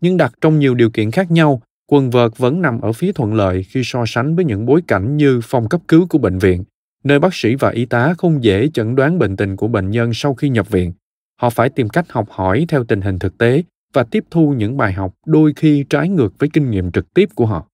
[0.00, 3.34] Nhưng đặt trong nhiều điều kiện khác nhau, quần vợt vẫn nằm ở phía thuận
[3.34, 6.64] lợi khi so sánh với những bối cảnh như phòng cấp cứu của bệnh viện,
[7.04, 10.10] nơi bác sĩ và y tá không dễ chẩn đoán bệnh tình của bệnh nhân
[10.14, 10.92] sau khi nhập viện.
[11.40, 13.62] Họ phải tìm cách học hỏi theo tình hình thực tế
[13.92, 17.28] và tiếp thu những bài học đôi khi trái ngược với kinh nghiệm trực tiếp
[17.34, 17.66] của họ.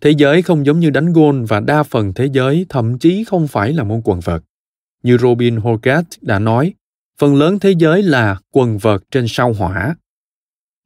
[0.00, 3.48] Thế giới không giống như đánh gôn và đa phần thế giới thậm chí không
[3.48, 4.42] phải là môn quần vợt.
[5.02, 6.74] Như Robin Hogarth đã nói,
[7.18, 9.96] phần lớn thế giới là quần vợt trên sao hỏa.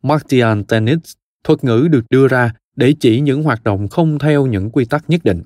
[0.02, 1.14] Martian Tennis,
[1.44, 5.10] thuật ngữ được đưa ra để chỉ những hoạt động không theo những quy tắc
[5.10, 5.42] nhất định.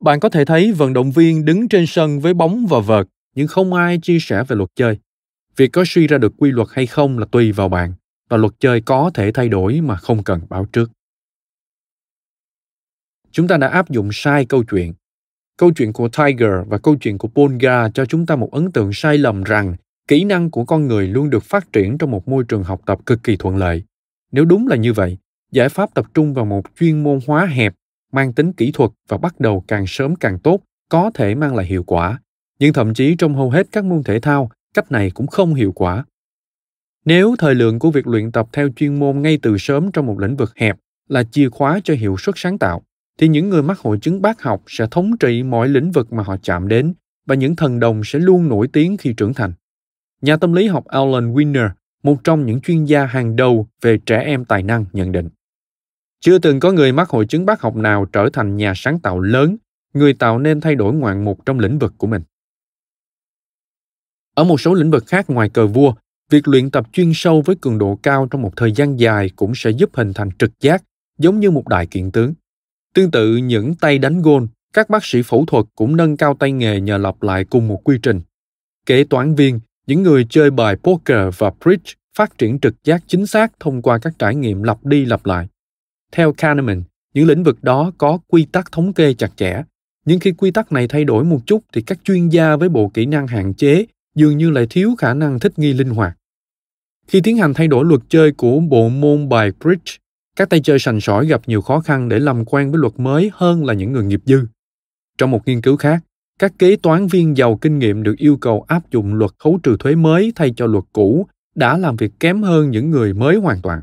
[0.00, 3.46] Bạn có thể thấy vận động viên đứng trên sân với bóng và vợt, nhưng
[3.46, 4.98] không ai chia sẻ về luật chơi.
[5.56, 7.92] Việc có suy ra được quy luật hay không là tùy vào bạn,
[8.28, 10.90] và luật chơi có thể thay đổi mà không cần báo trước.
[13.32, 14.92] Chúng ta đã áp dụng sai câu chuyện.
[15.58, 18.90] Câu chuyện của Tiger và câu chuyện của Polga cho chúng ta một ấn tượng
[18.92, 19.76] sai lầm rằng
[20.08, 22.98] kỹ năng của con người luôn được phát triển trong một môi trường học tập
[23.06, 23.84] cực kỳ thuận lợi.
[24.32, 25.18] Nếu đúng là như vậy,
[25.52, 27.74] giải pháp tập trung vào một chuyên môn hóa hẹp,
[28.12, 31.66] mang tính kỹ thuật và bắt đầu càng sớm càng tốt có thể mang lại
[31.66, 32.20] hiệu quả.
[32.58, 35.72] Nhưng thậm chí trong hầu hết các môn thể thao, cách này cũng không hiệu
[35.72, 36.04] quả.
[37.04, 40.18] Nếu thời lượng của việc luyện tập theo chuyên môn ngay từ sớm trong một
[40.18, 40.76] lĩnh vực hẹp
[41.08, 42.82] là chìa khóa cho hiệu suất sáng tạo,
[43.18, 46.22] thì những người mắc hội chứng bác học sẽ thống trị mọi lĩnh vực mà
[46.22, 46.94] họ chạm đến
[47.26, 49.52] và những thần đồng sẽ luôn nổi tiếng khi trưởng thành.
[50.22, 51.68] Nhà tâm lý học Alan Winner,
[52.06, 55.28] một trong những chuyên gia hàng đầu về trẻ em tài năng, nhận định.
[56.20, 59.20] Chưa từng có người mắc hội chứng bác học nào trở thành nhà sáng tạo
[59.20, 59.56] lớn,
[59.94, 62.22] người tạo nên thay đổi ngoạn mục trong lĩnh vực của mình.
[64.34, 65.94] Ở một số lĩnh vực khác ngoài cờ vua,
[66.30, 69.52] việc luyện tập chuyên sâu với cường độ cao trong một thời gian dài cũng
[69.54, 70.84] sẽ giúp hình thành trực giác,
[71.18, 72.34] giống như một đại kiện tướng.
[72.94, 76.52] Tương tự những tay đánh gôn, các bác sĩ phẫu thuật cũng nâng cao tay
[76.52, 78.20] nghề nhờ lặp lại cùng một quy trình.
[78.86, 83.26] Kế toán viên, những người chơi bài poker và bridge phát triển trực giác chính
[83.26, 85.48] xác thông qua các trải nghiệm lặp đi lặp lại.
[86.12, 86.82] Theo Kahneman,
[87.14, 89.62] những lĩnh vực đó có quy tắc thống kê chặt chẽ,
[90.06, 92.88] nhưng khi quy tắc này thay đổi một chút thì các chuyên gia với bộ
[92.88, 96.16] kỹ năng hạn chế dường như lại thiếu khả năng thích nghi linh hoạt.
[97.08, 99.92] Khi tiến hành thay đổi luật chơi của bộ môn bài bridge,
[100.36, 103.30] các tay chơi sành sỏi gặp nhiều khó khăn để làm quen với luật mới
[103.34, 104.46] hơn là những người nghiệp dư.
[105.18, 106.04] Trong một nghiên cứu khác,
[106.38, 109.76] các kế toán viên giàu kinh nghiệm được yêu cầu áp dụng luật khấu trừ
[109.78, 113.62] thuế mới thay cho luật cũ đã làm việc kém hơn những người mới hoàn
[113.62, 113.80] toàn.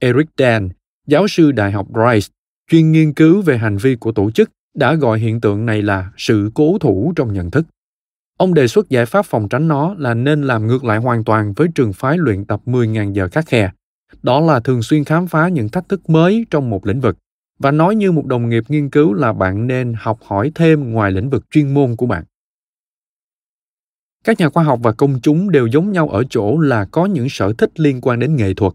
[0.00, 0.68] Eric Dan,
[1.06, 2.28] giáo sư Đại học Rice,
[2.70, 6.10] chuyên nghiên cứu về hành vi của tổ chức, đã gọi hiện tượng này là
[6.16, 7.66] sự cố thủ trong nhận thức.
[8.38, 11.52] Ông đề xuất giải pháp phòng tránh nó là nên làm ngược lại hoàn toàn
[11.52, 13.70] với trường phái luyện tập 10.000 giờ khắc khe.
[14.22, 17.16] Đó là thường xuyên khám phá những thách thức mới trong một lĩnh vực.
[17.62, 21.12] Và nói như một đồng nghiệp nghiên cứu là bạn nên học hỏi thêm ngoài
[21.12, 22.24] lĩnh vực chuyên môn của bạn.
[24.24, 27.28] Các nhà khoa học và công chúng đều giống nhau ở chỗ là có những
[27.28, 28.72] sở thích liên quan đến nghệ thuật.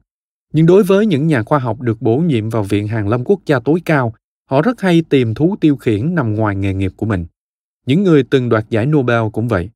[0.54, 3.40] Nhưng đối với những nhà khoa học được bổ nhiệm vào Viện Hàn Lâm Quốc
[3.46, 4.14] gia tối cao,
[4.50, 7.26] họ rất hay tìm thú tiêu khiển nằm ngoài nghề nghiệp của mình.
[7.86, 9.70] Những người từng đoạt giải Nobel cũng vậy.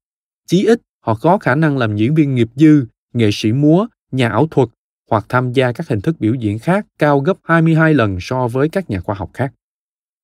[0.48, 4.30] Chí ít, họ có khả năng làm diễn viên nghiệp dư, nghệ sĩ múa, nhà
[4.30, 4.70] ảo thuật
[5.12, 8.70] hoặc tham gia các hình thức biểu diễn khác cao gấp 22 lần so với
[8.70, 9.54] các nhà khoa học khác.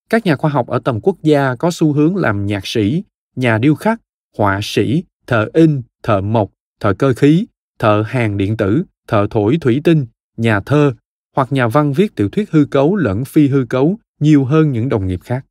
[0.09, 3.03] các nhà khoa học ở tầm quốc gia có xu hướng làm nhạc sĩ,
[3.35, 4.01] nhà điêu khắc,
[4.37, 7.45] họa sĩ, thợ in, thợ mộc, thợ cơ khí,
[7.79, 10.05] thợ hàng điện tử, thợ thổi thủy tinh,
[10.37, 10.93] nhà thơ
[11.35, 14.89] hoặc nhà văn viết tiểu thuyết hư cấu lẫn phi hư cấu nhiều hơn những
[14.89, 15.45] đồng nghiệp khác.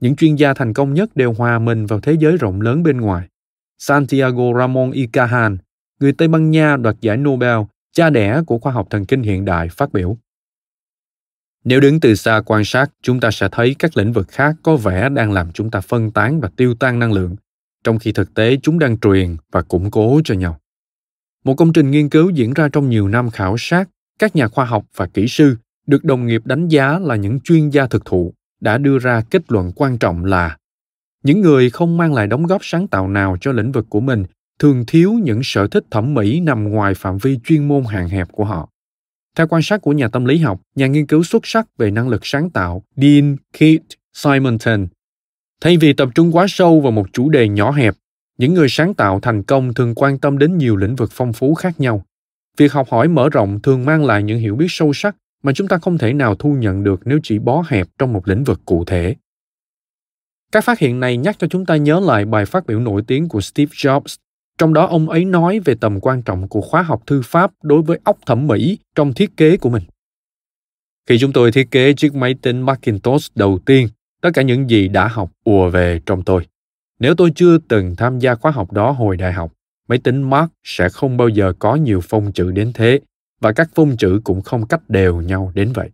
[0.00, 3.00] Những chuyên gia thành công nhất đều hòa mình vào thế giới rộng lớn bên
[3.00, 3.28] ngoài.
[3.78, 5.56] Santiago Ramon y Cajal,
[6.00, 7.58] người Tây Ban Nha đoạt giải Nobel,
[7.94, 10.16] cha đẻ của khoa học thần kinh hiện đại phát biểu.
[11.64, 14.76] Nếu đứng từ xa quan sát, chúng ta sẽ thấy các lĩnh vực khác có
[14.76, 17.36] vẻ đang làm chúng ta phân tán và tiêu tan năng lượng,
[17.84, 20.60] trong khi thực tế chúng đang truyền và củng cố cho nhau.
[21.44, 23.88] Một công trình nghiên cứu diễn ra trong nhiều năm khảo sát
[24.18, 25.56] các nhà khoa học và kỹ sư
[25.86, 29.52] được đồng nghiệp đánh giá là những chuyên gia thực thụ đã đưa ra kết
[29.52, 30.56] luận quan trọng là
[31.22, 34.24] những người không mang lại đóng góp sáng tạo nào cho lĩnh vực của mình
[34.58, 38.32] thường thiếu những sở thích thẩm mỹ nằm ngoài phạm vi chuyên môn hạn hẹp
[38.32, 38.68] của họ
[39.34, 42.08] theo quan sát của nhà tâm lý học, nhà nghiên cứu xuất sắc về năng
[42.08, 43.82] lực sáng tạo Dean Keith
[44.12, 44.86] Simonton,
[45.60, 47.94] thay vì tập trung quá sâu vào một chủ đề nhỏ hẹp,
[48.38, 51.54] những người sáng tạo thành công thường quan tâm đến nhiều lĩnh vực phong phú
[51.54, 52.04] khác nhau.
[52.56, 55.68] Việc học hỏi mở rộng thường mang lại những hiểu biết sâu sắc mà chúng
[55.68, 58.60] ta không thể nào thu nhận được nếu chỉ bó hẹp trong một lĩnh vực
[58.64, 59.16] cụ thể.
[60.52, 63.28] Các phát hiện này nhắc cho chúng ta nhớ lại bài phát biểu nổi tiếng
[63.28, 64.16] của Steve Jobs
[64.58, 67.82] trong đó ông ấy nói về tầm quan trọng của khóa học thư pháp đối
[67.82, 69.82] với óc thẩm mỹ trong thiết kế của mình.
[71.06, 73.88] Khi chúng tôi thiết kế chiếc máy tính Macintosh đầu tiên,
[74.22, 76.46] tất cả những gì đã học ùa về trong tôi.
[76.98, 79.52] Nếu tôi chưa từng tham gia khóa học đó hồi đại học,
[79.88, 83.00] máy tính Mac sẽ không bao giờ có nhiều phông chữ đến thế
[83.40, 85.90] và các phông chữ cũng không cách đều nhau đến vậy.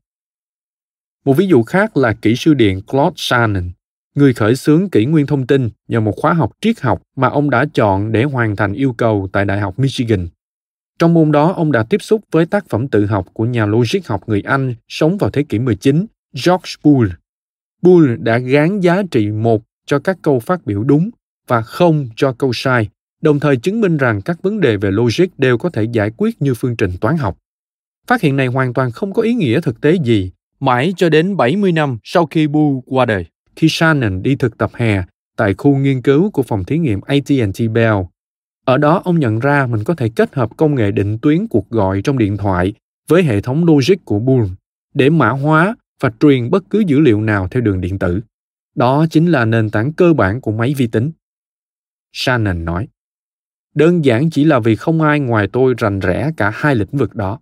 [1.24, 3.70] Một ví dụ khác là kỹ sư điện Claude Shannon
[4.14, 7.50] người khởi xướng kỷ nguyên thông tin nhờ một khóa học triết học mà ông
[7.50, 10.28] đã chọn để hoàn thành yêu cầu tại Đại học Michigan.
[10.98, 14.06] Trong môn đó, ông đã tiếp xúc với tác phẩm tự học của nhà logic
[14.06, 16.06] học người Anh sống vào thế kỷ 19,
[16.46, 17.10] George Boole.
[17.82, 21.10] Boole đã gán giá trị một cho các câu phát biểu đúng
[21.46, 22.88] và không cho câu sai,
[23.22, 26.42] đồng thời chứng minh rằng các vấn đề về logic đều có thể giải quyết
[26.42, 27.38] như phương trình toán học.
[28.06, 30.30] Phát hiện này hoàn toàn không có ý nghĩa thực tế gì,
[30.60, 33.26] mãi cho đến 70 năm sau khi Boole qua đời
[33.60, 35.02] khi Shannon đi thực tập hè
[35.36, 37.96] tại khu nghiên cứu của phòng thí nghiệm AT&T Bell.
[38.64, 41.70] Ở đó ông nhận ra mình có thể kết hợp công nghệ định tuyến cuộc
[41.70, 42.74] gọi trong điện thoại
[43.08, 44.48] với hệ thống logic của Boole
[44.94, 48.20] để mã hóa và truyền bất cứ dữ liệu nào theo đường điện tử.
[48.74, 51.10] Đó chính là nền tảng cơ bản của máy vi tính.
[52.12, 52.88] Shannon nói,
[53.74, 57.14] đơn giản chỉ là vì không ai ngoài tôi rành rẽ cả hai lĩnh vực
[57.14, 57.40] đó.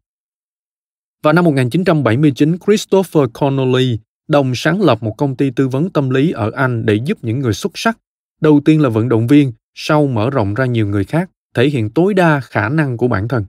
[1.22, 3.98] Vào năm 1979, Christopher Connolly
[4.28, 7.38] đồng sáng lập một công ty tư vấn tâm lý ở Anh để giúp những
[7.38, 7.98] người xuất sắc.
[8.40, 11.90] Đầu tiên là vận động viên, sau mở rộng ra nhiều người khác, thể hiện
[11.90, 13.44] tối đa khả năng của bản thân.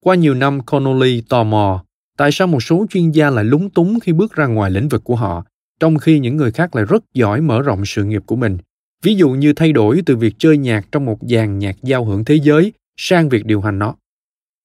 [0.00, 1.84] Qua nhiều năm, Connolly tò mò
[2.16, 5.04] tại sao một số chuyên gia lại lúng túng khi bước ra ngoài lĩnh vực
[5.04, 5.44] của họ,
[5.80, 8.58] trong khi những người khác lại rất giỏi mở rộng sự nghiệp của mình.
[9.02, 12.24] Ví dụ như thay đổi từ việc chơi nhạc trong một dàn nhạc giao hưởng
[12.24, 13.94] thế giới sang việc điều hành nó.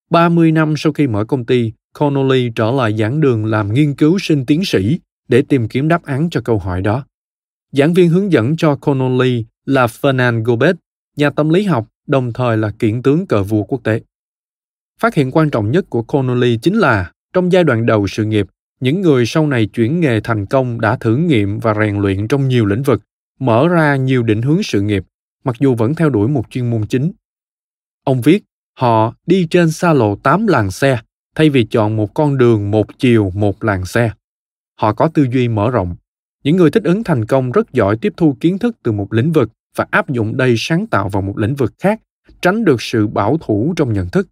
[0.10, 4.20] 30 năm sau khi mở công ty, Connolly trở lại giảng đường làm nghiên cứu
[4.20, 5.00] sinh tiến sĩ
[5.30, 7.06] để tìm kiếm đáp án cho câu hỏi đó.
[7.72, 10.76] Giảng viên hướng dẫn cho Connolly là Fernand Gobet,
[11.16, 14.02] nhà tâm lý học, đồng thời là kiện tướng cờ vua quốc tế.
[15.00, 18.48] Phát hiện quan trọng nhất của Connolly chính là trong giai đoạn đầu sự nghiệp,
[18.80, 22.48] những người sau này chuyển nghề thành công đã thử nghiệm và rèn luyện trong
[22.48, 23.02] nhiều lĩnh vực,
[23.40, 25.04] mở ra nhiều định hướng sự nghiệp,
[25.44, 27.12] mặc dù vẫn theo đuổi một chuyên môn chính.
[28.04, 28.44] Ông viết,
[28.78, 31.00] họ đi trên xa lộ 8 làn xe,
[31.36, 34.12] thay vì chọn một con đường một chiều một làn xe
[34.80, 35.96] họ có tư duy mở rộng.
[36.44, 39.32] Những người thích ứng thành công rất giỏi tiếp thu kiến thức từ một lĩnh
[39.32, 42.02] vực và áp dụng đầy sáng tạo vào một lĩnh vực khác,
[42.42, 44.28] tránh được sự bảo thủ trong nhận thức.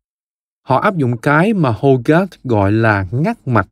[0.67, 3.67] Họ áp dụng cái mà hogarth gọi là ngắt mạch.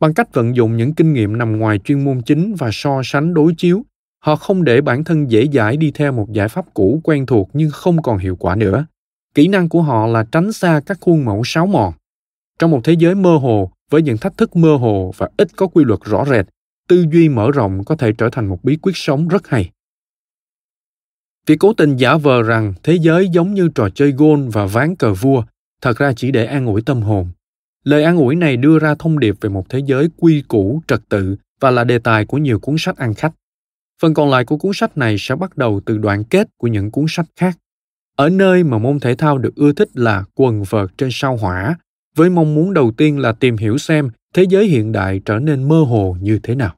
[0.00, 3.34] Bằng cách vận dụng những kinh nghiệm nằm ngoài chuyên môn chính và so sánh
[3.34, 3.84] đối chiếu,
[4.24, 7.50] họ không để bản thân dễ dãi đi theo một giải pháp cũ quen thuộc
[7.52, 8.86] nhưng không còn hiệu quả nữa.
[9.34, 11.92] Kỹ năng của họ là tránh xa các khuôn mẫu sáo mòn.
[12.58, 15.66] Trong một thế giới mơ hồ với những thách thức mơ hồ và ít có
[15.66, 16.46] quy luật rõ rệt,
[16.88, 19.70] tư duy mở rộng có thể trở thành một bí quyết sống rất hay.
[21.46, 24.96] Việc cố tình giả vờ rằng thế giới giống như trò chơi gôn và ván
[24.96, 25.42] cờ vua,
[25.82, 27.28] thật ra chỉ để an ủi tâm hồn.
[27.84, 31.00] Lời an ủi này đưa ra thông điệp về một thế giới quy củ, trật
[31.08, 33.32] tự và là đề tài của nhiều cuốn sách ăn khách.
[34.02, 36.90] Phần còn lại của cuốn sách này sẽ bắt đầu từ đoạn kết của những
[36.90, 37.58] cuốn sách khác.
[38.16, 41.76] Ở nơi mà môn thể thao được ưa thích là quần vợt trên sao hỏa
[42.16, 45.68] với mong muốn đầu tiên là tìm hiểu xem thế giới hiện đại trở nên
[45.68, 46.74] mơ hồ như thế nào.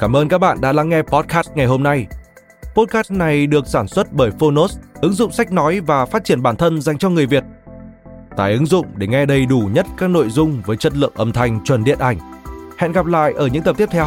[0.00, 2.06] Cảm ơn các bạn đã lắng nghe podcast ngày hôm nay.
[2.74, 6.56] Podcast này được sản xuất bởi Phonos, ứng dụng sách nói và phát triển bản
[6.56, 7.44] thân dành cho người Việt.
[8.36, 11.32] Tải ứng dụng để nghe đầy đủ nhất các nội dung với chất lượng âm
[11.32, 12.18] thanh chuẩn điện ảnh.
[12.78, 14.06] Hẹn gặp lại ở những tập tiếp theo